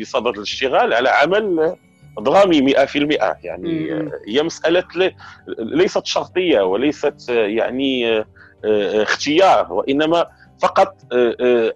بصدد 0.00 0.36
الاشتغال 0.36 0.94
على 0.94 1.08
عمل 1.08 1.76
درامي 2.20 2.74
100% 2.74 2.96
يعني 3.44 3.92
مم. 3.92 4.10
هي 4.28 4.42
مسألة 4.42 4.84
ليست 5.58 6.06
شرطية 6.06 6.60
وليست 6.60 7.28
يعني 7.28 8.24
اختيار 9.02 9.72
وإنما 9.72 10.26
فقط 10.62 10.94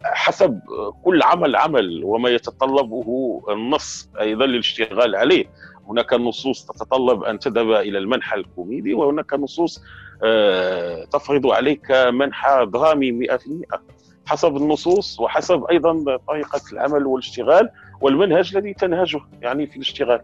حسب 0.02 0.60
كل 1.04 1.22
عمل 1.22 1.56
عمل 1.56 2.04
وما 2.04 2.28
يتطلبه 2.28 3.40
النص 3.50 4.10
أيضا 4.20 4.46
للاشتغال 4.46 5.16
عليه. 5.16 5.44
هناك 5.88 6.12
نصوص 6.12 6.64
تتطلب 6.66 7.22
أن 7.22 7.38
تذهب 7.38 7.70
إلى 7.70 7.98
المنحى 7.98 8.36
الكوميدي 8.36 8.94
وهناك 8.94 9.34
نصوص 9.34 9.82
آه، 10.24 11.04
تفرض 11.04 11.46
عليك 11.46 11.90
منحى 11.90 12.66
درامي 12.66 13.12
100% 13.12 13.78
حسب 14.26 14.56
النصوص 14.56 15.20
وحسب 15.20 15.64
أيضا 15.64 16.16
طريقة 16.28 16.60
العمل 16.72 17.06
والاشتغال 17.06 17.70
والمنهج 18.00 18.56
الذي 18.56 18.74
تنهجه 18.74 19.20
يعني 19.42 19.66
في 19.66 19.76
الاشتغال. 19.76 20.20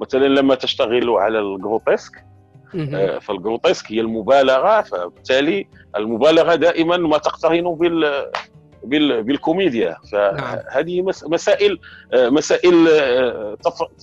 مثلا 0.00 0.26
لما 0.26 0.54
تشتغل 0.54 1.10
على 1.10 1.38
ال 1.38 1.47
grotesque 1.47 2.24
آه، 2.74 3.18
فال 3.18 3.32
grotesque 3.32 3.92
هي 3.92 4.00
المبالغة 4.00 4.80
فبالتالي 4.80 5.66
المبالغة 5.96 6.54
دائما 6.54 6.96
ما 6.96 7.18
تقترن 7.18 7.74
بال 7.74 8.32
بالكوميديا. 9.22 9.96
فهذه 10.12 11.00
نعم. 11.00 11.14
مسائل 11.26 11.78
آه، 12.12 12.28
مسائل 12.28 12.88
آه، 12.88 13.56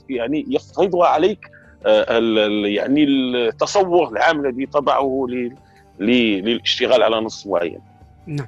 يعني 0.10 0.46
يفرضها 0.48 1.08
عليك 1.08 1.40
يعني 2.66 3.04
التصور 3.04 4.10
العام 4.10 4.46
الذي 4.46 4.66
تضعه 4.66 5.28
للاشتغال 6.00 7.04
على 7.04 7.16
نص 7.16 7.48
معين. 7.48 7.80
نعم. 8.28 8.48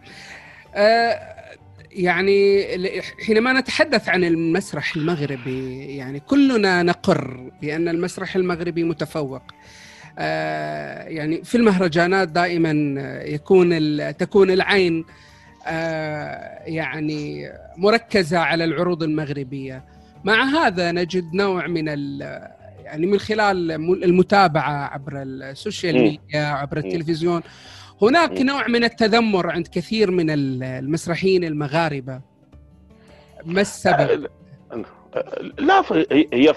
يعني 1.92 2.66
حينما 3.26 3.54
نتحدث 3.54 4.10
عن 4.10 4.24
المسرح 4.24 4.96
المغربي 4.96 5.86
يعني 5.98 6.20
كلنا 6.20 6.84
نقر 6.84 7.52
بأن 7.62 7.88
المسرح 7.88 8.36
المغربي 8.36 8.84
متفوق. 8.84 9.42
يعني 11.08 11.44
في 11.44 11.56
المهرجانات 11.56 12.28
دائما 12.28 12.72
يكون 13.26 13.70
تكون 14.18 14.52
العين 14.52 15.06
آه، 15.68 16.64
يعني 16.66 17.52
مركزة 17.78 18.38
على 18.38 18.64
العروض 18.64 19.04
المغربية. 19.04 19.84
مع 20.24 20.44
هذا 20.44 20.92
نجد 20.92 21.34
نوع 21.34 21.68
من 21.68 21.88
يعني 22.86 23.08
من 23.08 23.20
خلال 23.20 23.72
المتابعة 24.04 24.94
عبر 24.94 25.22
السوشيال 25.22 26.02
ميديا 26.02 26.46
عبر 26.46 26.78
التلفزيون 26.78 27.42
هناك 28.02 28.42
نوع 28.42 28.68
من 28.68 28.84
التذمر 28.84 29.50
عند 29.50 29.68
كثير 29.68 30.12
من 30.12 30.30
المسرحيين 30.64 31.44
المغاربة. 31.44 32.22
ما 33.46 33.62
السبب؟ 33.62 34.28
لا 35.60 35.84
هي 36.12 36.54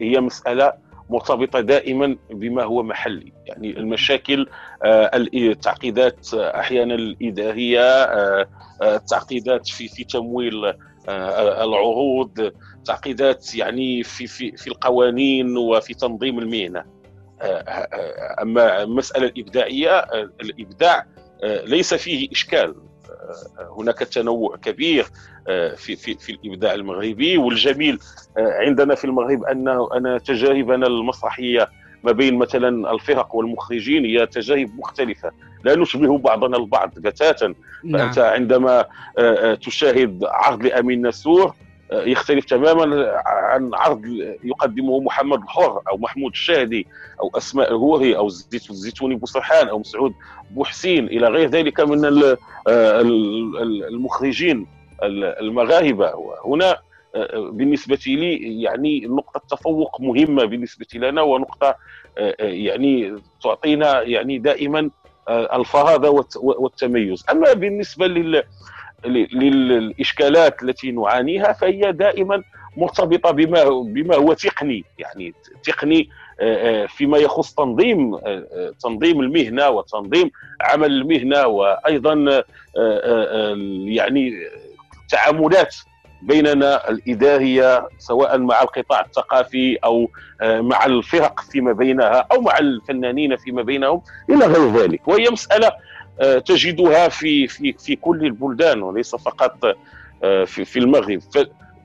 هي 0.00 0.20
مسألة 0.20 0.72
مرتبطة 1.10 1.60
دائما 1.60 2.16
بما 2.30 2.62
هو 2.64 2.82
محلي. 2.82 3.32
يعني 3.46 3.70
المشاكل 3.78 4.46
آه، 4.84 5.10
التعقيدات 5.34 6.34
أحيانا 6.34 6.94
الإدارية 6.94 7.80
آه، 7.80 8.46
آه، 8.82 8.96
التعقيدات 8.96 9.68
في 9.68 9.88
في 9.88 10.04
تمويل 10.04 10.74
العروض 11.08 12.52
تعقيدات 12.84 13.54
يعني 13.54 14.02
في 14.02 14.26
في 14.26 14.56
في 14.56 14.66
القوانين 14.66 15.56
وفي 15.56 15.94
تنظيم 15.94 16.38
المهنة. 16.38 16.84
أما 18.42 18.82
المسألة 18.82 19.26
الإبداعية 19.26 19.98
الإبداع 20.40 21.06
ليس 21.64 21.94
فيه 21.94 22.28
إشكال. 22.32 22.74
هناك 23.78 23.98
تنوع 23.98 24.56
كبير 24.56 25.06
في 25.76 25.96
في 25.96 26.14
في 26.14 26.32
الإبداع 26.32 26.74
المغربي 26.74 27.38
والجميل 27.38 27.98
عندنا 28.36 28.94
في 28.94 29.04
المغرب 29.04 29.44
أن 29.44 29.68
أن 29.68 30.20
تجاربنا 30.22 30.86
المسرحية 30.86 31.68
ما 32.04 32.12
بين 32.12 32.34
مثلا 32.34 32.92
الفرق 32.92 33.34
والمخرجين 33.34 34.04
هي 34.04 34.26
تجارب 34.26 34.70
مختلفة 34.78 35.30
لا 35.64 35.76
نشبه 35.76 36.18
بعضنا 36.18 36.56
البعض 36.56 36.90
بتاتا 36.96 37.54
نعم. 37.84 37.98
فأنت 37.98 38.18
عندما 38.18 38.80
آه، 38.80 38.84
آه، 39.18 39.54
تشاهد 39.54 40.24
عرض 40.24 40.62
لأمين 40.62 41.06
نسور 41.06 41.44
آه، 41.48 41.54
يختلف 41.92 42.44
تماما 42.44 43.12
عن 43.26 43.70
عرض 43.74 44.04
يقدمه 44.44 45.00
محمد 45.00 45.42
الحر 45.42 45.82
أو 45.90 45.96
محمود 45.96 46.30
الشاهدي 46.30 46.86
أو 47.20 47.30
أسماء 47.36 47.70
الهوري 47.70 48.16
أو 48.16 48.26
الزيتوني 48.26 49.14
بوسرحان 49.14 49.68
أو 49.68 49.78
مسعود 49.78 50.14
بوحسين 50.50 51.06
إلى 51.06 51.28
غير 51.28 51.48
ذلك 51.48 51.80
من 51.80 52.32
المخرجين 53.88 54.66
المغاربة. 55.40 56.12
هنا 56.44 56.78
بالنسبة 57.34 57.98
لي 58.06 58.62
يعني 58.62 59.00
نقطة 59.00 59.56
تفوق 59.56 60.00
مهمة 60.00 60.44
بالنسبة 60.44 60.86
لنا 60.94 61.22
ونقطة 61.22 61.76
يعني 62.38 63.16
تعطينا 63.42 64.02
يعني 64.02 64.38
دائما 64.38 64.90
الفرادة 65.28 66.24
والتميز. 66.36 67.24
أما 67.30 67.52
بالنسبة 67.52 68.06
لل 68.06 68.42
للإشكالات 69.06 70.62
التي 70.62 70.90
نعانيها 70.92 71.52
فهي 71.52 71.92
دائما 71.92 72.42
مرتبطة 72.76 73.30
بما 73.30 73.64
بما 73.64 74.16
هو 74.16 74.32
تقني. 74.32 74.84
يعني 74.98 75.34
تقني 75.64 76.08
فيما 76.88 77.18
يخص 77.18 77.54
تنظيم 77.54 78.18
تنظيم 78.80 79.20
المهنة 79.20 79.68
وتنظيم 79.68 80.30
عمل 80.60 80.92
المهنة 80.92 81.46
وأيضا 81.46 82.42
يعني 83.86 84.32
تعاملات 85.08 85.76
بيننا 86.24 86.90
الإدارية 86.90 87.88
سواء 87.98 88.38
مع 88.38 88.62
القطاع 88.62 89.00
الثقافي 89.00 89.76
أو 89.84 90.10
آه، 90.40 90.60
مع 90.60 90.84
الفرق 90.86 91.40
فيما 91.40 91.72
بينها 91.72 92.26
أو 92.32 92.40
مع 92.40 92.58
الفنانين 92.58 93.36
فيما 93.36 93.62
بينهم 93.62 94.02
إلى 94.30 94.46
غير 94.46 94.72
ذلك. 94.72 95.08
وهي 95.08 95.30
مسألة 95.30 95.66
آه، 95.66 95.72
تجدها 96.38 97.08
في 97.08 97.48
في 97.48 97.72
في 97.72 97.96
كل 97.96 98.26
البلدان 98.26 98.82
وليس 98.82 99.14
فقط 99.16 99.76
آه، 100.24 100.44
في 100.44 100.64
في 100.64 100.78
المغرب. 100.78 101.20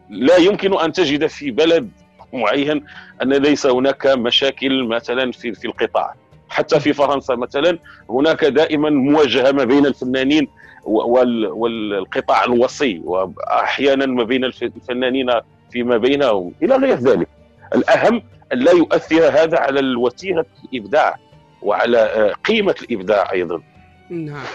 لا 0.10 0.38
يمكن 0.38 0.80
أن 0.80 0.92
تجد 0.92 1.28
في 1.28 1.52
بلد 1.52 1.90
معين 2.34 2.86
أن 3.22 3.34
ليس 3.34 3.66
هناك 3.66 4.08
مشاكل 4.08 4.84
مثلا 4.84 5.32
في 5.32 5.54
في 5.54 5.66
القطاع. 5.66 6.14
حتى 6.50 6.80
في 6.80 6.94
فرنسا 6.94 7.36
مثلا 7.36 7.80
هناك 8.10 8.46
دائما 8.46 8.90
مواجهة 8.90 9.52
ما 9.52 9.64
بين 9.64 9.86
الفنانين 9.86 10.48
والقطاع 10.86 12.44
الوصي 12.44 13.02
واحيانا 13.04 14.06
ما 14.06 14.24
بين 14.24 14.44
الفنانين 14.46 15.32
فيما 15.72 15.98
بينهم. 15.98 16.54
إلى 16.64 16.76
غير 16.76 16.96
ذلك 16.96 17.28
الأهم 17.76 18.24
أن 18.54 18.60
لا 18.60 18.72
يؤثر 18.72 19.30
هذا 19.30 19.60
على 19.60 19.96
وتيره 19.96 20.46
الإبداع 20.74 21.16
وعلى 21.62 21.98
آه، 21.98 22.34
قيمة 22.34 22.76
الإبداع 22.82 23.32
أيضا. 23.32 23.62
نعم. 24.10 24.45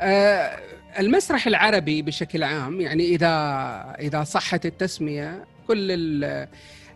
آه 0.00 0.58
المسرح 0.98 1.46
العربي 1.46 2.02
بشكل 2.02 2.42
عام 2.42 2.80
يعني 2.80 3.04
إذا 3.04 3.28
إذا 4.00 4.24
صحت 4.24 4.66
التسمية 4.66 5.44
كل 5.66 5.90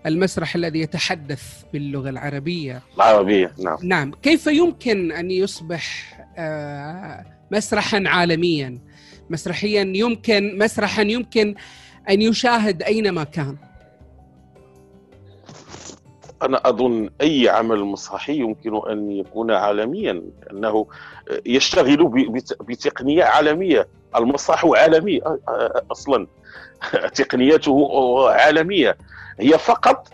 المسرح 0.07 0.55
الذي 0.55 0.81
يتحدث 0.81 1.43
باللغة 1.73 2.11
العربية. 2.11 2.83
العربية 2.97 3.53
نعم. 3.65 3.77
نعم. 3.83 4.13
كيف 4.23 4.47
يمكن 4.47 5.13
أن 5.13 5.31
يصبح 5.31 6.15
آه 6.39 7.25
مسرحا 7.51 8.03
عالميا؟ 8.07 8.79
مسرحيا 9.31 9.93
يمكن 9.95 10.59
مسرحا 10.59 11.03
يمكن 11.03 11.55
أن 12.11 12.23
يشاهد 12.23 12.83
أينما 12.83 13.25
كان. 13.25 13.57
أنا 16.43 16.69
أظن 16.69 17.11
أي 17.21 17.49
عمل 17.49 17.85
مسرحي 17.85 18.37
يمكن 18.37 18.91
أن 18.91 19.11
يكون 19.11 19.51
عالميا 19.51 20.23
أنه 20.51 20.87
يشتغل 21.47 22.29
بتقنية 22.61 23.25
عالمية. 23.25 23.89
المسرح 24.17 24.65
عالمي 24.77 25.21
أصلا 25.93 26.27
تقنيته 27.15 27.89
عالمية. 28.31 28.97
هي 29.41 29.59
فقط 29.59 30.09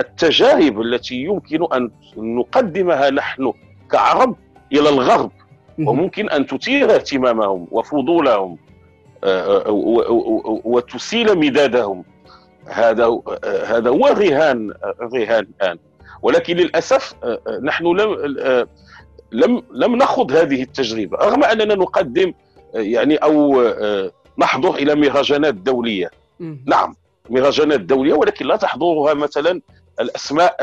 التجارب 0.00 0.80
التي 0.80 1.14
يمكن 1.14 1.66
أن 1.72 1.90
نقدمها 2.16 3.10
نحن 3.10 3.52
كعرب 3.90 4.36
إلى 4.72 4.88
الغرب. 4.88 5.30
وممكن 5.78 6.30
أن 6.30 6.46
تثير 6.46 6.94
اهتمامهم 6.94 7.68
وفضولهم 7.70 8.58
وتسيل 10.64 11.38
مدادهم. 11.38 12.04
هذا 12.66 13.20
هذا 13.64 13.90
هو 13.90 14.08
الرهان 14.08 14.74
الرهان 15.00 15.46
الآن. 15.60 15.78
ولكن 16.22 16.56
للأسف 16.56 17.14
نحن 17.62 17.86
لم 17.86 18.66
لم 19.32 19.62
لم 19.72 19.96
نخض 19.96 20.32
هذه 20.32 20.62
التجربة 20.62 21.16
رغم 21.16 21.44
أننا 21.44 21.74
نقدم 21.74 22.34
يعني 22.74 23.16
أو 23.16 23.64
نحضر 24.38 24.74
إلى 24.74 24.94
مهرجانات 24.94 25.54
دولية. 25.54 26.10
نعم 26.66 26.96
مهرجانات 27.30 27.80
دولية 27.80 28.14
ولكن 28.14 28.46
لا 28.46 28.56
تحضرها 28.56 29.14
مثلا 29.14 29.60
الأسماء 30.00 30.56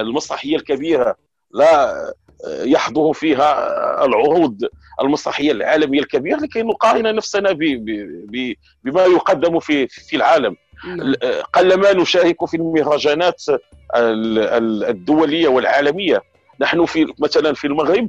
المسرحية 0.00 0.56
الكبيرة 0.56 1.16
لا 1.50 1.94
يحضر 2.48 3.12
فيها 3.12 4.04
العروض 4.04 4.62
المسرحية 5.00 5.52
العالمية 5.52 6.00
الكبيرة 6.00 6.36
لكي 6.36 6.62
نقارن 6.62 7.14
نفسنا 7.14 7.52
بما 8.84 9.04
يقدم 9.04 9.58
في 9.58 9.86
في 9.88 10.16
العالم. 10.16 10.56
قلما 11.54 11.92
نشارك 11.92 12.44
في 12.44 12.56
المهرجانات 12.56 13.42
الدولية 13.94 15.48
والعالمية. 15.48 16.22
نحن 16.60 16.84
في 16.84 17.14
مثلا 17.18 17.54
في 17.54 17.66
المغرب 17.66 18.08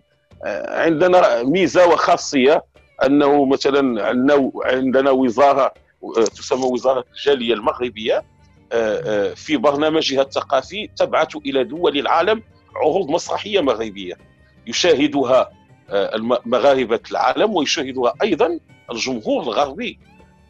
عندنا 0.68 1.44
ميزة 1.44 1.88
وخاصية 1.88 2.64
أنه 3.06 3.46
مثلا 3.46 4.08
عندنا 4.66 5.12
وزارة 5.12 5.74
تسمى 6.36 6.66
وزارة 6.66 7.06
الجالية 7.18 7.54
المغربية 7.54 8.24
في 9.36 9.58
برنامجها 9.58 10.22
الثقافي 10.22 10.90
تبعث 10.98 11.36
إلى 11.36 11.64
دول 11.64 11.98
العالم 11.98 12.44
عروض 12.76 13.10
مسرحية 13.10 13.62
مغربية. 13.62 14.18
يشاهدها 14.68 15.50
آه، 15.90 16.18
مغاربة 16.46 17.00
العالم 17.12 17.56
ويشاهدها 17.56 18.14
أيضا 18.24 18.60
الجمهور 18.92 19.44
الغربي. 19.44 20.00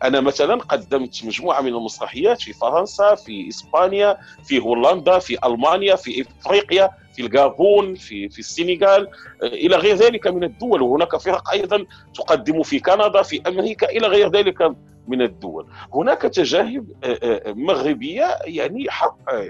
أنا 0.04 0.22
مثلا 0.22 0.56
قدمت 0.56 1.26
مجموعة 1.26 1.62
من 1.62 1.68
المسرحيات 1.76 2.42
في 2.42 2.54
فرنسا 2.54 3.16
في 3.16 3.48
إسبانيا 3.48 4.18
في 4.44 4.60
هولندا 4.60 5.20
في 5.20 5.38
ألمانيا 5.46 5.96
في 5.96 6.26
إفريقيا 6.42 6.90
في 7.16 7.22
الغابون 7.22 7.96
في 7.96 8.30
في 8.30 8.40
السنغال 8.40 9.08
آه، 9.44 9.46
إلى 9.46 9.76
غير 9.76 9.96
ذلك 9.96 10.28
من 10.28 10.44
الدول. 10.44 10.82
وهناك 10.82 11.16
فرق 11.18 11.50
أيضا 11.50 11.86
تقدم 12.16 12.64
في 12.64 12.80
كندا 12.80 13.22
في 13.22 13.42
أمريكا 13.48 13.90
إلى 13.90 14.08
غير 14.08 14.30
ذلك 14.30 14.76
من 15.08 15.22
الدول. 15.22 15.68
هناك 15.94 16.22
تجارب 16.22 16.88
آه، 17.04 17.54
مغربية 17.54 18.38
يعني 18.46 18.88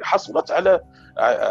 حصلت 0.02 0.52
على 0.52 0.82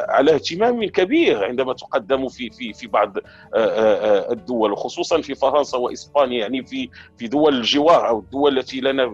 على 0.09 0.35
اهتمام 0.35 0.85
كبير 0.85 1.45
عندما 1.45 1.73
تقدم 1.73 2.29
في 2.29 2.51
في 2.51 2.73
في 2.73 2.87
بعض 2.87 3.19
آه، 3.19 3.23
آه، 3.55 4.29
آه، 4.29 4.33
الدول 4.33 4.73
وخصوصا 4.73 5.21
في 5.21 5.35
فرنسا 5.35 5.79
وإسبانيا 5.79 6.39
يعني 6.39 6.65
في 6.67 6.89
في 7.19 7.29
دول 7.29 7.55
الجوار 7.55 8.09
أو 8.09 8.19
الدول 8.19 8.59
التي 8.59 8.81
لنا 8.81 9.13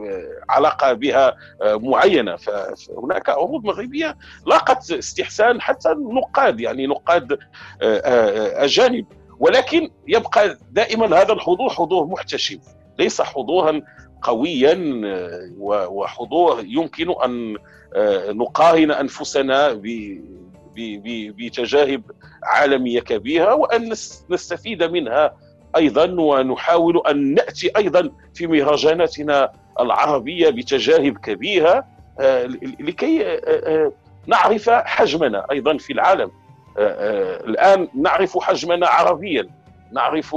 علاقة 0.49 0.93
بها 0.93 1.37
معينة. 1.63 2.37
فهناك 2.37 3.29
عروض 3.29 3.65
مغربية 3.65 4.17
لاقت 4.47 4.91
استحسان 4.91 5.61
حتى 5.61 5.93
النقاد 5.93 6.61
يعني 6.61 6.87
نقاد 6.87 7.39
أجانب. 7.83 9.07
ولكن 9.41 9.91
يبقى 10.09 10.59
دائما 10.71 11.23
هذا 11.23 11.33
الحضور 11.33 11.71
حضور 11.71 12.07
محتشم 12.07 12.59
ليس 12.99 13.23
حضورا 13.23 13.83
قويا 14.23 15.01
وحضور 15.59 16.65
يمكن 16.67 17.15
أن 17.25 17.57
نقارن 18.37 18.91
أنفسنا 18.91 19.81
بتجارب 20.77 22.03
عالمية 22.43 23.01
كبيرة 23.01 23.55
وأن 23.55 23.89
نستفيد 24.31 24.83
منها 24.83 25.37
أيضا 25.77 26.21
ونحاول 26.21 27.03
أن 27.07 27.35
نأتي 27.35 27.71
أيضا 27.77 28.11
في 28.35 28.47
مهرجاناتنا 28.47 29.53
العربية 29.81 30.51
بتجارب 30.51 31.19
كبيرة 31.19 31.85
آه، 32.21 32.47
لكي 32.81 33.27
آه، 33.27 33.41
آه، 33.47 33.93
نعرف 34.27 34.71
حجمنا 34.71 35.47
أيضا 35.51 35.77
في 35.77 35.93
العالم. 35.93 36.31
الآن 36.79 37.89
نعرف 37.95 38.39
حجمنا 38.39 38.87
عربيا 38.87 39.49
نعرف 39.93 40.37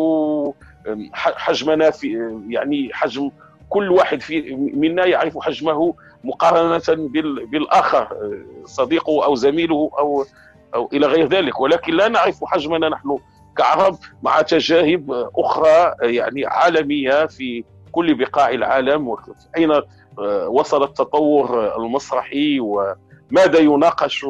حجمنا 1.13 1.89
في 1.89 2.39
يعني 2.49 2.89
حجم 2.93 3.31
كل 3.69 3.91
واحد 3.91 4.21
في 4.21 4.55
منا 4.55 5.05
يعرف 5.05 5.37
حجمه 5.37 5.93
مقارنة 6.23 7.07
بالآخر 7.51 8.17
صديقه 8.65 9.25
أو 9.25 9.35
زميله 9.35 9.91
أو 9.99 10.25
أو 10.75 10.89
إلى 10.93 11.07
غير 11.07 11.27
ذلك. 11.27 11.59
ولكن 11.59 11.93
لا 11.93 12.07
نعرف 12.07 12.43
حجمنا 12.43 12.89
نحن 12.89 13.17
كعرب 13.57 13.97
مع 14.23 14.41
تجارب 14.41 15.29
أخرى 15.37 15.95
يعني 16.01 16.45
عالمية 16.45 17.25
في 17.25 17.63
كل 17.91 18.13
بقاع 18.15 18.49
العالم. 18.49 19.15
أين 19.57 19.71
آه، 19.71 20.47
وصل 20.49 20.83
التطور 20.83 21.75
المسرحي؟ 21.77 22.59
وماذا 22.59 23.59
يناقش 23.59 24.25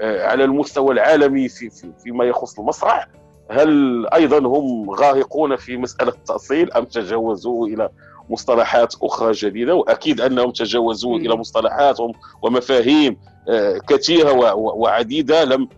آه، 0.00 0.26
على 0.26 0.44
المستوى 0.44 0.92
العالمي 0.92 1.48
في 1.48 1.70
فيما 2.02 2.24
يخص 2.24 2.58
المسرح؟ 2.58 3.08
هل 3.50 4.06
أيضا 4.14 4.38
هم 4.38 4.90
غارقون 4.90 5.56
في 5.56 5.76
مسألة 5.76 6.12
التأصيل 6.12 6.72
أم 6.72 6.84
تجاوزوا 6.84 7.66
إلى 7.66 7.88
مصطلحات 8.30 8.94
أخرى 9.02 9.32
جديدة 9.32 9.74
وأكيد 9.74 10.20
أنهم 10.20 10.50
تجاوزوا 10.50 11.18
إلى 11.18 11.36
مصطلحات 11.36 11.98
ومفاهيم 12.42 13.16
آه، 13.48 13.78
كثيرة 13.88 14.54
وعديدة 14.54 15.44
لم 15.44 15.68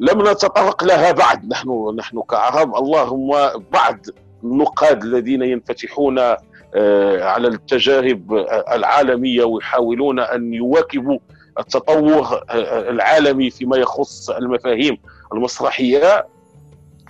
لم 0.00 0.28
نتطرق 0.30 0.84
لها 0.84 1.12
بعد. 1.12 1.48
نحن 1.48 1.94
نحن 1.98 2.22
كعرب 2.22 2.76
اللهم 2.76 3.30
بعض 3.72 3.98
النقاد 4.44 5.02
الذين 5.02 5.42
ينفتحون 5.42 6.18
آه، 6.74 7.24
على 7.24 7.48
التجارب 7.48 8.32
العالمية 8.72 9.44
ويحاولون 9.44 10.20
أن 10.20 10.54
يواكبوا 10.54 11.18
التطور 11.58 12.42
العالمي 12.90 13.50
فيما 13.50 13.76
يخص 13.76 14.30
المفاهيم 14.30 14.98
المسرحية. 15.32 16.26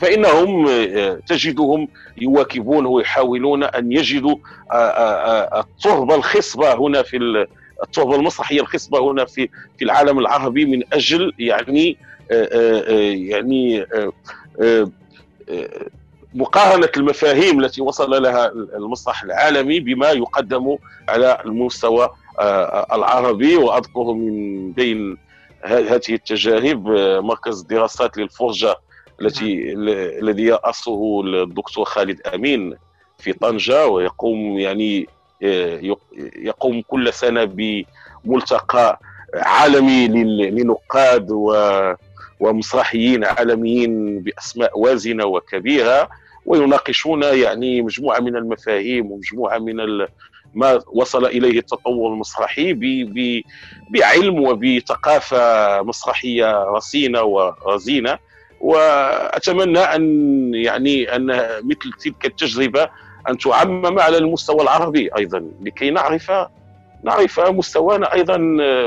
فإنهم 0.02 0.68
آه، 0.68 1.20
تجدهم 1.26 1.88
يواكبون 2.16 2.86
ويحاولون 2.86 3.64
أن 3.64 3.92
يجدوا 3.92 4.36
آه، 4.72 5.60
التربة 5.60 6.14
الخصبة 6.14 6.74
هنا 6.74 7.02
في 7.02 7.46
التربة 7.82 8.16
المسرحية 8.16 8.60
الخصبة 8.60 9.10
هنا 9.10 9.24
في 9.24 9.48
في 9.78 9.84
العالم 9.84 10.18
العربي 10.18 10.64
من 10.64 10.82
أجل 10.92 11.32
يعني 11.38 11.96
يعني 13.28 13.86
مقارنة 16.34 16.88
المفاهيم 16.96 17.60
التي 17.60 17.82
وصل 17.82 18.22
لها 18.22 18.52
المسرح 18.52 19.22
العالمي 19.22 19.80
بما 19.80 20.10
يقدم 20.10 20.76
على 21.08 21.42
المستوى 21.44 22.10
آه، 22.38 22.86
العربي. 22.92 23.56
وأذكر 23.56 24.12
من 24.12 24.72
بين 24.72 25.18
هذه 25.62 26.14
التجارب 26.14 26.88
آه، 26.88 27.20
مركز 27.20 27.60
الدراسات 27.60 28.16
للفرجة 28.16 28.76
التي 29.22 29.72
الذي 30.18 30.42
يرأسه 30.42 31.22
الدكتور 31.24 31.84
خالد 31.84 32.20
أمين 32.20 32.74
في 33.18 33.32
طنجة 33.32 33.86
ويقوم 33.86 34.58
يعني 34.58 35.08
آه، 35.42 35.96
يقوم 36.36 36.82
كل 36.88 37.12
سنة 37.12 37.44
بملتقى 38.24 39.00
عالمي 39.34 40.08
لنقاد 40.50 41.28
ومسرحيين 42.40 43.24
عالميين 43.24 44.20
بأسماء 44.20 44.78
وازنة 44.78 45.24
وكبيرة. 45.24 46.08
ويناقشون 46.46 47.22
يعني 47.22 47.82
مجموعة 47.82 48.20
من 48.20 48.36
المفاهيم 48.36 49.10
ومجموعة 49.12 49.58
من 49.58 50.06
ما 50.54 50.80
وصل 50.92 51.26
إليه 51.26 51.58
التطور 51.58 52.12
المسرحي 52.12 52.72
بعلم 53.90 54.40
وبثقافة 54.40 55.82
مسرحية 55.82 56.64
رصينة 56.64 57.22
ورزينة. 57.22 58.18
وأتمنى 58.62 59.78
أن 59.78 60.04
يعني 60.54 61.16
أن 61.16 61.26
مثل 61.64 61.92
تلك 62.04 62.26
التجربة 62.26 62.88
أن 63.28 63.38
تعمم 63.38 63.98
على 63.98 64.18
المستوى 64.18 64.62
العربي 64.62 65.10
أيضا 65.16 65.44
لكي 65.60 65.90
نعرف 65.90 66.32
نعرف 67.04 67.40
مستوانا 67.40 68.12
أيضا 68.12 68.36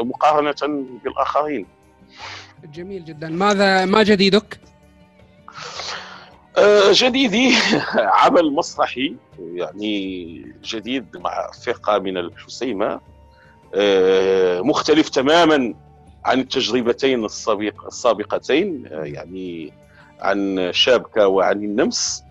مقارنة 0.04 0.86
بالآخرين. 1.04 1.66
جميل 2.74 3.06
جدا، 3.06 3.30
ماذا 3.30 3.86
ما 3.86 4.04
جديدك؟ 4.04 4.60
آه، 6.58 6.92
جديدي 6.92 7.56
عمل 8.24 8.54
مسرحي 8.54 9.16
يعني 9.40 10.56
جديد 10.64 11.18
مع 11.18 11.52
فرقة 11.66 12.00
من 12.00 12.18
الحسيمة 12.18 13.00
آه، 13.76 14.62
مختلف 14.62 15.10
تماما 15.10 15.74
عن 16.26 16.40
التجربتين 16.40 17.26
السابق 17.26 17.86
السابقتين 17.86 18.88
آه، 18.92 19.04
يعني 19.04 19.74
عن 20.20 20.70
شابكة 20.74 21.28
وعن 21.28 21.64
النمس. 21.64 22.24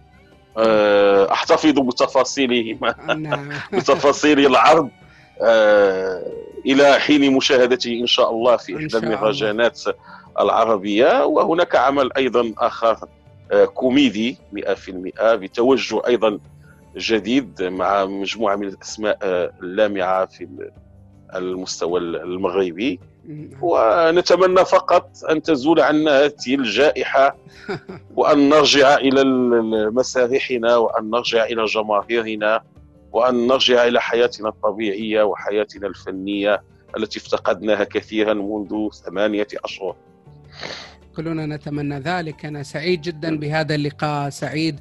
أحتفظ 1.33 1.79
بتفاصيلهما 1.79 2.95
نعم. 3.15 3.49
بتفاصيل 3.73 4.47
العرض 4.47 4.89
إلى 6.67 6.95
حين 7.01 7.33
مشاهدته 7.33 8.01
إن 8.01 8.07
شاء 8.07 8.31
الله 8.31 8.57
في 8.57 8.77
إحدى 8.77 8.97
المهرجانات 8.97 9.81
العربية. 10.41 11.25
وهناك 11.25 11.77
عمل 11.77 12.11
أيضا 12.17 12.53
آخر 12.59 12.97
آه، 13.53 13.65
كوميدي 13.65 14.37
100% 14.53 15.35
بتوجه 15.35 16.03
أيضا 16.07 16.39
جديد 16.97 17.63
مع 17.63 18.05
مجموعة 18.05 18.57
من 18.57 18.69
الأسماء 18.69 19.19
آه، 19.23 19.53
اللامعة 19.63 20.27
في 20.27 20.49
المستوى 21.35 22.01
المغربي. 22.01 23.01
ونتمنى 23.61 24.65
فقط 24.65 25.11
أن 25.31 25.43
تزول 25.43 25.81
عنا 25.81 26.25
هذه 26.25 26.55
الجائحة 26.55 27.37
وأن 28.17 28.49
نرجع 28.49 28.95
إلى 28.97 29.25
مسارحنا 29.91 30.77
وأن 30.77 31.11
نرجع 31.11 31.45
إلى 31.45 31.65
جماهيرنا 31.65 32.63
وأن 33.13 33.47
نرجع 33.47 33.87
إلى 33.87 34.01
حياتنا 34.01 34.49
الطبيعية 34.49 35.23
وحياتنا 35.23 35.87
الفنية 35.87 36.63
التي 36.97 37.19
افتقدناها 37.19 37.85
كثيرا 37.85 38.35
منذ 38.35 38.89
ثمانية 39.07 39.47
أشهر. 39.65 39.97
كلنا 41.17 41.47
نتمنى 41.47 41.99
ذلك 41.99 42.45
أنا 42.45 42.63
سعيد 42.63 43.03
جدا 43.03 43.39
بهذا 43.39 43.75
اللقاء 43.75 44.31
سعيد 44.31 44.81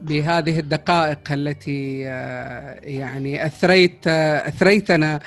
بهذه 0.00 0.58
الدقائق 0.58 1.32
التي 1.32 2.08
آه، 2.08 2.80
يعني 2.82 3.46
أثريت 3.46 4.06
آه، 4.06 4.48
أثريتنا 4.48 5.20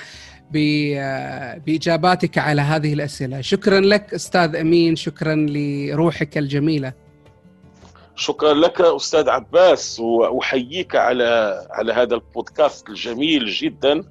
بإجاباتك 0.54 2.38
على 2.38 2.62
هذه 2.62 2.93
الأسئلة. 2.93 3.41
شكرا 3.41 3.80
لك 3.80 4.14
أستاذ 4.14 4.56
أمين 4.56 4.95
شكرا 4.95 5.36
لروحك 5.49 6.38
الجميلة. 6.38 6.93
شكرا 8.16 8.54
لك 8.54 8.82
أستاذ 8.82 9.30
عباس 9.30 9.99
وأحييك 9.99 10.95
على 10.95 11.62
على 11.72 11.93
هذا 11.93 12.16
البودكاست 12.16 12.89
الجميل 12.89 13.45
جدا 13.45 14.04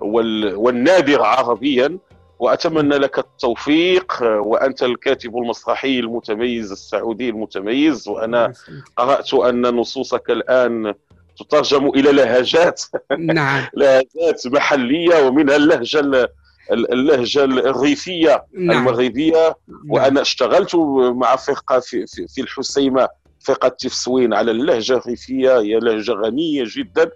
والنادر 0.00 1.22
عربيا 1.22 1.98
وأتمنى 2.38 2.96
لك 2.96 3.18
التوفيق 3.18 4.22
وأنت 4.22 4.82
الكاتب 4.82 5.36
المسرحي 5.36 5.98
المتميز 5.98 6.72
السعودي 6.72 7.28
المتميز 7.28 8.08
وأنا 8.08 8.52
قرأت 8.96 9.34
أن 9.34 9.62
نصوصك 9.62 10.30
الآن 10.30 10.94
تترجم 11.40 11.88
إلى 11.88 12.12
لهجات. 12.12 12.82
نعم. 13.18 13.66
لهجات 13.74 14.46
محلية 14.46 15.26
ومنها 15.26 15.56
اللهجة 15.56 16.30
اللهجة 16.72 17.44
الريفية 17.44 18.44
نعم. 18.52 18.78
المغربية. 18.78 19.56
نعم. 19.68 19.90
وأنا 19.90 20.20
اشتغلت 20.20 20.74
مع 21.14 21.36
فرقة 21.36 21.80
في, 21.80 22.06
في, 22.06 22.28
في 22.28 22.40
الحسيمة 22.40 23.08
فرقة 23.40 23.68
تفسوين 23.68 24.34
على 24.34 24.50
اللهجة 24.50 24.96
الريفية. 24.96 25.58
هي 25.58 25.78
لهجة 25.78 26.12
غنية 26.12 26.64
جدا. 26.66 27.10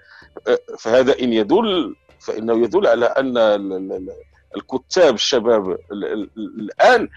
فهذا 0.78 1.18
إن 1.20 1.32
يدل 1.32 1.94
فإنه 2.20 2.64
يدل 2.64 2.86
على 2.86 3.06
أن 3.06 3.38
الكتاب 4.56 5.14
الشباب 5.14 5.78
الآن 6.36 7.08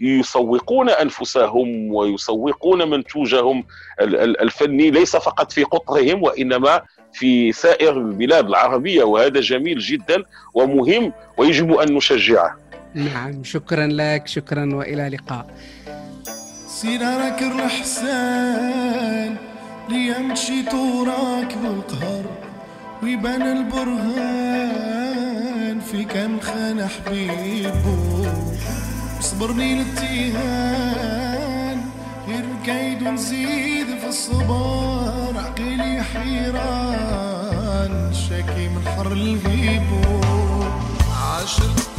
يسوقون 0.00 0.90
أنفسهم 0.90 1.94
ويسوقون 1.94 2.90
منتوجهم 2.90 3.64
الفني 4.00 4.90
ليس 4.90 5.16
فقط 5.16 5.52
في 5.52 5.64
قطرهم 5.64 6.22
وإنما 6.22 6.82
في 7.12 7.52
سائر 7.52 7.98
البلاد 7.98 8.46
العربية 8.46 9.04
وهذا 9.04 9.40
جميل 9.40 9.78
جدا 9.78 10.22
ومهم 10.54 11.12
ويجب 11.36 11.72
أن 11.72 11.94
نشجعه. 11.94 12.56
نعم 12.94 13.44
شكرا 13.44 13.86
لك 13.86 14.26
شكرا 14.26 14.74
وإلى 14.74 15.06
اللقاء. 15.06 15.46
سيرارك 16.66 17.42
الرحسان 17.42 19.36
ليمشي 19.88 20.62
طوراك 20.62 21.54
بالقهر 21.58 22.24
ويبان 23.02 23.42
البرهان 23.42 24.99
في 25.90 26.04
كم 26.04 26.40
خان 26.40 26.88
حبيبه 26.88 28.32
صبرني 29.20 29.74
للتيهان 29.74 31.10
غير 32.28 32.44
كيد 32.64 33.02
ونزيد 33.02 33.86
في 33.86 34.08
الصبار 34.08 35.34
عقلي 35.38 36.02
حيران 36.02 37.52
شاكي 38.14 38.68
من 38.68 38.88
حر 38.96 39.12
الغيبو 39.12 40.20
عاشرت 41.22 41.89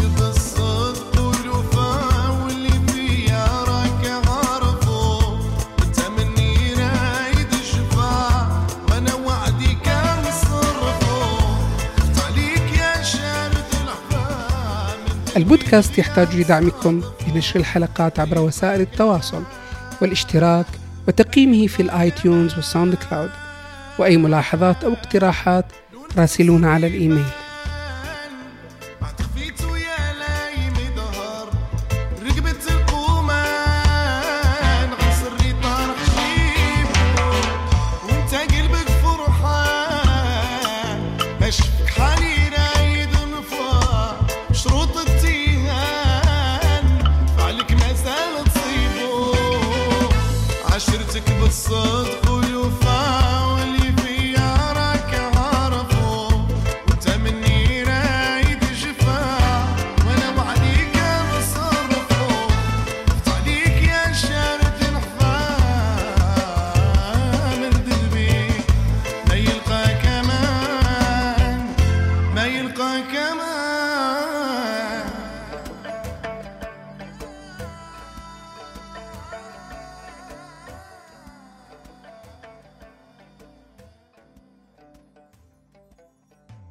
البودكاست 15.38 15.98
يحتاج 15.98 16.36
لدعمكم 16.36 17.02
بنشر 17.28 17.60
الحلقات 17.60 18.20
عبر 18.20 18.40
وسائل 18.40 18.82
التواصل 18.82 19.44
والاشتراك 20.02 20.66
وتقييمه 21.08 21.68
في 21.68 21.82
الايتيونز 21.82 22.56
والساوند 22.56 22.96
كلاود. 22.96 23.30
وأي 24.00 24.18
ملاحظات 24.18 24.84
أو 24.84 24.94
اقتراحات 24.94 25.66
راسلونا 26.18 26.72
على 26.72 26.88
الإيميل. 26.88 27.26
فعلك 51.71 52.30